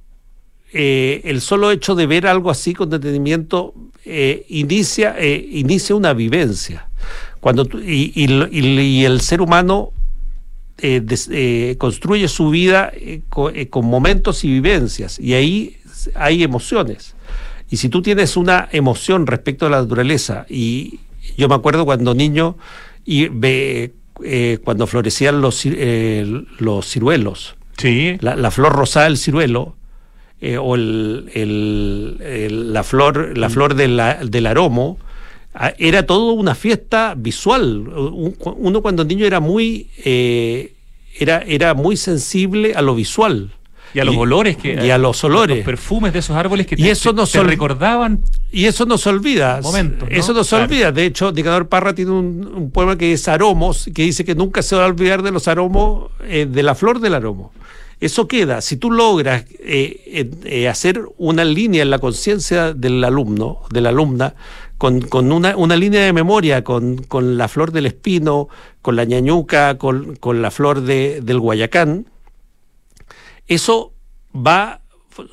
eh, 0.74 1.22
el 1.24 1.40
solo 1.40 1.72
hecho 1.72 1.96
de 1.96 2.06
ver 2.06 2.28
algo 2.28 2.52
así 2.52 2.74
con 2.74 2.90
detenimiento 2.90 3.74
eh, 4.04 4.46
inicia, 4.50 5.16
eh, 5.18 5.48
inicia 5.54 5.96
una 5.96 6.14
vivencia. 6.14 6.90
Cuando 7.40 7.66
y, 7.82 9.06
el 9.06 9.22
ser 9.22 9.42
humano 9.42 9.94
construye 11.78 12.28
su 12.28 12.50
vida 12.50 12.92
con, 13.30 13.54
con 13.66 13.86
momentos 13.86 14.44
y 14.44 14.50
vivencias, 14.50 15.18
y 15.18 15.34
ahí 15.34 15.78
hay 16.16 16.44
emociones. 16.44 17.16
Y 17.72 17.78
si 17.78 17.88
tú 17.88 18.02
tienes 18.02 18.36
una 18.36 18.68
emoción 18.74 19.28
respecto 19.28 19.66
a 19.66 19.70
la 19.70 19.82
naturaleza, 19.82 20.46
y 20.50 21.00
yo 21.38 21.48
me 21.48 21.56
acuerdo 21.56 21.86
cuando 21.86 22.14
niño 22.14 22.58
y 23.06 23.30
ve, 23.30 23.94
eh, 24.24 24.60
cuando 24.64 24.88
florecían 24.88 25.42
los, 25.42 25.66
eh, 25.66 26.44
los 26.58 26.86
ciruelos. 26.86 27.56
Sí. 27.78 28.18
La, 28.22 28.36
la, 28.36 28.52
flor 28.52 28.74
rosada 28.74 29.06
del 29.06 29.18
ciruelo, 29.18 29.76
eh, 30.42 30.58
o 30.58 30.76
el, 30.76 31.30
el, 31.34 32.18
el, 32.22 32.74
la 32.74 32.84
flor, 32.84 33.38
la 33.38 33.50
flor 33.50 33.76
de 33.76 33.88
la, 33.88 34.16
del 34.24 34.48
aromo, 34.48 34.98
era 35.78 36.06
todo 36.06 36.34
una 36.34 36.56
fiesta 36.56 37.16
visual. 37.18 37.88
Uno 37.90 38.82
cuando 38.82 39.04
niño 39.04 39.26
era 39.26 39.40
muy, 39.40 39.88
era, 41.20 41.40
era 41.40 41.74
muy 41.74 41.98
sensible 41.98 42.76
a 42.76 42.82
lo 42.82 42.96
visual. 42.96 43.52
Y 43.94 44.00
a 44.00 44.06
los 44.06 44.16
y, 44.16 44.18
olores 44.18 44.58
que 44.58 44.86
y 44.86 44.90
a 44.92 44.98
los 44.98 45.24
olores 45.24 45.58
los 45.58 45.66
perfumes 45.66 46.14
de 46.14 46.20
esos 46.20 46.36
árboles 46.36 46.68
que 46.68 46.76
y 46.76 46.84
te, 46.84 46.92
eso 46.92 47.12
nos 47.14 47.32
te, 47.32 47.40
te 47.40 47.44
recordaban 47.44 48.22
y 48.52 48.66
eso 48.66 48.86
no 48.86 48.98
se 48.98 49.10
olvida. 49.10 49.62
momentos, 49.62 50.10
¿no? 50.10 50.16
eso 50.16 50.34
no 50.34 50.44
se 50.44 50.50
claro. 50.50 50.66
olvida. 50.66 50.92
De 50.92 51.06
hecho 51.06 51.32
Nicanor 51.32 51.68
Parra 51.68 51.94
tiene 51.94 52.12
un, 52.12 52.52
un, 52.56 52.72
poema 52.72 52.98
que 52.98 53.14
es 53.14 53.28
aromos 53.28 53.90
que 53.94 54.04
dice 54.04 54.24
que 54.24 54.36
nunca 54.36 54.62
se 54.62 54.76
va 54.76 54.84
a 54.84 54.88
olvidar 54.88 55.24
de 55.24 55.32
los 55.32 55.48
aromos 55.48 56.12
eh, 56.24 56.48
de 56.50 56.64
la 56.64 56.76
flor 56.76 57.00
del 57.00 57.16
aromo. 57.16 57.52
Eso 58.00 58.28
queda. 58.30 58.62
Si 58.62 58.78
tú 58.78 58.92
logras 58.92 59.44
eh, 59.60 60.30
eh, 60.46 60.70
hacer 60.70 61.02
una 61.18 61.44
línea 61.44 61.82
en 61.82 61.90
la 61.90 62.00
conciencia 62.00 62.74
del 62.74 63.04
alumno 63.04 63.64
de 63.72 63.82
la 63.82 63.90
alumna 63.90 64.36
con, 64.78 65.02
con 65.02 65.34
una, 65.34 65.58
una, 65.58 65.76
línea 65.76 66.06
de 66.06 66.14
memoria 66.14 66.64
con, 66.64 67.04
con, 67.04 67.38
la 67.38 67.50
flor 67.50 67.74
del 67.74 67.88
espino, 67.88 68.48
con 68.82 68.96
la 68.96 69.04
ñañuca, 69.04 69.78
con, 69.78 70.16
con 70.16 70.42
la 70.42 70.50
flor 70.50 70.82
de, 70.82 71.20
del 71.22 71.40
guayacán, 71.42 72.06
eso 73.50 73.94
va 74.34 74.64
a 74.64 74.82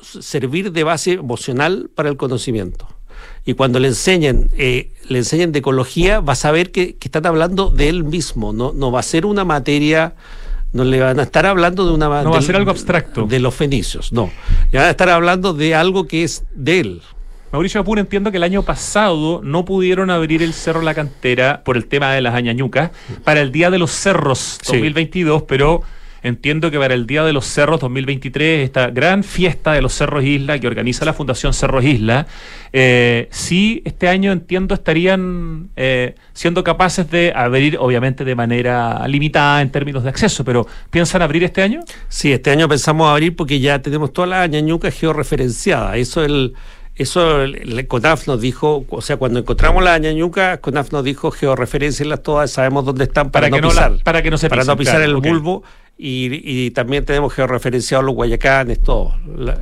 servir 0.01 0.73
de 0.73 0.83
base 0.83 1.13
emocional 1.13 1.89
para 1.95 2.09
el 2.09 2.17
conocimiento. 2.17 2.87
Y 3.45 3.53
cuando 3.53 3.79
le 3.79 3.87
enseñen, 3.87 4.49
eh, 4.57 4.91
le 5.07 5.19
enseñen 5.19 5.53
de 5.53 5.59
ecología, 5.59 6.19
va 6.19 6.33
a 6.33 6.35
saber 6.35 6.71
que, 6.71 6.97
que, 6.97 7.07
están 7.07 7.25
hablando 7.25 7.69
de 7.69 7.87
él 7.87 8.03
mismo, 8.03 8.51
no, 8.51 8.73
no 8.73 8.91
va 8.91 8.99
a 8.99 9.03
ser 9.03 9.25
una 9.25 9.45
materia, 9.45 10.15
no 10.73 10.83
le 10.83 10.99
van 10.99 11.19
a 11.19 11.23
estar 11.23 11.45
hablando 11.45 11.87
de 11.87 11.93
una 11.93 12.23
No 12.23 12.31
va 12.31 12.39
a 12.39 12.41
ser 12.41 12.57
algo 12.57 12.71
abstracto. 12.71 13.21
De, 13.21 13.35
de 13.35 13.39
los 13.39 13.55
fenicios, 13.55 14.11
no. 14.11 14.29
Le 14.71 14.79
van 14.79 14.87
a 14.87 14.91
estar 14.91 15.09
hablando 15.09 15.53
de 15.53 15.75
algo 15.75 16.07
que 16.07 16.23
es 16.23 16.43
de 16.53 16.79
él. 16.81 17.01
Mauricio 17.51 17.79
Apur, 17.79 17.97
entiendo 17.99 18.31
que 18.31 18.37
el 18.37 18.43
año 18.43 18.63
pasado 18.63 19.39
no 19.41 19.63
pudieron 19.63 20.09
abrir 20.09 20.43
el 20.43 20.53
Cerro 20.53 20.81
La 20.81 20.93
Cantera 20.93 21.63
por 21.63 21.77
el 21.77 21.85
tema 21.85 22.11
de 22.11 22.21
las 22.21 22.35
añañucas 22.35 22.91
para 23.23 23.39
el 23.39 23.53
Día 23.53 23.71
de 23.71 23.77
los 23.77 23.91
Cerros 23.91 24.59
2022, 24.67 25.39
sí. 25.39 25.45
pero 25.47 25.81
entiendo 26.23 26.71
que 26.71 26.79
para 26.79 26.93
el 26.93 27.07
Día 27.07 27.23
de 27.23 27.33
los 27.33 27.45
Cerros 27.45 27.79
2023, 27.79 28.63
esta 28.65 28.89
gran 28.89 29.23
fiesta 29.23 29.73
de 29.73 29.81
los 29.81 29.93
Cerros 29.93 30.23
Isla 30.23 30.59
que 30.59 30.67
organiza 30.67 31.05
la 31.05 31.13
Fundación 31.13 31.53
Cerros 31.53 31.83
Isla, 31.83 32.27
eh, 32.73 33.27
sí 33.31 33.81
este 33.85 34.07
año 34.07 34.31
entiendo 34.31 34.75
estarían 34.75 35.69
eh, 35.75 36.15
siendo 36.33 36.63
capaces 36.63 37.09
de 37.09 37.33
abrir, 37.35 37.77
obviamente 37.79 38.23
de 38.25 38.35
manera 38.35 39.07
limitada 39.07 39.61
en 39.61 39.71
términos 39.71 40.03
de 40.03 40.09
acceso, 40.09 40.43
pero 40.43 40.67
¿piensan 40.89 41.21
abrir 41.21 41.43
este 41.43 41.61
año? 41.61 41.81
Sí, 42.09 42.31
este 42.33 42.51
año 42.51 42.67
pensamos 42.67 43.09
abrir 43.09 43.35
porque 43.35 43.59
ya 43.59 43.81
tenemos 43.81 44.13
todas 44.13 44.29
las 44.29 44.43
añañucas 44.43 44.93
georreferenciadas. 44.93 45.97
Eso 45.97 46.23
el 46.23 46.53
eso 46.97 47.41
el, 47.43 47.55
el, 47.55 47.87
CONAF 47.87 48.27
nos 48.27 48.41
dijo, 48.41 48.85
o 48.89 49.01
sea, 49.01 49.17
cuando 49.17 49.39
encontramos 49.39 49.83
la 49.83 49.97
ñañuca, 49.97 50.57
CONAF 50.57 50.91
nos 50.91 51.03
dijo 51.03 51.31
georreferencias 51.31 52.21
todas, 52.23 52.51
sabemos 52.51 52.85
dónde 52.85 53.05
están 53.05 53.31
para, 53.31 53.49
para 53.49 53.49
no 53.49 53.67
que 53.67 53.69
pisar. 53.69 53.91
No 53.91 53.97
la, 53.97 54.03
para 54.03 54.21
que 54.21 54.31
no 54.31 54.37
se 54.37 54.49
Para 54.49 54.61
pisen, 54.61 54.73
no 54.73 54.77
pisar 54.77 54.95
claro, 54.95 55.11
el 55.11 55.15
okay. 55.15 55.31
bulbo 55.31 55.63
y, 55.97 56.65
y, 56.65 56.71
también 56.71 57.05
tenemos 57.05 57.33
georreferenciados 57.33 58.05
los 58.05 58.15
guayacanes, 58.15 58.81
todo. 58.81 59.15
La, 59.35 59.59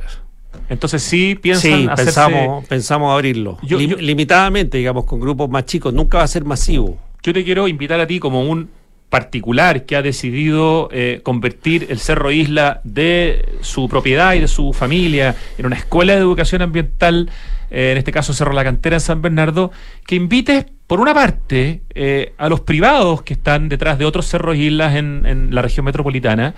entonces 0.68 1.02
sí 1.02 1.34
piensan 1.34 1.70
sí, 1.70 1.86
hacerse... 1.86 2.04
pensamos, 2.04 2.66
pensamos 2.66 3.12
abrirlo. 3.12 3.58
Yo, 3.62 3.78
Lim, 3.78 3.90
yo, 3.90 3.96
limitadamente, 3.98 4.78
digamos, 4.78 5.04
con 5.04 5.20
grupos 5.20 5.48
más 5.48 5.64
chicos. 5.64 5.92
Nunca 5.92 6.18
va 6.18 6.24
a 6.24 6.28
ser 6.28 6.44
masivo. 6.44 6.98
Yo 7.22 7.32
te 7.32 7.44
quiero 7.44 7.68
invitar 7.68 8.00
a 8.00 8.06
ti 8.06 8.18
como 8.18 8.42
un 8.42 8.68
particular 9.08 9.84
que 9.84 9.96
ha 9.96 10.02
decidido 10.02 10.88
eh, 10.92 11.20
convertir 11.22 11.86
el 11.90 11.98
Cerro 11.98 12.30
Isla 12.30 12.80
de 12.84 13.56
su 13.60 13.88
propiedad 13.88 14.34
y 14.34 14.40
de 14.40 14.48
su 14.48 14.72
familia 14.72 15.36
en 15.58 15.66
una 15.66 15.76
escuela 15.76 16.14
de 16.14 16.18
educación 16.18 16.62
ambiental, 16.62 17.30
eh, 17.70 17.92
en 17.92 17.98
este 17.98 18.12
caso 18.12 18.32
Cerro 18.32 18.52
La 18.52 18.64
Cantera 18.64 18.96
en 18.96 19.00
San 19.00 19.22
Bernardo, 19.22 19.70
que 20.06 20.16
invite, 20.16 20.66
por 20.86 21.00
una 21.00 21.14
parte, 21.14 21.82
eh, 21.94 22.34
a 22.36 22.48
los 22.48 22.60
privados 22.60 23.22
que 23.22 23.34
están 23.34 23.68
detrás 23.68 23.98
de 23.98 24.04
otros 24.04 24.26
cerros 24.26 24.56
islas 24.56 24.96
en, 24.96 25.24
en 25.24 25.54
la 25.54 25.62
región 25.62 25.84
metropolitana, 25.84 26.54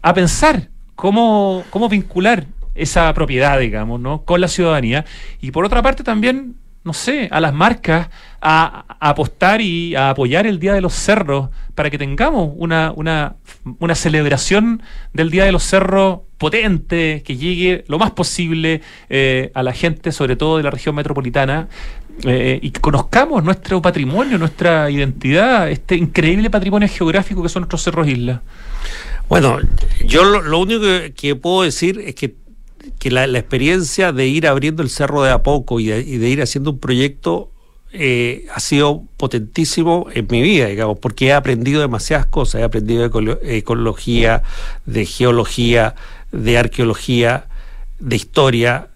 a 0.00 0.14
pensar 0.14 0.70
cómo, 0.94 1.62
cómo 1.68 1.90
vincular 1.90 2.46
esa 2.74 3.12
propiedad, 3.12 3.58
digamos, 3.58 4.00
¿no? 4.00 4.22
con 4.22 4.40
la 4.40 4.48
ciudadanía. 4.48 5.04
Y 5.40 5.50
por 5.50 5.64
otra 5.64 5.82
parte 5.82 6.02
también 6.02 6.56
no 6.84 6.92
sé, 6.92 7.28
a 7.30 7.40
las 7.40 7.54
marcas 7.54 8.08
a, 8.40 8.84
apostar 8.98 9.60
y 9.60 9.94
a 9.94 10.10
apoyar 10.10 10.46
el 10.46 10.58
Día 10.58 10.74
de 10.74 10.80
los 10.80 10.94
Cerros 10.94 11.50
para 11.74 11.90
que 11.90 11.98
tengamos 11.98 12.50
una, 12.56 12.92
una, 12.94 13.36
una, 13.78 13.94
celebración 13.94 14.82
del 15.12 15.30
Día 15.30 15.44
de 15.44 15.52
los 15.52 15.62
Cerros 15.62 16.20
potente, 16.38 17.22
que 17.24 17.36
llegue 17.36 17.84
lo 17.86 17.98
más 17.98 18.10
posible 18.10 18.82
eh, 19.08 19.52
a 19.54 19.62
la 19.62 19.72
gente, 19.72 20.10
sobre 20.10 20.34
todo 20.34 20.56
de 20.56 20.64
la 20.64 20.70
región 20.70 20.94
metropolitana, 20.96 21.68
eh, 22.24 22.58
y 22.60 22.70
conozcamos 22.72 23.42
nuestro 23.42 23.80
patrimonio, 23.80 24.38
nuestra 24.38 24.90
identidad, 24.90 25.70
este 25.70 25.96
increíble 25.96 26.50
patrimonio 26.50 26.88
geográfico 26.88 27.42
que 27.42 27.48
son 27.48 27.62
nuestros 27.62 27.82
cerros 27.82 28.08
islas. 28.08 28.40
Bueno, 29.28 29.58
yo 30.04 30.24
lo, 30.24 30.58
único 30.58 30.82
que 31.16 31.36
puedo 31.36 31.62
decir 31.62 32.00
es 32.04 32.14
que 32.14 32.34
que 32.98 33.10
la, 33.10 33.24
experiencia 33.24 34.12
de 34.12 34.26
ir 34.26 34.46
abriendo 34.46 34.82
el 34.82 34.90
cerro 34.90 35.22
de 35.22 35.30
a 35.30 35.42
poco 35.42 35.80
y 35.80 35.86
de, 35.86 36.28
ir 36.28 36.42
haciendo 36.42 36.70
un 36.70 36.78
proyecto 36.78 37.50
eh, 37.92 38.46
ha 38.54 38.60
sido 38.60 39.04
potentísimo 39.16 40.06
en 40.14 40.26
mi 40.30 40.40
vida, 40.40 40.66
digamos, 40.66 40.98
porque 40.98 41.26
he 41.26 41.32
aprendido 41.32 41.80
demasiadas 41.80 42.26
cosas. 42.26 42.60
He 42.62 42.64
aprendido 42.64 43.08
de 43.08 43.58
ecología, 43.58 44.42
de 44.86 45.04
geología, 45.04 45.94
de 46.32 46.58
arqueología, 46.58 47.46
de 47.98 48.16
historia. 48.16 48.88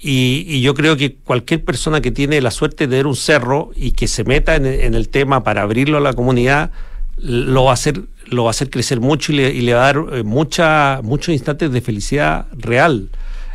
Y, 0.00 0.60
yo 0.60 0.74
creo 0.74 0.96
que 0.96 1.14
cualquier 1.14 1.64
persona 1.64 2.00
que 2.00 2.10
tiene 2.10 2.40
la 2.40 2.50
suerte 2.50 2.86
de 2.86 2.96
ver 2.96 3.06
un 3.06 3.16
cerro 3.16 3.70
y 3.74 3.92
que 3.92 4.06
se 4.06 4.24
meta 4.24 4.56
en, 4.56 4.66
el 4.66 5.08
tema 5.08 5.42
para 5.44 5.62
abrirlo 5.62 5.96
a 5.98 6.00
la 6.00 6.12
comunidad, 6.12 6.72
lo 7.16 7.64
va 7.64 7.70
a 7.70 7.74
hacer 7.74 8.02
lo 8.26 8.44
va 8.44 8.50
a 8.50 8.52
hacer 8.52 8.70
crecer 8.70 9.00
mucho 9.00 9.32
y 9.32 9.36
le, 9.36 9.74
va 9.74 9.82
a 9.82 9.92
dar 9.92 10.04
eh, 10.12 10.22
mucha, 10.22 11.00
muchos 11.02 11.32
instantes 11.32 11.70
de 11.72 11.80
felicidad 11.80 12.46
real. 12.52 13.08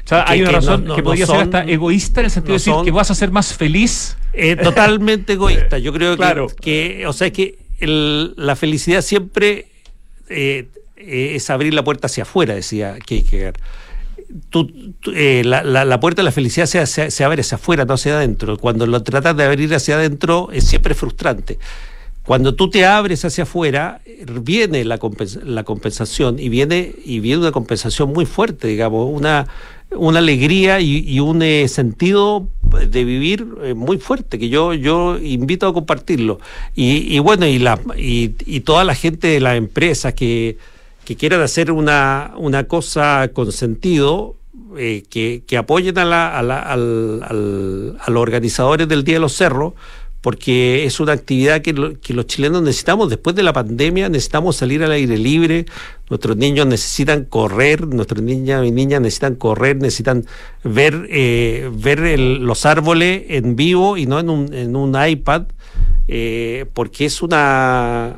O 0.06 0.08
sea, 0.10 0.26
hay 0.28 0.42
una 0.42 0.52
razón 0.52 0.88
que 0.96 1.04
podría 1.04 1.28
ser 1.28 1.38
hasta 1.38 1.64
egoísta 1.64 2.22
en 2.22 2.26
el 2.26 2.32
sentido 2.32 2.54
de 2.54 2.60
decir 2.60 2.74
que 2.84 2.92
vas 2.92 3.12
a 3.12 3.16
ser 3.16 3.32
más 3.32 3.54
feliz. 3.54 4.18
Eh, 4.34 4.56
totalmente 4.56 5.34
egoísta. 5.34 5.78
Yo 5.78 5.94
creo 5.94 6.18
que, 6.62 7.06
o 7.06 7.14
sea, 7.14 7.28
es 7.28 7.34
que 7.34 7.60
la 7.80 8.56
felicidad 8.56 9.02
siempre 9.02 9.68
eh, 10.30 10.68
es 10.98 11.50
abrir 11.50 11.74
la 11.74 11.84
puerta 11.84 12.08
hacia 12.08 12.24
afuera, 12.24 12.56
decía 12.56 12.98
Kierkegaard. 13.06 13.58
la, 15.06 15.64
la, 15.64 16.00
puerta 16.00 16.22
de 16.22 16.26
la 16.26 16.32
felicidad 16.32 16.66
se, 16.66 17.12
se, 17.12 17.24
abre 17.24 17.42
hacia 17.42 17.56
afuera, 17.58 17.86
no 17.86 17.94
hacia 17.94 18.16
adentro. 18.16 18.58
Cuando 18.58 18.88
lo 18.88 19.04
tratas 19.04 19.38
de 19.38 19.44
abrir 19.44 19.74
hacia 19.76 19.96
adentro 19.96 20.50
es 20.52 20.64
siempre 20.66 20.96
frustrante. 20.96 21.60
Cuando 22.30 22.54
tú 22.54 22.70
te 22.70 22.86
abres 22.86 23.26
hacia 23.26 23.42
afuera, 23.42 24.02
viene 24.44 24.86
la, 24.86 25.00
compensación 25.00 26.38
y 26.38 26.48
viene, 26.48 26.94
y 27.04 27.22
viene 27.22 27.42
una 27.42 27.52
compensación 27.52 28.14
muy 28.14 28.28
fuerte, 28.28 28.68
digamos, 28.68 29.10
una, 29.12 29.48
una 29.90 30.20
alegría 30.20 30.80
y, 30.80 31.20
un 31.20 31.42
eh, 31.42 31.68
sentido 31.68 32.48
de 32.88 33.04
vivir 33.04 33.48
eh, 33.64 33.74
muy 33.74 33.98
fuerte 33.98 34.38
que 34.38 34.48
yo 34.48 34.76
yo 34.76 35.18
invito 35.18 35.66
a 35.66 35.74
compartirlo. 35.74 36.40
Y, 36.76 37.18
bueno 37.18 37.48
y 37.48 37.58
la 37.58 37.80
y, 37.98 38.60
toda 38.60 38.84
la 38.84 38.94
gente 38.94 39.26
de 39.30 39.40
las 39.40 39.58
empresas 39.58 40.14
que, 40.14 40.60
que 41.06 41.16
quieran 41.16 41.42
hacer 41.42 41.72
una, 41.72 42.34
una 42.38 42.66
cosa 42.66 43.32
con 43.34 43.52
sentido 43.52 44.36
eh, 44.78 45.04
que, 45.10 45.42
que, 45.48 45.58
apoyen 45.58 45.98
a, 45.98 46.06
la, 46.06 46.38
a, 46.38 46.44
la, 46.44 46.60
al, 46.60 47.98
a 48.00 48.12
los 48.12 48.22
organizadores 48.22 48.88
del 48.88 49.04
Día 49.04 49.16
de 49.16 49.22
los 49.22 49.36
Cerros 49.36 49.74
porque 50.22 50.86
es 50.86 51.00
una 51.00 51.14
actividad 51.14 51.62
que, 51.62 51.74
los 51.74 52.28
chilenos 52.28 52.62
necesitamos. 52.62 53.10
Después 53.10 53.36
de 53.36 53.44
la 53.44 53.54
pandemia 53.54 54.10
necesitamos 54.10 54.58
salir 54.58 54.84
al 54.84 54.92
aire 54.92 55.18
libre, 55.18 55.66
nuestros 56.10 56.36
niños 56.36 56.68
necesitan 56.68 57.24
correr, 57.26 57.88
nuestros 57.88 58.22
niñas 58.22 58.66
y 58.66 58.72
niñas 58.72 59.02
necesitan 59.02 59.36
correr, 59.36 59.78
necesitan 59.78 60.26
ver, 60.64 61.08
eh, 61.10 61.70
ver 61.74 62.20
los 62.20 62.66
árboles 62.66 63.24
en 63.30 63.56
vivo 63.56 63.96
y 63.96 64.06
no 64.08 64.20
en 64.20 64.30
un, 64.30 64.54
en 64.54 64.76
un 64.76 64.96
iPad, 65.02 65.44
eh, 66.08 66.66
porque 66.74 67.06
es 67.06 67.22
una 67.22 68.18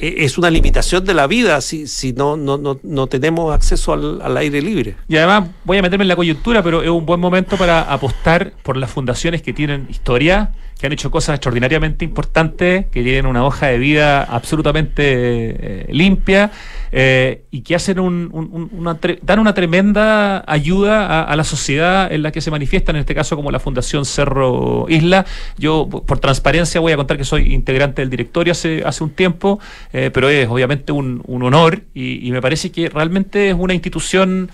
e, 0.00 0.24
es 0.24 0.38
una 0.38 0.50
limitación 0.50 1.04
de 1.04 1.14
la 1.14 1.26
vida 1.26 1.60
si, 1.60 1.86
si 1.86 2.12
no, 2.12 2.36
no, 2.36 2.58
no, 2.58 2.80
no 2.82 3.06
tenemos 3.06 3.54
acceso 3.54 3.92
al, 3.92 4.20
al, 4.22 4.36
aire 4.36 4.62
libre. 4.62 4.96
Y 5.08 5.16
además 5.16 5.50
voy 5.64 5.78
a 5.78 5.82
meterme 5.82 6.04
en 6.04 6.08
la 6.08 6.16
coyuntura, 6.16 6.62
pero 6.62 6.82
es 6.82 6.88
un 6.88 7.06
buen 7.06 7.20
momento 7.20 7.56
para 7.56 7.82
apostar 7.82 8.52
por 8.62 8.76
las 8.76 8.90
fundaciones 8.90 9.42
que 9.42 9.52
tienen 9.52 9.86
historia, 9.90 10.52
que 10.78 10.86
han 10.86 10.92
hecho 10.92 11.10
cosas 11.10 11.34
extraordinariamente 11.34 12.04
importantes, 12.04 12.86
que 12.86 13.02
tienen 13.02 13.26
una 13.26 13.44
hoja 13.44 13.66
de 13.66 13.78
vida 13.78 14.22
absolutamente 14.22 15.02
eh, 15.04 15.86
limpia 15.90 16.52
eh, 16.92 17.42
y 17.50 17.62
que 17.62 17.74
hacen 17.74 17.98
un, 17.98 18.30
una 18.72 18.98
dan 19.22 19.40
una 19.40 19.54
tremenda 19.54 20.44
ayuda 20.46 21.24
a, 21.24 21.36
la 21.36 21.44
sociedad 21.44 22.12
en 22.12 22.22
la 22.22 22.30
que 22.30 22.40
se 22.40 22.50
manifiestan, 22.50 22.96
en 22.96 23.00
este 23.00 23.14
caso 23.14 23.34
como 23.34 23.50
la 23.50 23.58
Fundación 23.58 24.04
Cerro 24.04 24.86
Isla. 24.88 25.26
Yo, 25.58 25.88
por 25.88 26.20
transparencia, 26.20 26.80
voy 26.80 26.92
a 26.92 26.96
contar 26.96 27.16
que 27.16 27.24
soy 27.24 27.52
integrante 27.52 28.02
del 28.02 28.10
directorio 28.10 28.52
hace, 28.52 28.82
hace 28.86 29.02
un 29.02 29.10
tiempo, 29.10 29.58
eh, 29.92 30.10
pero 30.12 30.28
es 30.28 30.48
obviamente 30.48 30.92
un, 30.92 31.22
honor 31.28 31.82
y 31.94 32.30
me 32.30 32.42
parece 32.42 32.70
que 32.70 32.88
realmente 32.88 33.50
es 33.50 33.56
una 33.56 33.72
institución 33.72 34.50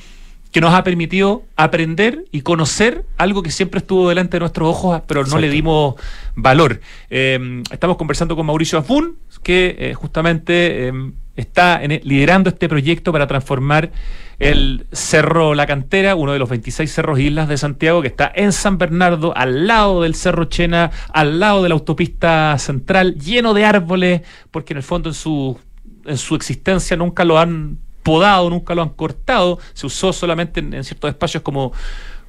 que 0.55 0.61
nos 0.61 0.73
ha 0.73 0.85
permitido 0.85 1.43
aprender 1.57 2.27
y 2.31 2.43
conocer 2.43 3.05
algo 3.19 3.43
que 3.43 3.51
siempre 3.51 3.79
estuvo 3.79 4.09
delante 4.09 4.37
de 4.37 4.39
nuestros 4.39 4.69
ojos, 4.69 5.03
pero 5.09 5.27
no 5.27 5.39
le 5.41 5.49
dimos 5.49 5.97
valor. 6.37 6.81
Eh, 7.11 7.65
estamos 7.73 7.97
conversando 7.97 8.37
con 8.37 8.47
Mauricio 8.47 8.79
Afun, 8.79 9.17
que 9.43 9.75
eh, 9.77 9.95
justamente 9.95 10.87
eh, 10.87 10.93
está 11.35 11.81
liderando 12.05 12.51
este 12.51 12.69
proyecto 12.69 13.11
para 13.11 13.27
transformar 13.27 13.91
el 14.39 14.87
Cerro 14.93 15.57
La 15.57 15.67
Cantera, 15.67 16.15
uno 16.15 16.33
de 16.33 16.39
los 16.39 16.49
26 16.49 16.89
cerros 16.89 17.19
islas 17.19 17.49
de 17.49 17.57
Santiago, 17.57 18.01
que 18.01 18.07
está 18.07 18.31
en 18.33 18.53
San 18.53 18.79
Bernardo, 18.79 19.37
al 19.37 19.67
lado 19.67 20.03
del 20.03 20.15
Cerro 20.15 20.45
Chena, 20.45 20.93
al 21.13 21.41
lado 21.41 21.65
de 21.65 21.71
la 21.71 21.75
autopista 21.75 22.57
central, 22.59 23.17
lleno 23.17 23.55
de 23.55 23.65
árboles, 23.65 24.23
porque 24.53 24.73
en 24.73 24.77
el 24.77 24.85
fondo 24.85 25.09
en 25.11 25.15
su, 25.15 25.59
en 26.05 26.17
su 26.17 26.37
existencia 26.37 26.97
nunca 26.97 27.25
lo 27.25 27.41
han 27.41 27.79
podado, 28.05 28.49
nunca 28.51 28.77
lo 28.77 28.83
han 28.83 28.91
cortado, 28.91 29.59
se 29.73 29.87
usó 29.87 30.13
solamente 30.13 30.61
en, 30.61 30.85
ciertos 30.85 31.11
espacios 31.11 31.43
como, 31.43 31.73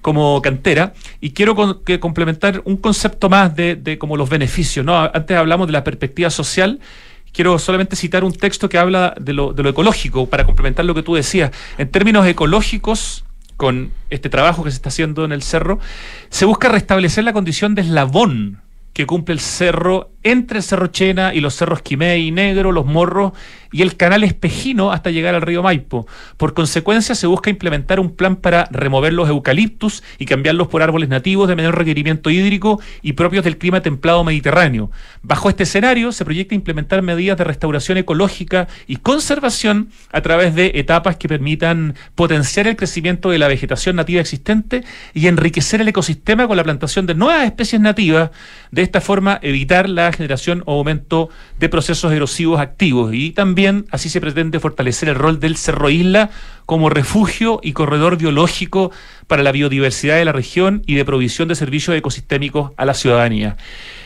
como 0.01 0.41
cantera. 0.41 0.93
Y 1.21 1.31
quiero 1.31 1.55
complementar 1.99 2.63
un 2.65 2.77
concepto 2.77 3.29
más 3.29 3.55
de, 3.55 3.75
de, 3.75 3.99
como 3.99 4.17
los 4.17 4.27
beneficios. 4.27 4.83
¿no? 4.83 4.97
Antes 4.97 5.37
hablamos 5.37 5.67
de 5.67 5.73
la 5.73 5.83
perspectiva 5.83 6.31
social. 6.31 6.79
Quiero 7.31 7.59
solamente 7.59 7.95
citar 7.95 8.23
un 8.23 8.33
texto 8.33 8.69
que 8.69 8.79
habla 8.79 9.13
de 9.19 9.33
lo, 9.33 9.53
de 9.53 9.61
lo 9.61 9.69
ecológico, 9.69 10.27
para 10.27 10.45
complementar 10.45 10.85
lo 10.85 10.95
que 10.95 11.03
tú 11.03 11.13
decías. 11.13 11.51
En 11.77 11.91
términos 11.91 12.25
ecológicos, 12.25 13.25
con 13.57 13.91
este 14.09 14.29
trabajo 14.29 14.63
que 14.63 14.71
se 14.71 14.77
está 14.77 14.89
haciendo 14.89 15.25
en 15.25 15.33
el 15.33 15.43
cerro, 15.43 15.79
se 16.29 16.45
busca 16.45 16.69
restablecer 16.69 17.23
la 17.23 17.33
condición 17.33 17.75
de 17.75 17.81
eslabón 17.81 18.61
que 18.93 19.05
cumple 19.05 19.33
el 19.33 19.41
cerro 19.41 20.11
entre 20.25 20.57
el 20.57 20.63
Cerro 20.63 20.87
Chena 20.87 21.33
y 21.33 21.39
los 21.39 21.55
cerros 21.55 21.83
Quimei, 21.83 22.31
Negro, 22.31 22.71
Los 22.71 22.87
Morros 22.87 23.33
y 23.71 23.83
el 23.83 23.95
canal 23.95 24.23
Espejino 24.23 24.91
hasta 24.91 25.11
llegar 25.11 25.35
al 25.35 25.41
río 25.43 25.61
Maipo. 25.61 26.07
Por 26.37 26.53
consecuencia, 26.53 27.13
se 27.13 27.27
busca 27.27 27.49
implementar 27.49 27.99
un 27.99 28.15
plan 28.15 28.35
para 28.35 28.67
remover 28.71 29.13
los 29.13 29.29
eucaliptus 29.29 30.01
y 30.17 30.25
cambiarlos 30.25 30.67
por 30.67 30.81
árboles 30.81 31.09
nativos 31.09 31.47
de 31.47 31.55
menor 31.55 31.77
requerimiento 31.77 32.29
hídrico 32.31 32.81
y 33.03 33.13
propios 33.13 33.43
del 33.43 33.57
clima 33.57 33.81
templado 33.81 34.23
mediterráneo. 34.23 34.91
Bajo 35.21 35.49
este 35.49 35.63
escenario, 35.63 36.11
se 36.11 36.25
proyecta 36.25 36.55
implementar 36.55 37.03
medidas 37.03 37.37
de 37.37 37.43
restauración 37.43 37.99
ecológica 37.99 38.67
y 38.87 38.95
conservación 38.95 39.89
a 40.11 40.21
través 40.21 40.55
de 40.55 40.71
etapas 40.75 41.17
que 41.17 41.27
permitan 41.27 41.93
potenciar 42.15 42.67
el 42.67 42.77
crecimiento 42.77 43.29
de 43.29 43.37
la 43.37 43.47
vegetación 43.47 43.97
nativa 43.97 44.21
existente 44.21 44.83
y 45.13 45.27
enriquecer 45.27 45.81
el 45.81 45.89
ecosistema 45.89 46.47
con 46.47 46.57
la 46.57 46.63
plantación 46.63 47.05
de 47.05 47.13
nuevas 47.13 47.45
especies 47.45 47.81
nativas. 47.81 48.31
De 48.71 48.81
esta 48.81 49.01
forma, 49.01 49.37
evitar 49.43 49.87
la 49.87 50.11
generación 50.15 50.63
o 50.65 50.73
aumento 50.73 51.29
de 51.59 51.69
procesos 51.69 52.11
erosivos 52.11 52.59
activos 52.59 53.13
y 53.13 53.31
también 53.31 53.85
así 53.91 54.09
se 54.09 54.21
pretende 54.21 54.59
fortalecer 54.59 55.09
el 55.09 55.15
rol 55.15 55.39
del 55.39 55.57
Cerro 55.57 55.89
Isla 55.89 56.29
como 56.65 56.89
refugio 56.89 57.59
y 57.61 57.73
corredor 57.73 58.17
biológico 58.17 58.91
para 59.27 59.43
la 59.43 59.51
biodiversidad 59.51 60.15
de 60.15 60.25
la 60.25 60.31
región 60.31 60.81
y 60.85 60.95
de 60.95 61.05
provisión 61.05 61.47
de 61.47 61.55
servicios 61.55 61.95
ecosistémicos 61.95 62.71
a 62.77 62.85
la 62.85 62.93
ciudadanía. 62.93 63.57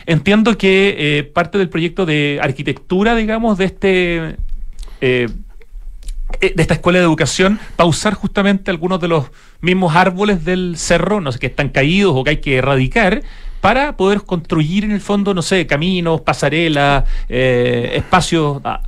Entiendo 0.06 0.58
que 0.58 0.96
eh, 0.98 1.22
parte 1.24 1.58
del 1.58 1.68
proyecto 1.68 2.06
de 2.06 2.38
arquitectura, 2.42 3.14
digamos, 3.14 3.58
de 3.58 3.64
este... 3.64 4.36
Eh, 5.00 5.28
de 6.40 6.62
esta 6.62 6.74
escuela 6.74 6.98
de 6.98 7.04
educación, 7.04 7.58
pausar 7.76 8.14
justamente 8.14 8.70
algunos 8.70 9.00
de 9.00 9.08
los 9.08 9.26
mismos 9.60 9.94
árboles 9.96 10.44
del 10.44 10.76
cerro, 10.76 11.20
no 11.20 11.32
sé, 11.32 11.38
que 11.38 11.46
están 11.46 11.68
caídos 11.68 12.12
o 12.14 12.24
que 12.24 12.30
hay 12.30 12.36
que 12.38 12.56
erradicar, 12.56 13.22
para 13.60 13.96
poder 13.96 14.22
construir 14.22 14.84
en 14.84 14.92
el 14.92 15.00
fondo, 15.00 15.34
no 15.34 15.42
sé, 15.42 15.66
caminos, 15.66 16.22
pasarelas, 16.22 17.04
eh, 17.28 17.92
espacios, 17.94 18.60
ah, 18.64 18.82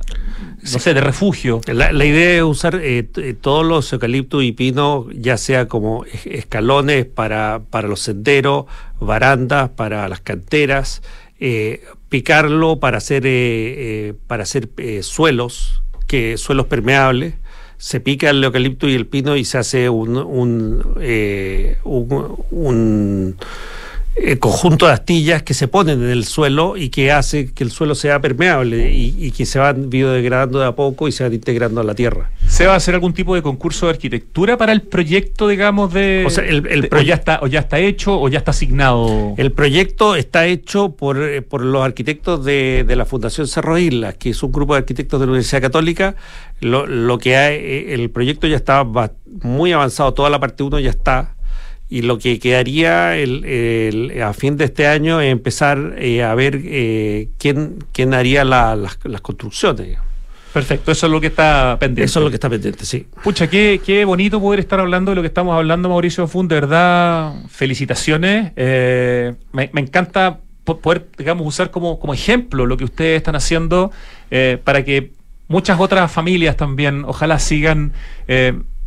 no 0.61 0.79
sé, 0.79 0.93
de 0.93 1.01
refugio. 1.01 1.61
La, 1.67 2.05
idea 2.05 2.37
es 2.37 2.43
usar 2.43 2.75
eh, 2.81 3.07
eh, 3.17 3.35
todos 3.39 3.65
los 3.65 3.91
eucaliptos 3.93 4.43
y 4.43 4.51
pinos, 4.51 5.05
ya 5.13 5.37
sea 5.37 5.67
como 5.67 6.05
escalones 6.25 7.05
para, 7.05 7.61
para 7.69 7.87
los 7.87 7.99
senderos, 7.99 8.65
barandas 8.99 9.69
para 9.69 10.07
las 10.07 10.21
canteras, 10.21 11.01
picarlo 12.09 12.79
para 12.79 12.97
hacer, 12.97 14.15
para 14.27 14.43
hacer 14.43 14.69
suelos, 15.01 15.82
que 16.13 16.37
suelos 16.37 16.67
permeables 16.67 17.33
se 17.79 17.99
pica 17.99 18.29
el 18.29 18.43
eucalipto 18.43 18.87
y 18.87 18.93
el 18.93 19.07
pino 19.07 19.35
y 19.35 19.45
se 19.45 19.57
hace 19.57 19.89
un, 19.89 20.15
un, 20.15 20.83
un 22.51 23.35
eh, 24.15 24.37
conjunto 24.37 24.85
de 24.85 24.93
astillas 24.93 25.41
que 25.41 25.55
se 25.55 25.67
ponen 25.67 26.03
en 26.03 26.09
el 26.09 26.25
suelo 26.25 26.77
y 26.77 26.89
que 26.89 27.11
hace 27.11 27.51
que 27.51 27.63
el 27.63 27.71
suelo 27.71 27.95
sea 27.95 28.21
permeable 28.21 28.93
y, 28.93 29.31
que 29.31 29.47
se 29.47 29.57
van 29.57 29.89
biodegradando 29.89 30.59
de 30.59 30.67
a 30.67 30.75
poco 30.75 31.07
y 31.07 31.11
se 31.11 31.23
van 31.23 31.33
integrando 31.33 31.81
a 31.81 31.83
la 31.83 31.95
tierra. 31.95 32.29
¿Se 32.47 32.67
va 32.67 32.73
a 32.73 32.75
hacer 32.75 32.93
algún 32.93 33.13
tipo 33.13 33.33
de 33.33 33.41
concurso 33.41 33.87
de 33.87 33.93
arquitectura 33.93 34.55
para 34.55 34.71
el 34.71 34.83
proyecto, 34.83 35.47
digamos, 35.47 35.91
de... 35.91 36.23
O 36.27 36.29
sea, 36.29 36.45
el, 36.45 36.89
ya 37.03 37.15
está, 37.15 37.39
o 37.41 37.47
ya 37.47 37.61
está 37.61 37.79
hecho 37.79 38.21
o 38.21 38.29
ya 38.29 38.37
está 38.37 38.51
asignado? 38.51 39.33
El 39.37 39.51
proyecto 39.51 40.15
está 40.15 40.45
hecho 40.45 40.91
por, 40.91 41.19
eh, 41.21 41.41
por 41.41 41.61
los 41.63 41.83
arquitectos 41.83 42.45
de, 42.45 42.85
de, 42.87 42.95
la 42.95 43.05
Fundación 43.05 43.47
Cerro 43.47 43.79
Islas, 43.79 44.13
que 44.15 44.29
es 44.29 44.43
un 44.43 44.51
grupo 44.51 44.73
de 44.73 44.79
arquitectos 44.79 45.19
de 45.19 45.25
la 45.25 45.31
Universidad 45.31 45.61
Católica. 45.61 46.15
Lo, 46.59 46.85
lo 46.85 47.17
que 47.17 47.35
hay, 47.35 47.55
eh, 47.55 47.93
el 47.95 48.11
proyecto 48.11 48.45
ya 48.45 48.57
está 48.57 48.85
muy 49.41 49.71
avanzado, 49.71 50.13
toda 50.13 50.29
la 50.29 50.39
parte 50.39 50.61
1 50.61 50.79
ya 50.79 50.91
está 50.91 51.33
y 51.93 52.01
lo 52.01 52.17
que 52.17 52.39
quedaría 52.39 53.15
el, 53.17 54.19
a 54.19 54.33
fin 54.33 54.57
de 54.57 54.65
este 54.65 54.87
año 54.87 55.21
es 55.21 55.31
empezar 55.31 55.93
eh, 55.99 56.23
a 56.23 56.33
ver 56.33 56.59
eh, 56.65 57.29
quién, 57.37 57.85
quién 57.91 58.15
haría 58.15 58.43
las, 58.43 58.97
construcciones. 59.21 59.99
Perfecto, 60.53 60.91
eso 60.91 61.05
es 61.05 61.11
lo 61.11 61.21
que 61.21 61.27
está 61.27 61.77
pendiente. 61.79 62.05
Eso 62.05 62.19
es 62.19 62.23
lo 62.23 62.29
que 62.31 62.37
está 62.37 62.49
pendiente, 62.49 62.83
sí. 62.83 63.05
Pucha, 63.23 63.47
qué, 63.47 63.79
qué 63.85 64.05
bonito 64.05 64.41
poder 64.41 64.59
estar 64.59 64.79
hablando 64.79 65.11
de 65.11 65.15
lo 65.17 65.21
que 65.21 65.27
estamos 65.27 65.55
hablando, 65.55 65.87
Mauricio 65.87 66.27
Fund. 66.27 66.49
De 66.49 66.61
verdad, 66.61 67.35
felicitaciones. 67.49 68.53
Eh, 68.55 69.35
me, 69.51 69.69
encanta 69.75 70.39
poder, 70.63 71.09
digamos, 71.15 71.45
usar 71.45 71.69
como, 71.69 71.99
como 71.99 72.15
ejemplo 72.15 72.65
lo 72.65 72.75
que 72.75 72.85
ustedes 72.85 73.17
están 73.17 73.35
haciendo 73.35 73.91
para 74.63 74.83
que 74.83 75.11
muchas 75.47 75.79
otras 75.79 76.11
familias 76.11 76.57
también, 76.57 77.03
ojalá 77.05 77.37
sigan 77.37 77.93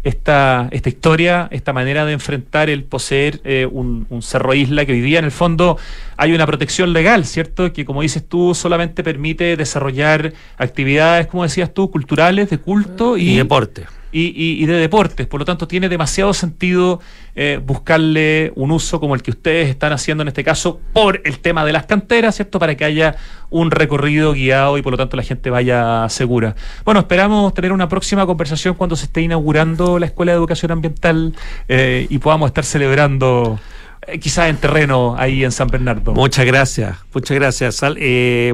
esta, 0.06 0.68
esta 0.70 0.88
historia, 0.88 1.48
esta 1.50 1.72
manera 1.72 2.06
de 2.06 2.12
enfrentar 2.12 2.70
el 2.70 2.84
poseer 2.84 3.40
eh, 3.42 3.66
un, 3.68 4.06
cerro 4.22 4.54
isla 4.54 4.86
que 4.86 4.92
hoy 4.92 5.00
día 5.00 5.18
en 5.18 5.24
el 5.24 5.32
fondo 5.32 5.78
hay 6.16 6.32
una 6.32 6.46
protección 6.46 6.92
legal, 6.92 7.24
¿cierto? 7.24 7.72
Que 7.72 7.84
como 7.84 8.02
dices 8.02 8.26
tú, 8.26 8.54
solamente 8.54 9.02
permite 9.02 9.56
desarrollar 9.56 10.32
actividades, 10.58 11.26
como 11.26 11.42
decías 11.42 11.74
tú, 11.74 11.90
culturales, 11.90 12.50
de 12.50 12.58
culto 12.58 13.16
y, 13.16 13.30
y 13.30 13.36
deporte 13.36 13.86
y, 14.18 14.66
de 14.66 14.74
deportes. 14.74 15.26
Por 15.26 15.40
lo 15.40 15.44
tanto, 15.44 15.68
tiene 15.68 15.88
demasiado 15.88 16.32
sentido 16.32 17.00
eh, 17.34 17.60
buscarle 17.62 18.52
un 18.56 18.70
uso 18.70 18.98
como 18.98 19.14
el 19.14 19.22
que 19.22 19.30
ustedes 19.30 19.68
están 19.68 19.92
haciendo 19.92 20.22
en 20.22 20.28
este 20.28 20.42
caso 20.42 20.80
por 20.92 21.20
el 21.24 21.38
tema 21.40 21.64
de 21.64 21.72
las 21.72 21.84
canteras, 21.84 22.36
¿cierto? 22.36 22.58
Para 22.58 22.74
que 22.76 22.84
haya 22.84 23.16
un 23.50 23.70
recorrido 23.70 24.32
guiado 24.32 24.78
y 24.78 24.82
por 24.82 24.92
lo 24.92 24.96
tanto 24.96 25.16
la 25.16 25.22
gente 25.22 25.50
vaya 25.50 26.08
segura. 26.08 26.56
Bueno, 26.84 27.00
esperamos 27.00 27.52
tener 27.52 27.72
una 27.72 27.88
próxima 27.88 28.24
conversación 28.24 28.74
cuando 28.74 28.96
se 28.96 29.04
esté 29.04 29.20
inaugurando 29.20 29.98
la 29.98 30.06
Escuela 30.06 30.32
de 30.32 30.38
Educación 30.38 30.72
Ambiental 30.72 31.34
eh, 31.68 32.06
y 32.08 32.18
podamos 32.18 32.48
estar 32.48 32.64
celebrando 32.64 33.60
eh, 34.06 34.18
quizás 34.18 34.48
en 34.48 34.56
terreno 34.56 35.14
ahí 35.18 35.44
en 35.44 35.52
San 35.52 35.68
Bernardo. 35.68 36.14
Muchas 36.14 36.46
gracias, 36.46 36.96
muchas 37.12 37.36
gracias. 37.36 37.80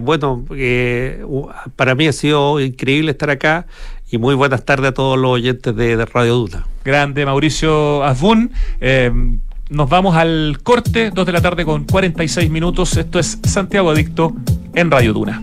bueno, 0.03 0.45
para 1.77 1.95
mí 1.95 2.09
ha 2.09 2.13
sido 2.13 2.59
increíble 2.59 3.13
estar 3.13 3.31
acá 3.31 3.67
y 4.13 4.19
muy 4.19 4.35
buenas 4.35 4.65
tardes 4.65 4.91
a 4.91 4.95
todos 4.95 5.19
los 5.19 5.31
oyentes 5.31 5.75
de, 5.75 6.05
Radio 6.05 6.35
Duna. 6.35 6.67
Grande 6.85 7.25
Mauricio 7.25 8.05
Azbun. 8.05 8.53
Eh, 8.81 9.11
nos 9.71 9.89
vamos 9.89 10.15
al 10.17 10.59
corte, 10.63 11.11
2 11.11 11.27
de 11.27 11.33
la 11.33 11.41
tarde 11.41 11.65
con 11.65 11.85
46 11.85 12.51
minutos. 12.51 12.95
Esto 12.99 13.19
es 13.19 13.39
Santiago 13.43 13.91
Adicto 13.91 14.35
en 14.75 14.91
Radio 14.91 15.15
Duna. 15.15 15.43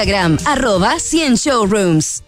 Instagram, 0.01 0.37
arroba 0.45 0.99
100 0.99 1.35
Showrooms. 1.35 2.23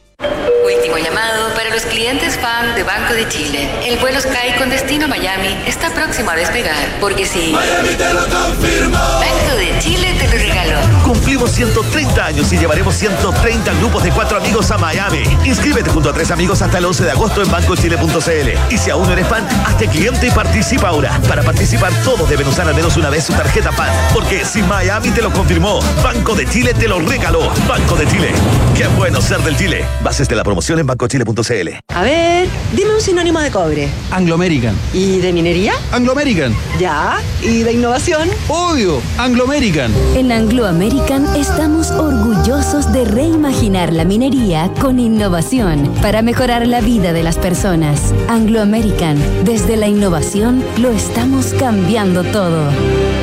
Último 0.63 0.97
llamado 0.99 1.51
para 1.55 1.71
los 1.71 1.81
clientes 1.83 2.37
fan 2.37 2.75
de 2.75 2.83
Banco 2.83 3.15
de 3.15 3.27
Chile. 3.29 3.67
El 3.83 3.97
vuelo 3.97 4.21
Sky 4.21 4.55
con 4.59 4.69
destino 4.69 5.07
Miami 5.07 5.57
está 5.65 5.89
próximo 5.89 6.29
a 6.29 6.35
despegar. 6.35 6.99
Porque 6.99 7.25
si. 7.25 7.51
Miami 7.51 7.95
te 7.95 8.13
lo 8.13 8.21
Banco 8.21 9.55
de 9.57 9.79
Chile 9.79 10.15
te 10.19 10.27
lo 10.27 10.33
regaló. 10.33 11.02
Cumplimos 11.13 11.51
130 11.51 12.25
años 12.25 12.51
y 12.51 12.57
llevaremos 12.57 12.95
130 12.95 13.71
grupos 13.75 14.01
de 14.03 14.09
cuatro 14.09 14.35
amigos 14.35 14.71
a 14.71 14.79
Miami. 14.79 15.21
Inscríbete 15.45 15.91
junto 15.91 16.09
a 16.09 16.13
tres 16.13 16.31
amigos 16.31 16.63
hasta 16.63 16.79
el 16.79 16.85
11 16.85 17.03
de 17.03 17.11
agosto 17.11 17.43
en 17.43 17.51
bancochile.cl. 17.51 18.73
Y 18.73 18.77
si 18.79 18.89
aún 18.89 19.05
no 19.05 19.13
eres 19.13 19.27
fan, 19.27 19.47
hazte 19.63 19.87
cliente 19.87 20.25
y 20.27 20.31
participa 20.31 20.87
ahora. 20.87 21.21
Para 21.29 21.43
participar, 21.43 21.93
todos 22.03 22.27
deben 22.27 22.47
usar 22.47 22.67
al 22.67 22.73
menos 22.73 22.97
una 22.97 23.11
vez 23.11 23.25
su 23.25 23.33
tarjeta 23.33 23.71
fan. 23.71 23.89
Porque 24.11 24.43
si 24.43 24.63
Miami 24.63 25.11
te 25.11 25.21
lo 25.21 25.31
confirmó, 25.31 25.81
Banco 26.03 26.33
de 26.33 26.47
Chile 26.47 26.73
te 26.73 26.87
lo 26.87 26.99
regaló. 26.99 27.47
Banco 27.69 27.95
de 27.95 28.07
Chile. 28.07 28.31
Qué 28.75 28.87
bueno 28.87 29.21
ser 29.21 29.41
del 29.43 29.55
Chile. 29.55 29.85
Bases 30.03 30.27
de 30.27 30.35
la 30.35 30.43
promoción 30.43 30.79
en 30.79 30.87
bancochile.cl. 30.87 31.69
A 31.93 32.01
ver, 32.01 32.47
dime 32.75 32.95
un 32.95 33.01
sinónimo 33.01 33.39
de 33.39 33.51
cobre. 33.51 33.87
Anglo 34.09 34.33
American. 34.33 34.75
¿Y 34.93 35.19
de 35.19 35.31
minería? 35.31 35.73
Anglo 35.91 36.13
American. 36.13 36.55
Ya. 36.79 37.19
¿Y 37.43 37.61
de 37.61 37.73
innovación? 37.73 38.29
Obvio, 38.47 38.99
Anglo 39.19 39.43
American. 39.43 39.93
En 40.15 40.31
Anglo 40.31 40.65
American 40.65 41.02
estamos 41.35 41.91
orgullosos 41.91 42.91
de 42.93 43.03
reimaginar 43.03 43.91
la 43.91 44.05
minería 44.05 44.71
con 44.79 44.99
innovación 44.99 45.93
para 46.01 46.21
mejorar 46.21 46.65
la 46.65 46.81
vida 46.81 47.11
de 47.11 47.23
las 47.23 47.37
personas. 47.37 48.13
Anglo 48.29 48.61
American, 48.61 49.17
desde 49.43 49.75
la 49.75 49.87
innovación 49.87 50.63
lo 50.77 50.89
estamos 50.91 51.53
cambiando 51.59 52.23
todo. 52.23 53.22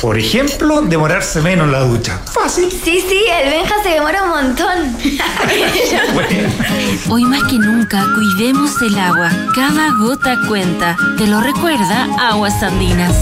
Por 0.00 0.18
ejemplo, 0.18 0.82
demorarse 0.82 1.40
menos 1.40 1.68
la 1.68 1.80
ducha. 1.80 2.18
Fácil. 2.24 2.70
Sí, 2.70 3.04
sí, 3.08 3.24
el 3.40 3.50
Benja 3.50 3.74
se 3.82 3.90
demora 3.90 4.24
un 4.24 4.30
montón. 4.30 4.96
Hoy 7.10 7.24
más 7.24 7.44
que 7.44 7.58
nunca, 7.58 8.04
cuidemos 8.14 8.70
el 8.82 8.98
agua. 8.98 9.30
Cada 9.54 9.90
gota 9.98 10.38
cuenta. 10.48 10.96
Te 11.18 11.26
lo 11.26 11.40
recuerda 11.40 12.08
Aguas 12.18 12.62
Andinas. 12.62 13.14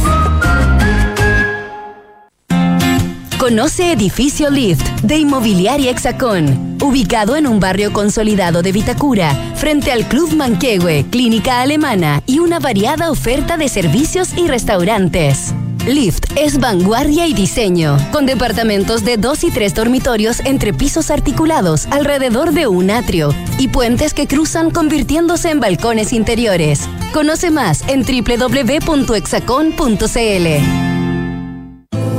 Conoce 3.39 3.93
Edificio 3.93 4.51
Lift 4.51 4.87
de 5.03 5.17
Inmobiliaria 5.17 5.91
Hexacón. 5.91 6.77
ubicado 6.83 7.37
en 7.37 7.47
un 7.47 7.59
barrio 7.59 7.93
consolidado 7.93 8.63
de 8.63 8.73
Vitacura, 8.73 9.35
frente 9.55 9.93
al 9.93 10.07
Club 10.09 10.35
Manquehue, 10.35 11.07
clínica 11.11 11.61
alemana 11.61 12.23
y 12.27 12.39
una 12.39 12.59
variada 12.59 13.11
oferta 13.11 13.57
de 13.57 13.69
servicios 13.69 14.31
y 14.37 14.47
restaurantes. 14.47 15.55
Lift 15.91 16.27
es 16.37 16.61
vanguardia 16.61 17.27
y 17.27 17.35
diseño, 17.35 17.99
con 18.13 18.25
departamentos 18.25 19.05
de 19.05 19.17
dos 19.17 19.43
y 19.43 19.51
tres 19.51 19.75
dormitorios 19.75 20.39
entre 20.45 20.73
pisos 20.73 21.11
articulados 21.11 21.87
alrededor 21.87 22.53
de 22.53 22.69
un 22.69 22.91
atrio 22.91 23.35
y 23.59 23.67
puentes 23.69 24.15
que 24.15 24.29
cruzan 24.29 24.71
convirtiéndose 24.71 25.51
en 25.51 25.59
balcones 25.59 26.13
interiores. 26.13 26.89
Conoce 27.13 27.51
más 27.51 27.83
en 27.89 28.05
www.exacon.cl. 28.05 30.90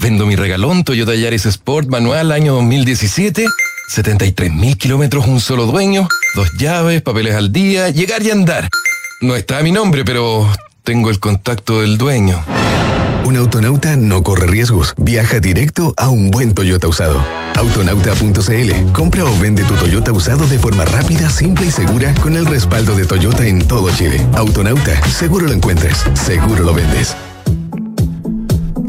Vendo 0.00 0.24
mi 0.24 0.34
regalón 0.34 0.82
Toyota 0.82 1.14
Yaris 1.14 1.44
Sport 1.44 1.88
manual 1.88 2.32
año 2.32 2.54
2017. 2.54 3.44
73 3.88 4.52
mil 4.52 4.78
kilómetros, 4.78 5.26
un 5.26 5.40
solo 5.40 5.66
dueño, 5.66 6.08
dos 6.34 6.48
llaves, 6.56 7.02
papeles 7.02 7.34
al 7.34 7.52
día, 7.52 7.90
llegar 7.90 8.22
y 8.22 8.30
andar. 8.30 8.68
No 9.20 9.36
está 9.36 9.62
mi 9.62 9.72
nombre, 9.72 10.04
pero 10.04 10.48
tengo 10.84 11.10
el 11.10 11.18
contacto 11.18 11.82
del 11.82 11.98
dueño. 11.98 12.42
Un 13.24 13.36
autonauta 13.36 13.96
no 13.96 14.22
corre 14.22 14.46
riesgos. 14.46 14.94
Viaja 14.96 15.38
directo 15.38 15.92
a 15.98 16.08
un 16.08 16.30
buen 16.30 16.54
Toyota 16.54 16.88
usado. 16.88 17.22
Autonauta.cl. 17.56 18.92
Compra 18.92 19.24
o 19.24 19.38
vende 19.38 19.64
tu 19.64 19.74
Toyota 19.74 20.12
usado 20.12 20.46
de 20.46 20.58
forma 20.58 20.86
rápida, 20.86 21.28
simple 21.28 21.66
y 21.66 21.70
segura 21.70 22.14
con 22.22 22.36
el 22.36 22.46
respaldo 22.46 22.96
de 22.96 23.04
Toyota 23.04 23.46
en 23.46 23.68
todo 23.68 23.90
Chile. 23.90 24.26
Autonauta. 24.32 25.06
Seguro 25.08 25.46
lo 25.46 25.52
encuentras. 25.52 26.06
Seguro 26.14 26.64
lo 26.64 26.72
vendes. 26.72 27.14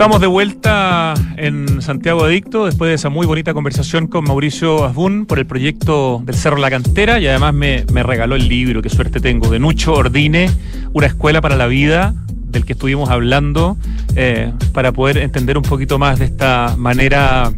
Estamos 0.02 0.20
de 0.20 0.26
vuelta 0.26 1.14
en 1.38 1.80
Santiago 1.80 2.24
Adicto 2.24 2.66
después 2.66 2.90
de 2.90 2.96
esa 2.96 3.10
muy 3.10 3.28
bonita 3.28 3.54
conversación 3.54 4.08
con 4.08 4.24
Mauricio 4.24 4.84
Asbun 4.84 5.28
por 5.28 5.38
el 5.38 5.46
proyecto 5.46 6.24
del 6.26 6.34
Cerro 6.34 6.58
La 6.58 6.72
Cantera 6.72 7.20
y 7.20 7.28
además 7.28 7.54
me, 7.54 7.86
me 7.94 8.02
regaló 8.02 8.36
el 8.36 8.50
libro, 8.50 8.82
qué 8.82 8.90
suerte 8.90 9.20
tengo, 9.20 9.52
de 9.52 9.60
Nucho 9.60 9.94
Ordine, 9.94 10.50
Una 10.94 11.06
escuela 11.06 11.40
para 11.40 11.56
la 11.56 11.68
vida, 11.68 12.16
del 12.26 12.66
que 12.66 12.74
estuvimos 12.74 13.12
hablando, 13.12 13.78
eh, 14.16 14.52
para 14.74 14.92
poder 14.92 15.20
entender 15.20 15.56
un 15.56 15.64
poquito 15.64 16.00
más 16.00 16.18
de 16.18 16.26
esta 16.26 16.74
manera 16.80 17.54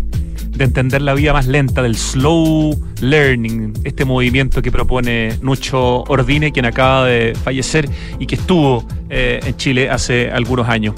de 0.56 0.66
entender 0.66 1.02
la 1.02 1.14
vida 1.14 1.34
más 1.34 1.48
lenta, 1.48 1.82
del 1.82 1.96
slow 1.96 2.80
learning, 3.02 3.74
este 3.84 4.06
movimiento 4.06 4.62
que 4.62 4.72
propone 4.72 5.38
Nucho 5.42 6.04
Ordine, 6.04 6.52
quien 6.52 6.66
acaba 6.66 7.06
de 7.06 7.36
fallecer 7.36 7.90
y 8.20 8.28
que 8.28 8.36
estuvo 8.36 8.88
eh, 9.10 9.40
en 9.44 9.56
Chile 9.58 9.90
hace 9.90 10.30
algunos 10.32 10.70
años. 10.70 10.96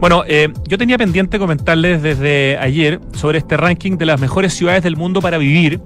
Bueno, 0.00 0.22
eh, 0.28 0.52
yo 0.68 0.78
tenía 0.78 0.96
pendiente 0.96 1.38
comentarles 1.38 2.02
desde 2.02 2.56
ayer 2.58 3.00
sobre 3.14 3.38
este 3.38 3.56
ranking 3.56 3.96
de 3.96 4.06
las 4.06 4.20
mejores 4.20 4.54
ciudades 4.54 4.84
del 4.84 4.96
mundo 4.96 5.20
para 5.20 5.38
vivir, 5.38 5.80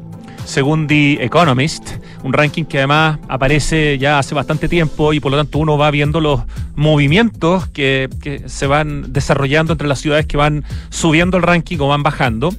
según 0.45 0.87
The 0.87 1.25
Economist, 1.25 1.93
un 2.23 2.33
ranking 2.33 2.65
que 2.65 2.79
además 2.79 3.21
aparece 3.29 3.97
ya 3.99 4.19
hace 4.19 4.35
bastante 4.35 4.69
tiempo 4.69 5.13
y 5.13 5.21
por 5.21 5.31
lo 5.31 5.39
tanto 5.39 5.59
uno 5.59 5.79
va 5.79 5.91
viendo 5.91 6.21
los 6.21 6.41
movimientos 6.75 7.69
que, 7.69 8.11
que 8.21 8.49
se 8.49 8.67
van 8.67 9.13
desarrollando 9.13 9.73
entre 9.73 9.89
las 9.89 10.01
ciudades 10.01 10.27
que 10.27 10.37
van 10.37 10.65
subiendo 10.91 11.37
el 11.37 11.43
ranking 11.43 11.79
o 11.79 11.89
van 11.89 12.03
bajando, 12.03 12.53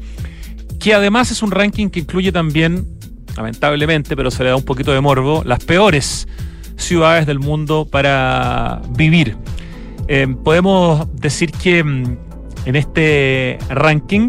que 0.84 0.94
además 0.94 1.32
es 1.32 1.42
un 1.42 1.52
ranking 1.52 1.88
que 1.88 2.02
incluye 2.02 2.34
también, 2.34 2.86
lamentablemente, 3.38 4.18
pero 4.18 4.30
se 4.30 4.44
le 4.44 4.50
da 4.50 4.58
un 4.58 4.66
poquito 4.66 4.92
de 4.92 5.00
morbo, 5.00 5.42
las 5.46 5.64
peores 5.64 6.28
ciudades 6.76 7.26
del 7.26 7.40
mundo 7.40 7.88
para 7.90 8.82
vivir. 8.90 9.38
Eh, 10.10 10.28
podemos 10.44 11.08
decir 11.16 11.54
que 11.54 11.82
mm, 11.86 12.18
en 12.66 12.76
este 12.76 13.60
ranking 13.70 14.28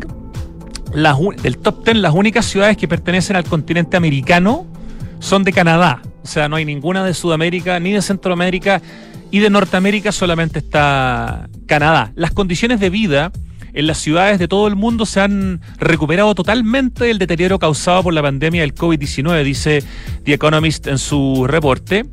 del 1.43 1.59
top 1.59 1.85
10 1.85 1.97
las 1.97 2.15
únicas 2.15 2.45
ciudades 2.45 2.77
que 2.77 2.87
pertenecen 2.87 3.35
al 3.35 3.43
continente 3.43 3.97
americano 3.97 4.65
son 5.19 5.43
de 5.43 5.53
Canadá. 5.53 6.03
O 6.23 6.27
sea, 6.29 6.49
no 6.49 6.55
hay 6.55 6.65
ninguna 6.65 7.05
de 7.05 7.15
Sudamérica 7.15 7.81
ni 7.81 7.91
de 7.91 8.01
Centroamérica 8.01 8.81
y 9.33 9.41
de 9.41 9.51
Norteamérica 9.51 10.13
solamente 10.13 10.61
está 10.61 11.49
Canadá. 11.67 12.13
Las 12.15 12.31
condiciones 12.31 12.79
de 12.79 12.91
vida 12.91 13.33
en 13.75 13.87
las 13.89 13.99
ciudades 13.99 14.39
de 14.39 14.49
todo 14.49 14.69
el 14.69 14.77
mundo 14.77 15.05
se 15.05 15.21
han 15.21 15.61
recuperado 15.79 16.35
totalmente 16.35 17.05
del 17.05 17.19
deterioro 17.19 17.59
causado 17.59 18.05
por 18.05 18.15
la 18.15 18.23
pandemia 18.23 18.63
del 18.63 18.75
COVID-19, 18.75 19.43
dice 19.43 19.83
The 20.25 20.35
Economist 20.35 20.87
en 20.87 20.99
su 20.99 21.47
reporte. 21.47 22.07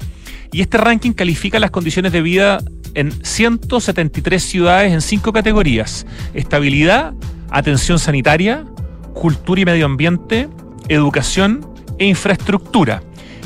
Y 0.52 0.62
este 0.62 0.78
ranking 0.78 1.14
califica 1.14 1.60
las 1.60 1.72
condiciones 1.72 2.12
de 2.12 2.22
vida 2.22 2.60
en 2.94 3.12
173 3.24 4.44
ciudades 4.44 4.92
en 4.92 5.02
cinco 5.02 5.32
categorías. 5.32 6.06
Estabilidad, 6.34 7.14
atención 7.52 8.00
sanitaria, 8.00 8.66
cultura 9.14 9.62
y 9.62 9.66
medio 9.66 9.86
ambiente, 9.86 10.50
educación 10.90 11.66
e 12.00 12.08
infraestructura. 12.08 13.04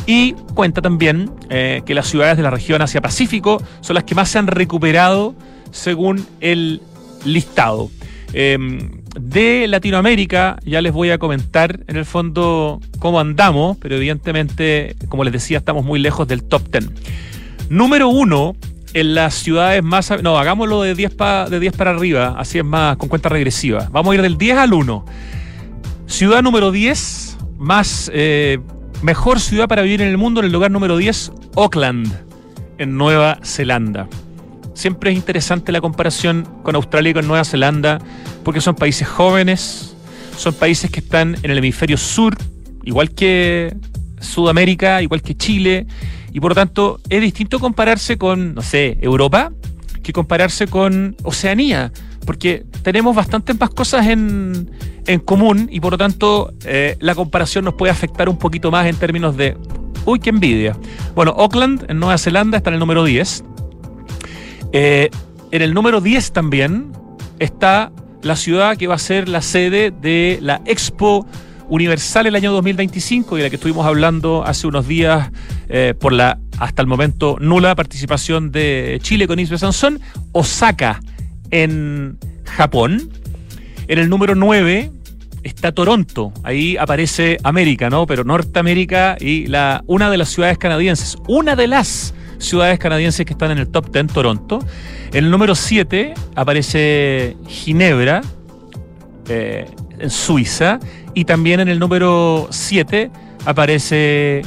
Y 0.08 0.34
cuenta 0.54 0.82
también 0.82 1.32
eh, 1.50 1.82
que 1.86 1.94
las 1.94 2.08
ciudades 2.08 2.38
de 2.38 2.44
la 2.44 2.50
región 2.50 2.82
Asia-Pacífico 2.82 3.62
son 3.82 3.96
las 3.96 4.04
que 4.04 4.16
más 4.16 4.30
se 4.30 4.40
han 4.40 4.48
recuperado 4.48 5.36
según 5.72 6.26
el 6.40 6.82
listado. 7.26 7.90
Em, 8.38 8.92
de 9.18 9.66
Latinoamérica 9.66 10.58
ya 10.66 10.82
les 10.82 10.92
voy 10.92 11.10
a 11.10 11.18
comentar 11.18 11.80
en 11.88 11.96
el 11.96 12.04
fondo 12.04 12.82
cómo 13.00 13.22
andamos, 13.22 13.78
pero 13.78 13.96
evidentemente, 13.96 14.98
como 15.08 15.24
les 15.24 15.32
decía, 15.32 15.60
estamos 15.60 15.86
muy 15.86 16.00
lejos 16.00 16.28
del 16.28 16.44
top 16.44 16.70
10. 16.70 16.90
Número 17.70 18.10
uno 18.10 18.58
en 18.94 19.16
las 19.16 19.36
ciudades 19.36 19.82
más... 19.82 20.12
No, 20.22 20.38
hagámoslo 20.38 20.82
de 20.82 20.96
10, 20.96 21.16
de 21.50 21.60
10 21.62 21.78
para 21.78 21.92
arriba, 21.92 22.36
así 22.38 22.60
es 22.60 22.66
más 22.66 22.98
con 22.98 23.08
cuenta 23.08 23.30
regresiva. 23.30 23.88
Vamos 23.90 24.12
a 24.12 24.16
ir 24.16 24.22
del 24.22 24.38
10 24.38 24.58
al 24.58 24.74
1. 24.74 25.06
Ciudad 26.08 26.44
número 26.44 26.74
10, 26.74 27.38
más... 27.58 28.12
Eh, 28.14 28.60
mejor 29.02 29.40
ciudad 29.40 29.70
para 29.70 29.82
vivir 29.82 30.02
en 30.02 30.10
el 30.10 30.18
mundo, 30.18 30.42
en 30.42 30.48
el 30.48 30.52
lugar 30.52 30.72
número 30.72 30.98
10, 30.98 31.32
Auckland, 31.56 32.14
en 32.80 32.98
Nueva 32.98 33.40
Zelanda. 33.44 34.10
Siempre 34.76 35.10
es 35.10 35.18
interesante 35.18 35.72
la 35.72 35.82
comparación 35.82 36.48
con 36.62 36.76
Australia 36.76 37.10
y 37.10 37.14
con 37.16 37.28
Nueva 37.28 37.44
Zelanda, 37.44 38.00
porque 38.44 38.62
son 38.62 38.76
países 38.76 39.08
jóvenes, 39.08 39.96
son 40.38 40.54
países 40.54 40.92
que 40.92 41.00
están 41.00 41.36
en 41.42 41.50
el 41.50 41.58
hemisferio 41.58 41.98
sur, 41.98 42.38
igual 42.84 43.10
que 43.12 43.76
Sudamérica, 44.20 45.02
igual 45.02 45.24
que 45.24 45.36
Chile, 45.36 45.88
y 46.32 46.40
por 46.40 46.52
lo 46.52 46.56
tanto, 46.56 47.00
es 47.10 47.22
distinto 47.22 47.60
compararse 47.60 48.18
con, 48.18 48.54
no 48.54 48.62
sé, 48.62 48.98
Europa 49.02 49.52
que 50.04 50.14
compararse 50.14 50.68
con 50.68 51.16
Oceanía, 51.24 51.92
porque 52.28 52.64
tenemos 52.84 53.16
bastantes 53.16 53.60
más 53.60 53.72
cosas 53.72 54.06
en, 54.06 54.70
en 55.08 55.20
común 55.20 55.68
y 55.72 55.80
por 55.80 55.94
lo 55.94 55.98
tanto 55.98 56.54
eh, 56.64 56.96
la 57.00 57.16
comparación 57.16 57.66
nos 57.66 57.74
puede 57.74 57.92
afectar 57.92 58.30
un 58.30 58.38
poquito 58.38 58.70
más 58.70 58.86
en 58.86 58.98
términos 58.98 59.36
de, 59.36 59.58
uy, 60.06 60.20
qué 60.20 60.30
envidia. 60.30 60.78
Bueno, 61.16 61.34
Auckland 61.38 61.86
en 61.90 62.00
Nueva 62.00 62.18
Zelanda 62.20 62.58
está 62.58 62.70
en 62.70 62.76
el 62.76 62.80
número 62.80 63.04
10. 63.04 63.44
Eh, 64.78 65.10
en 65.52 65.62
el 65.62 65.74
número 65.74 66.02
10 66.02 66.34
también 66.34 66.92
está 67.40 67.94
la 68.22 68.36
ciudad 68.36 68.76
que 68.76 68.88
va 68.88 68.96
a 68.96 69.00
ser 69.00 69.30
la 69.30 69.42
sede 69.42 69.92
de 69.92 70.38
la 70.42 70.62
Expo 70.66 71.26
Universal 71.70 72.28
el 72.28 72.36
año 72.36 72.52
2025 72.52 73.36
y 73.36 73.38
de 73.38 73.44
la 73.46 73.50
que 73.50 73.56
estuvimos 73.56 73.86
hablando 73.86 74.44
hace 74.46 74.68
unos 74.68 74.86
días 74.86 75.32
eh, 75.70 75.94
por 75.98 76.12
la 76.12 76.40
hasta 76.60 76.82
el 76.82 76.90
momento 76.90 77.38
nula 77.40 77.74
participación 77.74 78.52
de 78.52 79.00
Chile 79.02 79.28
con 79.28 79.40
Isbe 79.40 79.58
Sansón, 79.58 80.02
Osaka 80.34 81.00
en 81.52 82.18
Japón. 82.44 83.10
En 83.88 83.98
el 83.98 84.10
número 84.10 84.36
9 84.36 84.92
está 85.44 85.72
Toronto, 85.72 86.34
ahí 86.44 86.76
aparece 86.76 87.38
América, 87.44 87.90
¿no? 87.90 88.06
Pero 88.08 88.26
Norteamérica 88.26 89.16
y 89.22 89.48
una 89.88 90.10
de 90.10 90.18
las 90.18 90.28
ciudades 90.28 90.58
canadienses, 90.58 91.16
una 91.30 91.56
de 91.56 91.68
las 91.68 92.14
ciudades 92.38 92.80
canadienses 92.80 93.26
que 93.26 93.34
están 93.34 93.52
en 93.52 93.60
el 93.60 93.68
top 93.68 93.92
10, 93.92 94.08
Toronto. 94.08 94.60
En 95.12 95.26
el 95.26 95.32
número 95.32 95.56
7 95.56 96.14
aparece 96.36 97.38
Ginebra, 97.48 98.22
eh, 99.28 99.66
en 100.00 100.10
Suiza. 100.10 100.80
Y 101.14 101.26
también 101.26 101.60
en 101.60 101.70
el 101.70 101.80
número 101.80 102.48
7 102.52 103.12
aparece 103.46 104.42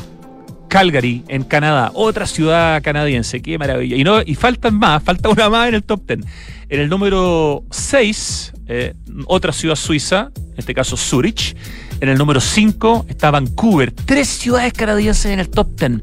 Calgary, 0.69 1.25
en 1.29 1.45
Canadá, 1.45 1.91
otra 1.95 2.27
ciudad 2.27 2.83
canadiense. 2.83 3.41
Qué 3.41 3.59
maravilla. 3.59 3.97
Y, 3.97 4.05
no, 4.05 4.21
y 4.25 4.35
faltan 4.35 4.79
más, 4.79 5.03
falta 5.03 5.29
una 5.31 5.49
más 5.49 5.69
en 5.69 5.75
el 5.75 5.83
top 5.83 6.07
10. 6.07 6.21
En 6.69 6.81
el 6.81 6.89
número 6.89 7.65
6, 7.71 8.53
eh, 8.67 8.95
otra 9.27 9.53
ciudad 9.53 9.77
suiza, 9.77 10.31
en 10.37 10.55
este 10.59 10.75
caso 10.75 10.97
Zurich. 10.97 11.57
En 12.01 12.09
el 12.09 12.19
número 12.19 12.41
5 12.41 13.07
está 13.09 13.31
Vancouver. 13.31 13.91
Tres 13.91 14.29
ciudades 14.29 14.73
canadienses 14.73 15.33
en 15.33 15.41
el 15.41 15.49
top 15.49 15.69
10. 15.79 16.03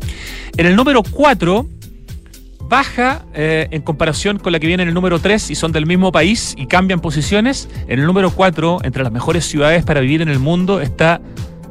En 0.57 0.65
el 0.65 0.75
número 0.75 1.03
4 1.03 1.69
baja 2.67 3.25
eh, 3.33 3.67
en 3.71 3.81
comparación 3.81 4.39
con 4.39 4.51
la 4.51 4.59
que 4.59 4.67
viene 4.67 4.83
en 4.83 4.89
el 4.89 4.95
número 4.95 5.19
3 5.19 5.51
y 5.51 5.55
son 5.55 5.71
del 5.71 5.85
mismo 5.85 6.11
país 6.11 6.53
y 6.57 6.67
cambian 6.67 6.99
posiciones. 6.99 7.69
En 7.87 7.99
el 7.99 8.05
número 8.05 8.31
4, 8.31 8.79
entre 8.83 9.03
las 9.03 9.11
mejores 9.11 9.45
ciudades 9.45 9.83
para 9.83 10.01
vivir 10.01 10.21
en 10.21 10.29
el 10.29 10.39
mundo, 10.39 10.81
está 10.81 11.21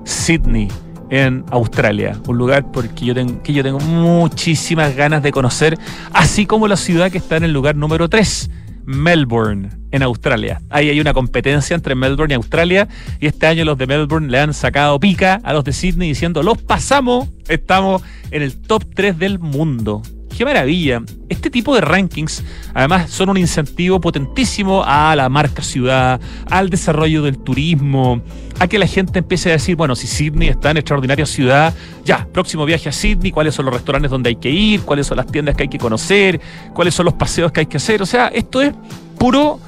Sydney 0.05 0.69
en 1.11 1.45
Australia, 1.51 2.19
un 2.27 2.39
lugar 2.39 2.71
porque 2.73 3.05
yo 3.05 3.15
tengo, 3.15 3.43
que 3.43 3.53
yo 3.53 3.63
tengo 3.63 3.79
muchísimas 3.79 4.97
ganas 4.97 5.23
de 5.23 5.31
conocer, 5.33 5.79
así 6.13 6.47
como 6.47 6.67
la 6.67 6.77
ciudad 6.77 7.11
que 7.11 7.19
está 7.19 7.37
en 7.37 7.45
el 7.45 7.53
lugar 7.53 7.77
número 7.77 8.09
3, 8.09 8.51
Melbourne, 8.85 9.71
en 9.93 10.03
Australia. 10.03 10.61
Ahí 10.71 10.91
hay 10.91 11.01
una 11.01 11.15
competencia 11.15 11.75
entre 11.75 11.95
Melbourne 11.95 12.35
y 12.35 12.37
Australia 12.37 12.89
y 13.21 13.27
este 13.27 13.47
año 13.47 13.65
los 13.65 13.79
de 13.79 13.87
Melbourne 13.87 14.29
le 14.29 14.41
han 14.41 14.55
sacado 14.55 14.99
pica 14.99 15.41
a 15.43 15.53
los 15.53 15.65
de 15.65 15.73
Sydney 15.73 16.09
diciendo, 16.09 16.43
los 16.43 16.59
pasamos, 16.59 17.29
estamos 17.49 18.03
en 18.31 18.43
el 18.43 18.61
top 18.61 18.85
3 18.95 19.19
del 19.19 19.39
mundo. 19.39 20.03
Qué 20.37 20.45
maravilla. 20.45 21.01
Este 21.29 21.49
tipo 21.49 21.75
de 21.77 21.81
rankings, 21.81 22.43
además, 22.75 23.11
son 23.11 23.29
un 23.29 23.37
incentivo 23.37 24.01
potentísimo 24.01 24.83
a 24.85 25.15
la 25.15 25.29
marca 25.29 25.63
ciudad, 25.63 26.21
al 26.51 26.71
desarrollo 26.71 27.23
del 27.23 27.39
turismo, 27.39 28.21
a 28.59 28.67
que 28.67 28.79
la 28.79 28.87
gente 28.89 29.21
empiece 29.21 29.51
a 29.51 29.53
decir, 29.53 29.77
bueno, 29.77 29.95
si 29.95 30.09
Sydney 30.09 30.49
está 30.49 30.73
en 30.73 30.79
extraordinaria 30.79 31.25
ciudad, 31.25 31.73
ya, 32.05 32.27
próximo 32.33 32.65
viaje 32.65 32.89
a 32.89 32.93
Sydney, 32.93 33.31
cuáles 33.31 33.55
son 33.55 33.67
los 33.67 33.75
restaurantes 33.75 34.11
donde 34.11 34.31
hay 34.31 34.37
que 34.37 34.51
ir, 34.51 34.81
cuáles 34.81 35.07
son 35.07 35.19
las 35.19 35.27
tiendas 35.27 35.55
que 35.55 35.65
hay 35.65 35.69
que 35.69 35.79
conocer, 35.79 36.41
cuáles 36.73 36.95
son 36.95 37.05
los 37.05 37.15
paseos 37.15 37.53
que 37.53 37.61
hay 37.61 37.67
que 37.67 37.77
hacer. 37.77 38.03
O 38.03 38.07
sea, 38.07 38.27
esto 38.29 38.61
es 38.61 38.75
puro, 39.19 39.61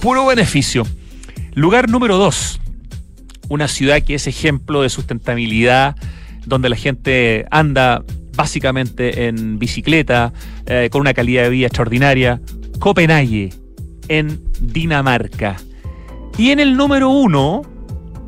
puro 0.00 0.24
beneficio. 0.24 0.86
Lugar 1.54 1.90
número 1.90 2.16
dos, 2.16 2.60
una 3.50 3.68
ciudad 3.68 4.00
que 4.02 4.14
es 4.14 4.26
ejemplo 4.26 4.80
de 4.80 4.88
sustentabilidad, 4.88 5.96
donde 6.46 6.70
la 6.70 6.76
gente 6.76 7.46
anda 7.50 8.02
básicamente 8.34 9.26
en 9.26 9.58
bicicleta, 9.58 10.32
eh, 10.66 10.88
con 10.90 11.00
una 11.00 11.14
calidad 11.14 11.44
de 11.44 11.50
vida 11.50 11.66
extraordinaria. 11.66 12.40
Copenhague, 12.78 13.52
en 14.08 14.40
Dinamarca. 14.60 15.56
Y 16.36 16.50
en 16.50 16.60
el 16.60 16.76
número 16.76 17.10
uno, 17.10 17.62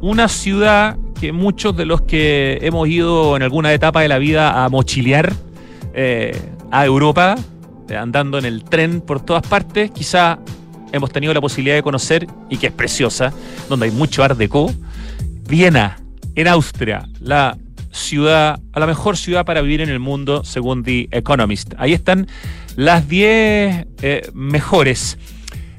una 0.00 0.28
ciudad 0.28 0.96
que 1.20 1.32
muchos 1.32 1.76
de 1.76 1.86
los 1.86 2.02
que 2.02 2.58
hemos 2.62 2.88
ido 2.88 3.36
en 3.36 3.42
alguna 3.42 3.72
etapa 3.72 4.02
de 4.02 4.08
la 4.08 4.18
vida 4.18 4.64
a 4.64 4.68
mochilear 4.68 5.32
eh, 5.94 6.38
a 6.70 6.84
Europa, 6.84 7.36
eh, 7.88 7.96
andando 7.96 8.38
en 8.38 8.44
el 8.44 8.64
tren 8.64 9.00
por 9.00 9.24
todas 9.24 9.46
partes, 9.46 9.90
quizá 9.90 10.38
hemos 10.92 11.10
tenido 11.10 11.32
la 11.32 11.40
posibilidad 11.40 11.76
de 11.76 11.82
conocer 11.82 12.26
y 12.50 12.58
que 12.58 12.68
es 12.68 12.72
preciosa, 12.72 13.32
donde 13.68 13.86
hay 13.86 13.92
mucho 13.92 14.22
art 14.22 14.36
deco. 14.36 14.72
Viena, 15.48 15.96
en 16.34 16.48
Austria, 16.48 17.08
la 17.20 17.56
ciudad, 17.96 18.60
a 18.72 18.80
la 18.80 18.86
mejor 18.86 19.16
ciudad 19.16 19.44
para 19.44 19.62
vivir 19.62 19.80
en 19.80 19.88
el 19.88 19.98
mundo, 19.98 20.44
según 20.44 20.84
The 20.84 21.08
Economist. 21.10 21.74
Ahí 21.78 21.92
están 21.92 22.28
las 22.76 23.08
10 23.08 23.86
eh, 24.02 24.30
mejores. 24.34 25.18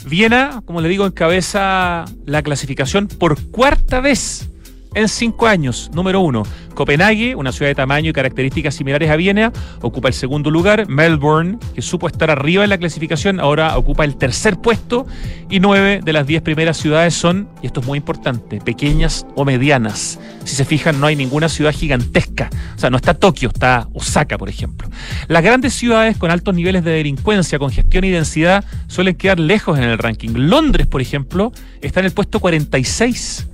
Viena, 0.06 0.62
como 0.66 0.82
le 0.82 0.90
digo, 0.90 1.06
encabeza 1.06 2.06
la 2.26 2.42
clasificación 2.42 3.08
por 3.08 3.42
cuarta 3.52 4.00
vez 4.00 4.50
en 4.94 5.08
cinco 5.08 5.48
años. 5.48 5.90
Número 5.94 6.22
uno, 6.22 6.44
Copenhague, 6.74 7.36
una 7.36 7.52
ciudad 7.52 7.70
de 7.70 7.76
tamaño 7.76 8.12
y 8.12 8.14
características 8.14 8.76
similares 8.76 9.10
a 9.10 9.16
Viena, 9.16 9.52
ocupa 9.82 10.08
el 10.08 10.14
segundo 10.14 10.52
lugar. 10.52 10.88
Melbourne, 10.88 11.58
que 11.74 11.82
supo 11.82 12.08
estar 12.08 12.30
arriba 12.30 12.64
en 12.64 12.70
la 12.70 12.78
clasificación, 12.78 13.40
ahora 13.40 13.78
ocupa 13.78 14.06
el 14.06 14.16
tercer 14.16 14.58
puesto. 14.58 15.08
Y 15.50 15.60
nueve 15.60 16.02
de 16.04 16.14
las 16.14 16.28
diez 16.28 16.42
primeras 16.42 16.78
ciudades 16.78 17.14
son, 17.14 17.48
y 17.62 17.68
esto 17.68 17.80
es 17.80 17.88
muy 17.88 17.98
importante, 17.98 18.60
pequeñas 18.62 19.26
o 19.36 19.44
medianas. 19.46 20.20
Si 20.44 20.56
se 20.56 20.66
fijan, 20.66 21.00
no 21.00 21.08
hay 21.08 21.16
ninguna 21.16 21.50
ciudad 21.50 21.72
gigantesca. 21.72 22.50
O 22.76 22.80
sea, 22.80 22.90
no 22.90 22.98
está 22.98 23.14
Tokio, 23.14 23.50
está 23.50 23.88
Osaka, 23.94 24.38
por 24.38 24.50
ejemplo. 24.50 24.88
Las 25.28 25.44
grandes 25.44 25.74
ciudades 25.74 26.18
con 26.18 26.30
altos 26.30 26.54
niveles 26.54 26.84
de 26.84 26.92
delincuencia, 26.92 27.58
congestión 27.58 28.04
y 28.04 28.10
densidad 28.10 28.64
suelen 28.88 29.16
quedar 29.16 29.40
lejos 29.40 29.78
en 29.78 29.84
el 29.84 29.98
ranking. 29.98 30.30
Londres, 30.36 30.86
por 30.86 31.02
ejemplo, 31.02 31.52
está 31.82 32.02
en 32.02 32.06
el 32.06 32.12
puesto 32.12 32.40
46 32.40 33.48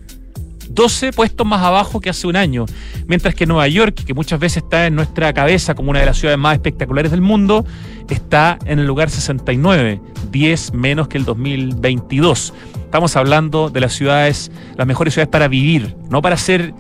12 0.74 1.14
puestos 1.14 1.46
más 1.46 1.62
abajo 1.62 2.00
que 2.00 2.10
hace 2.10 2.28
un 2.28 2.36
año, 2.36 2.66
mientras 3.08 3.36
que 3.36 3.46
Nueva 3.46 3.68
York, 3.68 4.04
que 4.06 4.14
muchas 4.14 4.40
veces 4.40 4.64
está 4.64 4.88
en 4.88 4.96
nuestra 4.96 5.34
cabeza 5.34 5.76
como 5.76 5.92
una 5.92 6.00
de 6.00 6.06
las 6.06 6.18
ciudades 6.18 6.40
más 6.40 6.56
espectaculares 6.56 7.12
del 7.12 7.22
mundo, 7.22 7.66
está 8.10 8.58
en 8.66 8.80
el 8.80 8.86
lugar 8.86 9.10
69, 9.10 10.02
10 10.32 10.74
menos 10.74 11.08
que 11.08 11.18
el 11.18 11.26
2022. 11.26 12.54
Estamos 12.86 13.16
hablando 13.16 13.70
de 13.70 13.80
las 13.82 13.94
ciudades, 13.94 14.52
las 14.76 14.88
mejores 14.88 15.14
ciudades 15.14 15.32
para 15.32 15.48
vivir, 15.48 15.96
no 16.10 16.22
para 16.22 16.36
hacer 16.36 16.74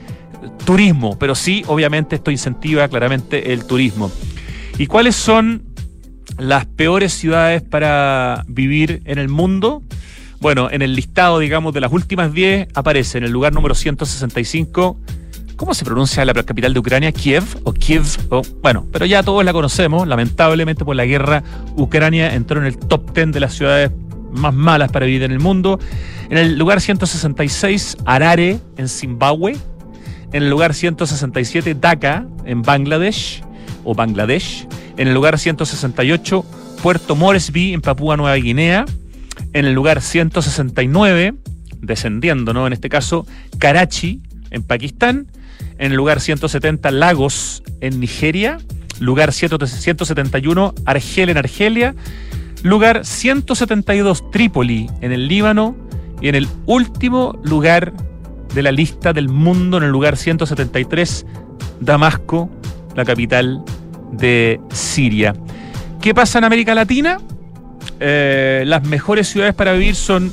turismo, 0.66 1.18
pero 1.20 1.36
sí, 1.36 1.64
obviamente, 1.68 2.16
esto 2.16 2.32
incentiva 2.32 2.88
claramente 2.88 3.54
el 3.54 3.66
turismo. 3.66 4.12
¿Y 4.78 4.88
cuáles 4.88 5.16
son 5.16 5.64
las 6.38 6.66
peores 6.66 7.14
ciudades 7.14 7.62
para 7.62 8.44
vivir 8.48 9.02
en 9.06 9.20
el 9.20 9.30
mundo? 9.30 9.84
Bueno, 10.44 10.68
en 10.70 10.82
el 10.82 10.94
listado, 10.94 11.39
digamos, 11.39 11.74
de 11.74 11.80
las 11.80 11.94
últimas 11.94 12.34
10 12.34 12.68
aparece 12.74 13.18
en 13.18 13.24
el 13.24 13.32
lugar 13.32 13.54
número 13.54 13.74
165. 13.76 15.00
¿Cómo 15.56 15.74
se 15.74 15.86
pronuncia 15.86 16.26
la 16.26 16.34
capital 16.34 16.74
de 16.74 16.80
Ucrania? 16.82 17.14
¿Kiev 17.14 17.46
o 17.64 17.72
Kiev? 17.72 18.04
bueno, 18.62 18.86
pero 18.91 19.06
ya 19.06 19.24
todos 19.24 19.46
la 19.46 19.54
conocemos. 19.54 20.06
Lamentablemente 20.06 20.84
por 20.84 20.98
la 20.98 21.06
guerra, 21.06 21.44
Ucrania 21.78 22.34
entró 22.34 22.60
en 22.60 22.66
el 22.66 22.78
top 22.78 23.14
10 23.14 23.32
de 23.32 23.39
las 23.39 23.54
ciudades 23.54 23.91
más 24.34 24.54
malas 24.54 24.91
para 24.91 25.06
vivir 25.06 25.24
en 25.24 25.32
el 25.32 25.39
mundo. 25.39 25.80
En 26.30 26.38
el 26.38 26.58
lugar 26.58 26.82
166, 26.82 28.00
Harare, 28.04 28.60
en 28.76 28.89
Zimbabue. 28.89 29.56
En 30.34 30.44
el 30.44 30.50
lugar 30.50 30.74
167, 30.74 31.74
Dhaka, 31.74 32.28
en 32.44 32.64
Bangladesh 32.64 33.41
o 33.86 33.96
Bangladesh. 33.96 34.68
En 34.98 35.08
el 35.08 35.14
lugar 35.14 35.39
168, 35.39 36.44
Puerto 36.84 37.16
Moresby, 37.16 37.72
en 37.72 37.80
Papúa 37.80 38.18
Nueva 38.18 38.36
Guinea 38.36 38.84
en 39.54 39.66
el 39.66 39.74
lugar 39.74 40.01
169, 40.01 41.36
descendiendo, 41.80 42.54
¿no? 42.54 42.68
En 42.68 42.74
este 42.74 42.89
caso, 42.89 43.26
Karachi, 43.60 44.22
en 44.51 44.64
Pakistán. 44.64 45.28
En 45.78 45.91
el 45.91 45.97
lugar 45.97 46.22
170, 46.22 46.91
Lagos, 46.91 47.64
en 47.82 47.99
Nigeria. 47.99 48.58
Lugar 48.99 49.34
171, 49.34 50.74
Argel, 50.86 51.30
en 51.30 51.38
Argelia. 51.38 51.95
Lugar 52.64 53.06
172, 53.06 54.32
Trípoli, 54.32 54.89
en 55.01 55.12
el 55.12 55.28
Líbano. 55.28 55.76
Y 56.22 56.30
en 56.30 56.36
el 56.36 56.47
último 56.66 57.39
lugar 57.43 57.93
de 58.54 58.64
la 58.64 58.72
lista 58.72 59.14
del 59.14 59.30
mundo, 59.30 59.78
en 59.78 59.84
el 59.84 59.89
lugar 59.89 60.16
173, 60.16 61.26
Damasco, 61.82 62.49
la 62.95 63.04
capital 63.04 63.64
de 64.12 64.62
Siria. 64.72 65.34
¿Qué 66.01 66.14
pasa 66.14 66.38
en 66.38 66.45
América 66.45 66.76
Latina? 66.76 67.20
Eh, 68.00 68.64
las 68.66 68.86
mejores 68.86 69.28
ciudades 69.28 69.54
para 69.54 69.74
vivir 69.74 69.96
son 69.96 70.32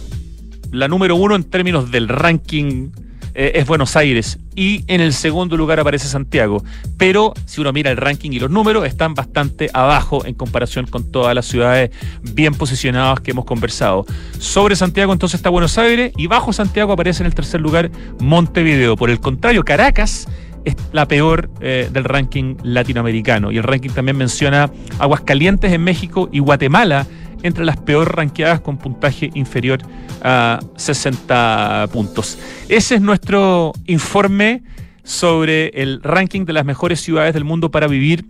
la 0.73 0.89
número 0.89 1.17
uno 1.17 1.35
en 1.35 1.45
términos 1.45 1.91
del 1.91 2.09
ranking 2.09 2.91
eh, 3.35 3.53
es 3.55 3.67
Buenos 3.67 3.97
Aires 3.97 4.39
y 4.57 4.85
en 4.89 5.01
el 5.01 5.13
segundo 5.13 5.57
lugar 5.57 5.79
aparece 5.79 6.09
Santiago. 6.09 6.65
Pero 6.97 7.33
si 7.47 7.61
uno 7.61 7.73
mira 7.73 7.91
el 7.91 7.97
ranking 7.97 8.33
y 8.33 8.41
los 8.41 8.51
números, 8.51 8.87
están 8.87 9.15
bastante 9.15 9.71
abajo 9.73 10.25
en 10.27 10.35
comparación 10.35 10.87
con 10.87 11.11
todas 11.11 11.35
las 11.35 11.47
ciudades 11.47 11.91
bien 12.23 12.55
posicionadas 12.55 13.21
que 13.21 13.31
hemos 13.31 13.45
conversado. 13.45 14.05
Sobre 14.39 14.75
Santiago 14.75 15.13
entonces 15.13 15.39
está 15.39 15.49
Buenos 15.49 15.79
Aires 15.79 16.13
y 16.17 16.27
bajo 16.27 16.53
Santiago 16.53 16.93
aparece 16.93 17.23
en 17.23 17.29
el 17.29 17.35
tercer 17.35 17.61
lugar 17.61 17.91
Montevideo. 18.19 18.97
Por 18.97 19.11
el 19.11 19.21
contrario, 19.21 19.65
Caracas 19.65 20.27
es 20.65 20.77
la 20.93 21.07
peor 21.07 21.51
eh, 21.61 21.89
del 21.93 22.05
ranking 22.05 22.57
latinoamericano. 22.63 23.53
Y 23.53 23.59
el 23.59 23.63
ranking 23.63 23.91
también 23.91 24.17
menciona 24.17 24.71
Aguascalientes 24.99 25.73
en 25.73 25.83
México 25.83 26.29
y 26.33 26.41
Guatemala 26.41 27.07
entre 27.43 27.65
las 27.65 27.77
peor 27.77 28.17
ranqueadas 28.17 28.61
con 28.61 28.79
puntaje 28.79 29.31
inferior 29.35 29.81
a 30.23 30.61
60 30.77 31.89
puntos. 31.93 32.39
Ese 32.69 32.97
es 32.97 33.01
nuestro 33.01 33.73
informe 33.87 34.63
sobre 35.03 35.69
el 35.69 36.03
ranking 36.03 36.45
de 36.45 36.53
las 36.53 36.65
mejores 36.65 37.01
ciudades 37.01 37.35
del 37.35 37.45
mundo 37.45 37.71
para 37.71 37.87
vivir 37.87 38.27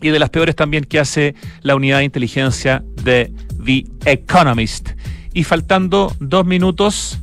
y 0.00 0.10
de 0.10 0.18
las 0.18 0.30
peores 0.30 0.54
también 0.54 0.84
que 0.84 0.98
hace 0.98 1.34
la 1.62 1.74
unidad 1.74 1.98
de 1.98 2.04
inteligencia 2.04 2.84
de 3.02 3.32
The 3.64 3.84
Economist. 4.04 4.90
Y 5.32 5.44
faltando 5.44 6.14
dos 6.20 6.46
minutos 6.46 7.18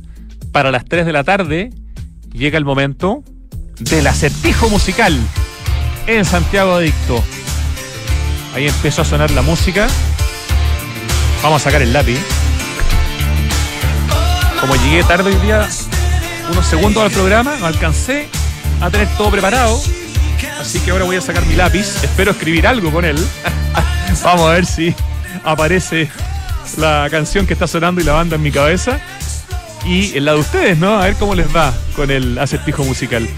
para 0.52 0.70
las 0.70 0.84
3 0.84 1.06
de 1.06 1.12
la 1.12 1.24
tarde, 1.24 1.70
llega 2.32 2.58
el 2.58 2.64
momento 2.64 3.24
del 3.80 4.06
acertijo 4.06 4.68
musical 4.68 5.18
en 6.06 6.24
Santiago 6.24 6.74
Adicto. 6.74 7.22
Ahí 8.54 8.68
empezó 8.68 9.02
a 9.02 9.04
sonar 9.04 9.30
la 9.32 9.42
música. 9.42 9.88
Vamos 11.44 11.60
a 11.60 11.64
sacar 11.64 11.82
el 11.82 11.92
lápiz. 11.92 12.18
Como 14.62 14.76
llegué 14.76 15.04
tarde 15.04 15.28
hoy 15.28 15.36
día, 15.42 15.68
unos 16.50 16.66
segundos 16.66 17.04
al 17.04 17.10
programa, 17.10 17.56
no 17.60 17.66
alcancé 17.66 18.28
a 18.80 18.88
tener 18.88 19.06
todo 19.18 19.30
preparado. 19.30 19.78
Así 20.58 20.80
que 20.80 20.90
ahora 20.90 21.04
voy 21.04 21.16
a 21.16 21.20
sacar 21.20 21.44
mi 21.44 21.54
lápiz. 21.54 22.02
Espero 22.02 22.30
escribir 22.30 22.66
algo 22.66 22.90
con 22.90 23.04
él. 23.04 23.18
Vamos 24.24 24.48
a 24.48 24.54
ver 24.54 24.64
si 24.64 24.94
aparece 25.44 26.08
la 26.78 27.08
canción 27.10 27.46
que 27.46 27.52
está 27.52 27.66
sonando 27.66 28.00
y 28.00 28.04
la 28.04 28.14
banda 28.14 28.36
en 28.36 28.42
mi 28.42 28.50
cabeza. 28.50 28.98
y 29.84 30.18
lado 30.20 30.38
de 30.38 30.44
ustedes, 30.44 30.78
¿no? 30.78 30.98
A 30.98 31.04
ver 31.04 31.14
cómo 31.16 31.34
les 31.34 31.54
va 31.54 31.74
con 31.94 32.10
el 32.10 32.38
acertijo 32.38 32.84
musical. 32.84 33.28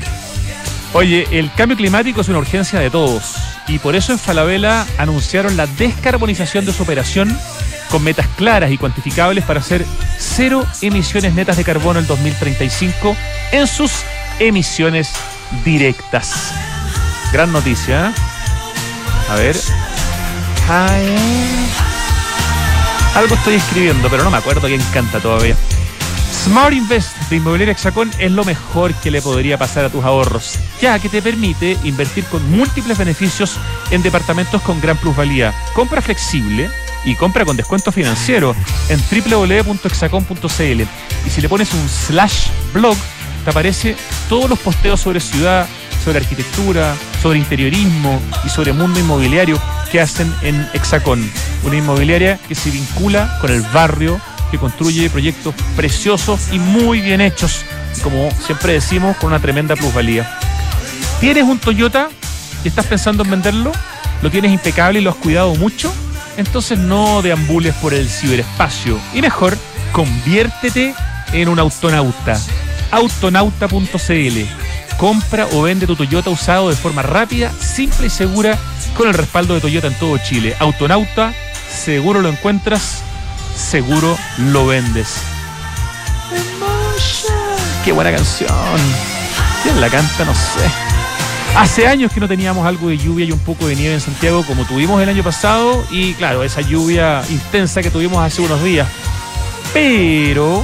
Oye, 0.93 1.27
el 1.33 1.53
cambio 1.55 1.77
climático 1.77 2.21
es 2.21 2.29
una 2.29 2.39
urgencia 2.39 2.79
de 2.79 2.89
todos 2.89 3.35
y 3.67 3.81
por 3.81 3.97
eso 3.97 4.13
en 4.13 4.21
Falabella 4.21 4.87
anunciaron 4.97 5.57
la 5.57 5.67
descarbonización 5.67 6.65
de 6.65 6.73
su 6.73 6.85
operación 6.85 7.37
con 7.91 8.03
metas 8.03 8.27
claras 8.37 8.71
y 8.71 8.79
cuantificables 8.79 9.45
para 9.45 9.61
hacer 9.61 9.85
cero 10.19 10.67
emisiones 10.83 11.35
netas 11.35 11.57
de 11.57 11.65
carbono 11.65 12.01
en 12.01 12.07
2035 12.07 13.17
en 13.53 13.67
sus 13.67 13.93
emisiones 14.39 15.13
directas. 15.65 16.53
Gran 17.33 17.53
noticia. 17.53 18.09
¿eh? 18.09 18.13
A 19.31 19.35
ver. 19.35 19.57
Ay, 20.69 21.69
Algo 23.15 23.35
estoy 23.35 23.55
escribiendo, 23.55 24.09
pero 24.09 24.25
no 24.25 24.31
me 24.31 24.37
acuerdo 24.37 24.67
quién 24.67 24.83
canta 24.93 25.21
todavía. 25.21 25.57
Smart 26.33 26.73
Invest 26.73 27.17
de 27.29 27.37
Inmobiliaria 27.37 27.73
Hexacón 27.73 28.11
es 28.19 28.31
lo 28.31 28.45
mejor 28.45 28.95
que 28.95 29.11
le 29.11 29.23
podría 29.23 29.59
pasar 29.59 29.85
a 29.85 29.91
tus 29.91 30.05
ahorros, 30.05 30.59
ya 30.81 30.99
que 30.99 31.09
te 31.09 31.23
permite 31.23 31.77
invertir 31.85 32.25
con 32.27 32.49
múltiples 32.51 32.99
beneficios 32.99 33.59
en 33.91 34.03
departamentos 34.03 34.63
con 34.63 34.81
gran 34.81 34.97
plusvalía. 34.97 35.53
Compra 35.75 36.03
flexible 36.03 36.71
y 37.07 37.15
compra 37.15 37.47
con 37.47 37.57
descuento 37.57 37.91
financiero 37.91 38.55
en 38.91 39.01
www.hexacon.cl. 39.01 40.83
Y 41.25 41.31
si 41.31 41.41
le 41.41 41.49
pones 41.49 41.73
un 41.73 41.89
slash 41.89 42.49
blog, 42.75 42.97
te 43.45 43.51
aparece 43.51 43.97
todos 44.29 44.51
los 44.51 44.59
posteos 44.59 45.01
sobre 45.01 45.21
ciudad, 45.21 45.67
sobre 46.05 46.19
arquitectura, 46.19 46.95
sobre 47.23 47.39
interiorismo 47.39 48.21
y 48.45 48.49
sobre 48.49 48.73
mundo 48.73 49.01
inmobiliario 49.01 49.59
que 49.91 50.01
hacen 50.01 50.33
en 50.43 50.69
Hexacon, 50.75 51.31
una 51.65 51.77
inmobiliaria 51.77 52.39
que 52.49 52.55
se 52.55 52.71
vincula 52.71 53.39
con 53.41 53.51
el 53.51 53.63
barrio 53.63 54.21
que 54.51 54.59
construye 54.59 55.09
proyectos 55.11 55.55
preciosos 55.77 56.53
y 56.53 56.59
muy 56.59 57.01
bien 57.01 57.21
hechos, 57.21 57.65
como 58.03 58.31
siempre 58.45 58.75
decimos, 58.75 59.17
con 59.17 59.29
una 59.29 59.41
tremenda 59.41 59.77
plusvalía. 59.77 60.39
¿Tienes 61.21 61.45
un 61.45 61.59
Toyota 61.59 62.09
y 62.65 62.69
estás 62.69 62.87
pensando 62.87 63.23
en 63.25 63.31
venderlo? 63.31 63.73
¿Lo 64.23 64.31
tienes 64.31 64.53
impecable 64.53 65.01
y 65.01 65.03
lo 65.03 65.11
has 65.11 65.17
cuidado 65.17 65.55
mucho? 65.55 65.93
Entonces 66.37 66.79
no 66.79 67.23
deambules 67.23 67.75
por 67.77 67.95
el 67.95 68.09
ciberespacio 68.09 68.99
y 69.15 69.21
mejor 69.21 69.57
conviértete 69.93 70.95
en 71.33 71.49
un 71.49 71.59
autonauta. 71.59 72.41
Autonauta.cl 72.91 74.41
Compra 74.99 75.47
o 75.53 75.63
vende 75.63 75.87
tu 75.87 75.97
Toyota 75.97 76.31
usado 76.31 76.71
de 76.71 76.77
forma 76.77 77.03
rápida, 77.03 77.53
simple 77.61 78.07
y 78.07 78.11
segura 78.11 78.59
con 78.97 79.09
el 79.09 79.15
respaldo 79.15 79.55
de 79.55 79.61
Toyota 79.61 79.89
en 79.89 79.95
todo 79.95 80.17
Chile. 80.19 80.57
Autonauta, 80.59 81.35
seguro 81.69 82.23
lo 82.23 82.29
encuentras 82.29 83.03
seguro 83.57 84.17
lo 84.39 84.67
vendes. 84.67 85.17
Qué 87.85 87.93
buena 87.93 88.13
canción. 88.13 88.51
¿Quién 89.63 89.81
la 89.81 89.89
canta? 89.89 90.25
No 90.25 90.35
sé. 90.35 90.86
Hace 91.57 91.87
años 91.87 92.13
que 92.13 92.21
no 92.21 92.29
teníamos 92.29 92.67
algo 92.67 92.91
de 92.91 92.99
lluvia 92.99 93.25
y 93.25 93.33
un 93.33 93.39
poco 93.39 93.67
de 93.67 93.75
nieve 93.75 93.95
en 93.95 94.01
Santiago 94.03 94.45
como 94.47 94.67
tuvimos 94.67 95.03
el 95.03 95.09
año 95.09 95.23
pasado 95.23 95.87
y 95.91 96.13
claro, 96.13 96.45
esa 96.45 96.61
lluvia 96.61 97.23
intensa 97.31 97.83
que 97.83 97.91
tuvimos 97.91 98.23
hace 98.23 98.43
unos 98.43 98.63
días. 98.63 98.87
Pero 99.73 100.63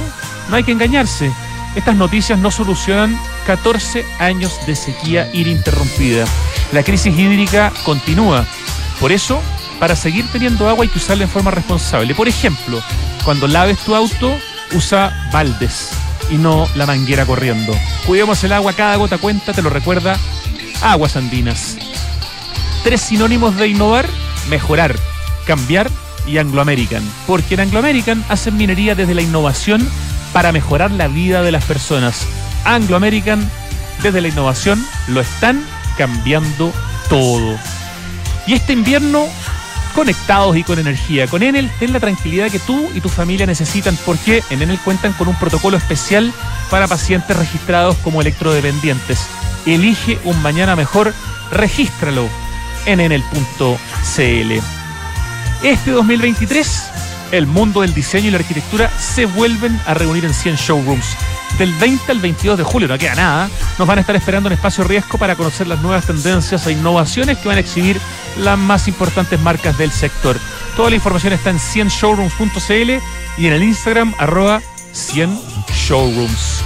no 0.49 0.55
hay 0.55 0.63
que 0.63 0.71
engañarse. 0.71 1.31
Estas 1.75 1.95
noticias 1.95 2.37
no 2.37 2.51
solucionan 2.51 3.19
14 3.47 4.05
años 4.19 4.51
de 4.67 4.75
sequía 4.75 5.31
ininterrumpida. 5.33 6.25
La 6.71 6.83
crisis 6.83 7.17
hídrica 7.17 7.73
continúa. 7.85 8.45
Por 8.99 9.11
eso 9.11 9.41
para 9.79 9.95
seguir 9.95 10.31
teniendo 10.31 10.69
agua 10.69 10.83
hay 10.83 10.89
que 10.89 10.99
usarla 10.99 11.23
en 11.23 11.29
forma 11.29 11.49
responsable. 11.49 12.13
Por 12.13 12.27
ejemplo, 12.27 12.79
cuando 13.25 13.47
laves 13.47 13.79
tu 13.79 13.95
auto, 13.95 14.37
usa 14.75 15.27
baldes 15.33 15.89
y 16.29 16.35
no 16.35 16.67
la 16.75 16.85
manguera 16.85 17.25
corriendo. 17.25 17.73
Cuidemos 18.05 18.43
el 18.43 18.53
agua, 18.53 18.73
cada 18.73 18.95
gota 18.97 19.17
cuenta, 19.17 19.53
te 19.53 19.63
lo 19.63 19.71
recuerda 19.71 20.19
Aguas 20.83 21.15
Andinas. 21.15 21.77
Tres 22.83 23.01
sinónimos 23.01 23.55
de 23.55 23.69
innovar, 23.69 24.05
mejorar, 24.49 24.95
cambiar 25.47 25.89
y 26.27 26.37
Anglo 26.37 26.61
American. 26.61 27.01
Porque 27.25 27.53
en 27.53 27.61
Anglo 27.61 27.79
American 27.79 28.23
hacen 28.27 28.57
minería 28.57 28.93
desde 28.93 29.15
la 29.15 29.21
innovación 29.21 29.87
para 30.33 30.51
mejorar 30.51 30.91
la 30.91 31.07
vida 31.07 31.41
de 31.41 31.51
las 31.51 31.63
personas. 31.63 32.27
Anglo 32.65 32.97
American, 32.97 33.49
desde 34.01 34.19
la 34.19 34.27
innovación, 34.27 34.85
lo 35.07 35.21
están 35.21 35.63
cambiando 35.97 36.73
todo. 37.07 37.57
Y 38.45 38.53
este 38.53 38.73
invierno 38.73 39.25
conectados 39.95 40.57
y 40.57 40.63
con 40.63 40.79
energía. 40.79 41.27
Con 41.27 41.43
Enel 41.43 41.71
ten 41.79 41.93
la 41.93 41.99
tranquilidad 41.99 42.49
que 42.49 42.59
tú 42.59 42.89
y 42.93 42.99
tu 42.99 43.09
familia 43.09 43.45
necesitan 43.45 43.97
porque 44.05 44.43
en 44.49 44.61
Enel 44.61 44.79
cuentan 44.79 45.13
con 45.13 45.27
un 45.27 45.35
protocolo 45.35 45.77
especial 45.77 46.33
para 46.69 46.87
pacientes 46.87 47.37
registrados 47.37 47.95
como 47.97 48.19
electrodependientes. 48.19 49.27
Elige 49.65 50.19
un 50.23 50.41
mañana 50.41 50.75
mejor, 50.75 51.13
regístralo 51.51 52.27
en 52.85 52.99
enel.cl. 52.99 54.51
Este 55.63 55.91
2023, 55.91 56.83
el 57.31 57.47
mundo 57.47 57.81
del 57.81 57.93
diseño 57.93 58.27
y 58.27 58.31
la 58.31 58.37
arquitectura 58.37 58.91
se 58.99 59.25
vuelven 59.25 59.79
a 59.85 59.93
reunir 59.93 60.25
en 60.25 60.33
100 60.33 60.55
showrooms 60.55 61.15
del 61.57 61.71
20 61.73 62.11
al 62.11 62.19
22 62.19 62.57
de 62.57 62.63
julio, 62.63 62.87
no 62.87 62.97
queda 62.97 63.15
nada, 63.15 63.49
nos 63.77 63.87
van 63.87 63.97
a 63.97 64.01
estar 64.01 64.15
esperando 64.15 64.49
en 64.49 64.53
espacio 64.53 64.83
riesgo 64.83 65.17
para 65.17 65.35
conocer 65.35 65.67
las 65.67 65.79
nuevas 65.81 66.05
tendencias 66.05 66.65
e 66.67 66.71
innovaciones 66.71 67.37
que 67.37 67.47
van 67.47 67.57
a 67.57 67.61
exhibir 67.61 67.99
las 68.37 68.57
más 68.57 68.87
importantes 68.87 69.39
marcas 69.39 69.77
del 69.77 69.91
sector. 69.91 70.37
Toda 70.75 70.89
la 70.89 70.95
información 70.95 71.33
está 71.33 71.51
en 71.51 71.59
100showrooms.cl 71.59 72.91
y 73.37 73.47
en 73.47 73.53
el 73.53 73.63
Instagram 73.63 74.13
arroba 74.17 74.61
100showrooms. 74.93 76.63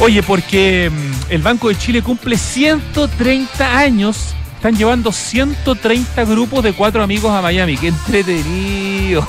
Oye, 0.00 0.22
porque 0.22 0.90
mm, 0.90 1.15
el 1.28 1.42
Banco 1.42 1.68
de 1.68 1.76
Chile 1.76 2.02
cumple 2.02 2.36
130 2.36 3.78
años, 3.78 4.34
están 4.56 4.76
llevando 4.76 5.12
130 5.12 6.24
grupos 6.24 6.62
de 6.62 6.72
cuatro 6.72 7.02
amigos 7.02 7.32
a 7.32 7.42
Miami, 7.42 7.76
qué 7.76 7.88
entretenido. 7.88 9.26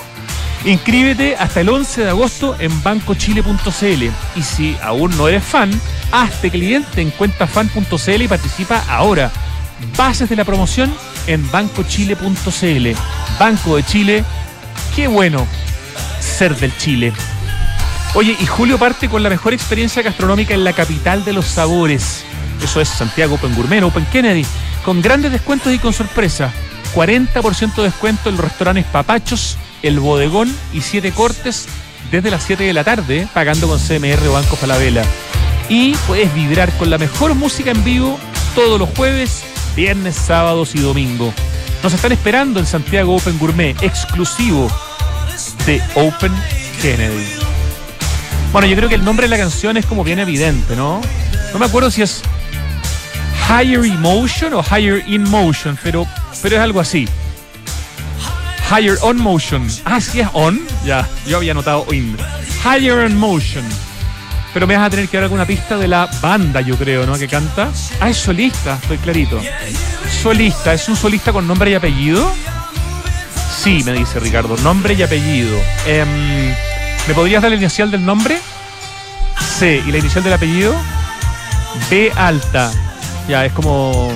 Inscríbete 0.66 1.36
hasta 1.36 1.62
el 1.62 1.70
11 1.70 2.04
de 2.04 2.10
agosto 2.10 2.56
en 2.60 2.84
bancochile.cl 2.84 4.04
y 4.36 4.42
si 4.42 4.76
aún 4.82 5.16
no 5.18 5.28
eres 5.28 5.44
fan, 5.44 5.70
hazte 6.12 6.50
cliente 6.50 7.02
en 7.02 7.12
cuentafan.cl 7.12 8.22
y 8.22 8.28
participa 8.28 8.84
ahora. 8.90 9.32
Bases 9.96 10.30
de 10.30 10.36
la 10.36 10.44
promoción 10.44 10.94
en 11.28 11.50
bancochile.cl. 11.52 12.88
Banco 13.40 13.76
de 13.76 13.84
Chile, 13.84 14.24
qué 14.96 15.08
bueno 15.08 15.46
ser 16.20 16.56
del 16.56 16.76
Chile. 16.78 17.14
Oye, 18.18 18.36
y 18.40 18.48
Julio 18.48 18.80
parte 18.80 19.10
con 19.10 19.22
la 19.22 19.30
mejor 19.30 19.54
experiencia 19.54 20.02
gastronómica 20.02 20.56
en 20.56 20.64
la 20.64 20.74
capital 20.74 21.24
de 21.24 21.34
los 21.34 21.46
sabores. 21.46 22.24
Eso 22.64 22.82
es 22.82 22.90
Santiago 22.90 23.36
Open 23.36 23.54
Gourmet, 23.54 23.84
Open 23.84 24.08
Kennedy, 24.12 24.44
con 24.84 25.04
grandes 25.04 25.32
descuentos 25.32 25.72
y 25.72 25.78
con 25.78 25.94
sorpresa. 25.94 26.52
40% 26.96 27.76
de 27.76 27.84
descuento 27.84 28.30
en 28.30 28.38
los 28.38 28.46
restaurantes 28.46 28.86
Papachos, 28.86 29.56
El 29.84 30.00
Bodegón 30.00 30.52
y 30.74 30.82
Siete 30.82 31.12
Cortes 31.12 31.68
desde 32.10 32.32
las 32.32 32.42
7 32.42 32.64
de 32.64 32.74
la 32.74 32.84
tarde, 32.84 33.28
pagando 33.36 33.68
con 33.68 33.78
CMR 33.78 34.28
o 34.28 34.34
Banco 34.34 34.56
Falabella. 34.56 35.04
Y 35.70 35.94
puedes 36.08 36.34
vibrar 36.34 36.76
con 36.80 36.90
la 36.90 36.98
mejor 36.98 37.36
música 37.36 37.70
en 37.70 37.84
vivo 37.84 38.18
todos 38.56 38.80
los 38.80 38.90
jueves, 38.98 39.44
viernes, 39.76 40.16
sábados 40.16 40.74
y 40.74 40.80
domingo. 40.80 41.32
Nos 41.84 41.94
están 41.94 42.14
esperando 42.14 42.60
en 42.60 42.66
Santiago 42.66 43.16
Open 43.16 43.38
Gourmet, 43.38 43.76
exclusivo 43.84 44.72
de 45.68 45.80
Open 45.94 46.34
Kennedy. 46.82 47.37
Bueno, 48.52 48.68
yo 48.68 48.76
creo 48.76 48.90
que 48.90 48.96
el 48.96 49.04
nombre 49.04 49.28
de 49.28 49.30
la 49.30 49.38
canción 49.38 49.78
es 49.78 49.86
como 49.86 50.04
bien 50.04 50.20
evidente, 50.20 50.76
¿no? 50.76 51.02
No 51.54 51.60
me 51.60 51.66
acuerdo 51.66 51.92
si 51.92 52.02
es 52.02 52.22
Higher 53.50 53.86
Emotion 53.86 54.54
o 54.54 54.64
Higher 54.64 55.04
In 55.08 55.24
Motion, 55.30 55.78
pero, 55.84 56.08
pero 56.42 56.56
es 56.56 56.62
algo 56.62 56.80
así. 56.80 57.08
Higher 58.70 58.98
On 59.02 59.18
Motion. 59.18 59.66
Ah, 59.86 60.02
sí 60.02 60.20
es 60.20 60.28
On. 60.34 60.60
Ya, 60.86 61.08
yo 61.26 61.38
había 61.38 61.54
notado 61.54 61.86
In. 61.94 62.18
Higher 62.64 63.06
On 63.06 63.16
Motion. 63.16 63.64
Pero 64.54 64.68
me 64.68 64.76
vas 64.76 64.88
a 64.88 64.90
tener 64.90 65.08
que 65.08 65.18
dar 65.18 65.26
alguna 65.26 65.46
pista 65.46 65.78
de 65.78 65.88
la 65.88 66.10
banda, 66.22 66.62
yo 66.62 66.76
creo, 66.78 67.06
¿no? 67.06 67.18
Que 67.18 67.28
canta. 67.28 67.70
Ah, 68.00 68.10
es 68.10 68.18
solista, 68.18 68.80
estoy 68.82 68.98
clarito. 68.98 69.40
Solista, 70.22 70.74
¿es 70.74 70.90
un 70.90 70.96
solista 70.96 71.32
con 71.32 71.48
nombre 71.48 71.72
y 71.72 71.76
apellido? 71.76 72.30
Sí, 73.56 73.84
me 73.86 73.94
dice 73.94 74.20
Ricardo, 74.20 74.58
nombre 74.58 74.94
y 74.94 75.04
apellido. 75.04 75.58
Em, 75.86 76.54
¿Me 77.08 77.14
podrías 77.14 77.42
dar 77.42 77.52
la 77.52 77.58
inicial 77.58 77.90
del 77.90 78.06
nombre? 78.06 78.40
C. 79.58 79.82
¿Y 79.86 79.92
la 79.92 80.00
inicial 80.00 80.24
del 80.24 80.34
apellido? 80.34 80.76
B 81.90 82.12
alta. 82.16 82.72
Ya, 83.30 83.46
es 83.46 83.54
como 83.54 84.12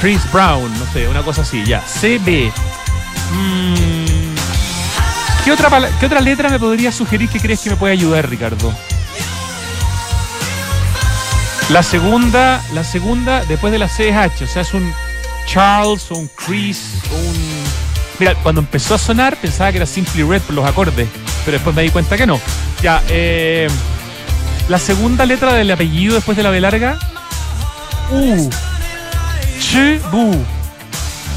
Chris 0.00 0.20
Brown, 0.32 0.72
no 0.78 0.92
sé, 0.92 1.08
una 1.08 1.22
cosa 1.22 1.42
así, 1.42 1.64
ya. 1.64 1.80
CB. 1.80 2.52
Mm, 3.32 4.34
¿qué, 5.44 5.52
otra 5.52 5.90
¿Qué 5.98 6.06
otra 6.06 6.20
letra 6.20 6.48
me 6.48 6.60
podrías 6.60 6.94
sugerir 6.94 7.28
que 7.28 7.40
crees 7.40 7.60
que 7.60 7.70
me 7.70 7.76
puede 7.76 7.94
ayudar, 7.94 8.28
Ricardo? 8.30 8.72
La 11.70 11.82
segunda, 11.82 12.62
la 12.72 12.84
segunda, 12.84 13.44
después 13.44 13.72
de 13.72 13.78
la 13.78 13.88
C 13.88 14.08
es 14.08 14.16
H, 14.16 14.44
o 14.44 14.46
sea, 14.46 14.62
es 14.62 14.72
un 14.72 14.92
Charles 15.46 16.10
o 16.10 16.14
un 16.14 16.28
Chris 16.28 17.02
o 17.12 17.16
un... 17.16 17.64
Mira, 18.20 18.34
cuando 18.36 18.60
empezó 18.60 18.94
a 18.94 18.98
sonar 18.98 19.36
pensaba 19.36 19.70
que 19.70 19.78
era 19.78 19.86
Simply 19.86 20.22
Red 20.22 20.42
por 20.42 20.54
los 20.54 20.64
acordes, 20.64 21.08
pero 21.48 21.56
después 21.56 21.74
me 21.74 21.80
di 21.80 21.88
cuenta 21.88 22.14
que 22.14 22.26
no. 22.26 22.38
Ya, 22.82 23.02
eh, 23.08 23.68
La 24.68 24.78
segunda 24.78 25.24
letra 25.24 25.54
del 25.54 25.70
apellido 25.70 26.14
después 26.14 26.36
de 26.36 26.42
la 26.42 26.50
B 26.50 26.60
larga. 26.60 26.98
U. 28.10 28.50
Ch. 29.58 29.98
Bu. 30.12 30.36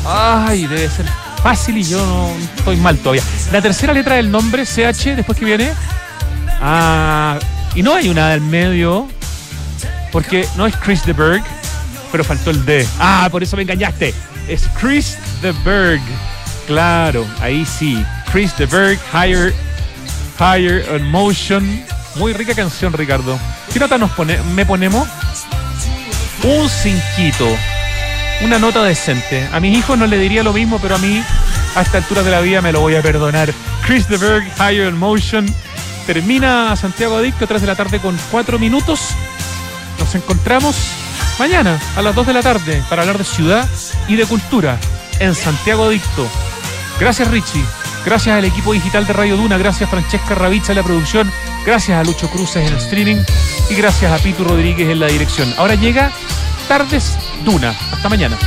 Ay, 0.05 0.67
debe 0.67 0.89
ser 0.89 1.05
fácil 1.41 1.77
y 1.77 1.83
yo 1.83 2.05
no 2.05 2.29
estoy 2.57 2.75
mal 2.75 2.97
todavía. 2.97 3.23
La 3.53 3.61
tercera 3.61 3.93
letra 3.93 4.15
del 4.15 4.29
nombre, 4.29 4.65
CH, 4.65 5.15
después 5.15 5.37
que 5.37 5.45
viene. 5.45 5.71
Ah, 6.59 7.39
y 7.73 7.81
no 7.81 7.95
hay 7.95 8.09
una 8.09 8.31
del 8.31 8.41
medio. 8.41 9.07
Porque 10.11 10.45
no 10.57 10.67
es 10.67 10.75
Chris 10.75 11.05
de 11.05 11.13
Berg, 11.13 11.41
pero 12.11 12.25
faltó 12.25 12.49
el 12.49 12.65
D. 12.65 12.85
Ah, 12.99 13.29
por 13.31 13.43
eso 13.43 13.55
me 13.55 13.61
engañaste. 13.61 14.13
Es 14.49 14.63
Chris 14.77 15.17
de 15.41 15.53
Berg. 15.63 16.01
Claro, 16.67 17.25
ahí 17.39 17.65
sí. 17.65 18.05
Chris 18.29 18.57
de 18.57 18.65
Berg, 18.65 18.99
Higher, 19.13 19.53
Higher 20.41 20.83
on 20.95 21.11
Motion. 21.11 21.85
Muy 22.15 22.33
rica 22.33 22.55
canción, 22.55 22.93
Ricardo. 22.93 23.37
¿Qué 23.71 23.79
nota 23.79 23.99
nos 23.99 24.09
pone, 24.11 24.41
me 24.55 24.65
ponemos? 24.65 25.07
Un 26.43 26.67
cinquito. 26.67 27.47
Una 28.41 28.57
nota 28.57 28.83
decente. 28.83 29.47
A 29.53 29.59
mis 29.59 29.77
hijos 29.77 29.99
no 29.99 30.07
le 30.07 30.17
diría 30.17 30.41
lo 30.41 30.51
mismo, 30.51 30.79
pero 30.79 30.95
a 30.95 30.97
mí, 30.97 31.23
a 31.75 31.81
esta 31.81 31.99
altura 31.99 32.23
de 32.23 32.31
la 32.31 32.41
vida, 32.41 32.59
me 32.59 32.71
lo 32.71 32.81
voy 32.81 32.95
a 32.95 33.03
perdonar. 33.03 33.53
Chris 33.85 34.09
de 34.09 34.17
Berg, 34.17 34.43
Higher 34.57 34.87
on 34.87 34.97
Motion. 34.97 35.45
Termina 36.07 36.75
Santiago 36.75 37.17
Adicto, 37.17 37.45
3 37.45 37.61
de 37.61 37.67
la 37.67 37.75
tarde 37.75 37.99
con 37.99 38.17
4 38.31 38.57
minutos. 38.57 38.99
Nos 39.99 40.15
encontramos 40.15 40.75
mañana 41.37 41.79
a 41.95 42.01
las 42.01 42.15
2 42.15 42.25
de 42.25 42.33
la 42.33 42.41
tarde 42.41 42.81
para 42.89 43.03
hablar 43.03 43.19
de 43.19 43.25
ciudad 43.25 43.69
y 44.07 44.15
de 44.15 44.25
cultura 44.25 44.79
en 45.19 45.35
Santiago 45.35 45.85
Adicto. 45.85 46.27
Gracias 46.99 47.29
Richie, 47.29 47.63
gracias 48.05 48.35
al 48.35 48.45
equipo 48.45 48.73
digital 48.73 49.05
de 49.05 49.13
Radio 49.13 49.37
Duna, 49.37 49.57
gracias 49.57 49.89
Francesca 49.89 50.35
Ravizza 50.35 50.71
en 50.71 50.77
la 50.77 50.83
producción, 50.83 51.31
gracias 51.65 51.97
a 51.97 52.03
Lucho 52.03 52.29
Cruces 52.29 52.67
en 52.67 52.73
el 52.73 52.79
streaming 52.79 53.17
y 53.69 53.75
gracias 53.75 54.11
a 54.11 54.21
Pitu 54.23 54.43
Rodríguez 54.43 54.89
en 54.89 54.99
la 54.99 55.07
dirección. 55.07 55.53
Ahora 55.57 55.75
llega 55.75 56.11
Tardes 56.67 57.17
Duna. 57.43 57.75
Hasta 57.91 58.09
mañana. 58.09 58.37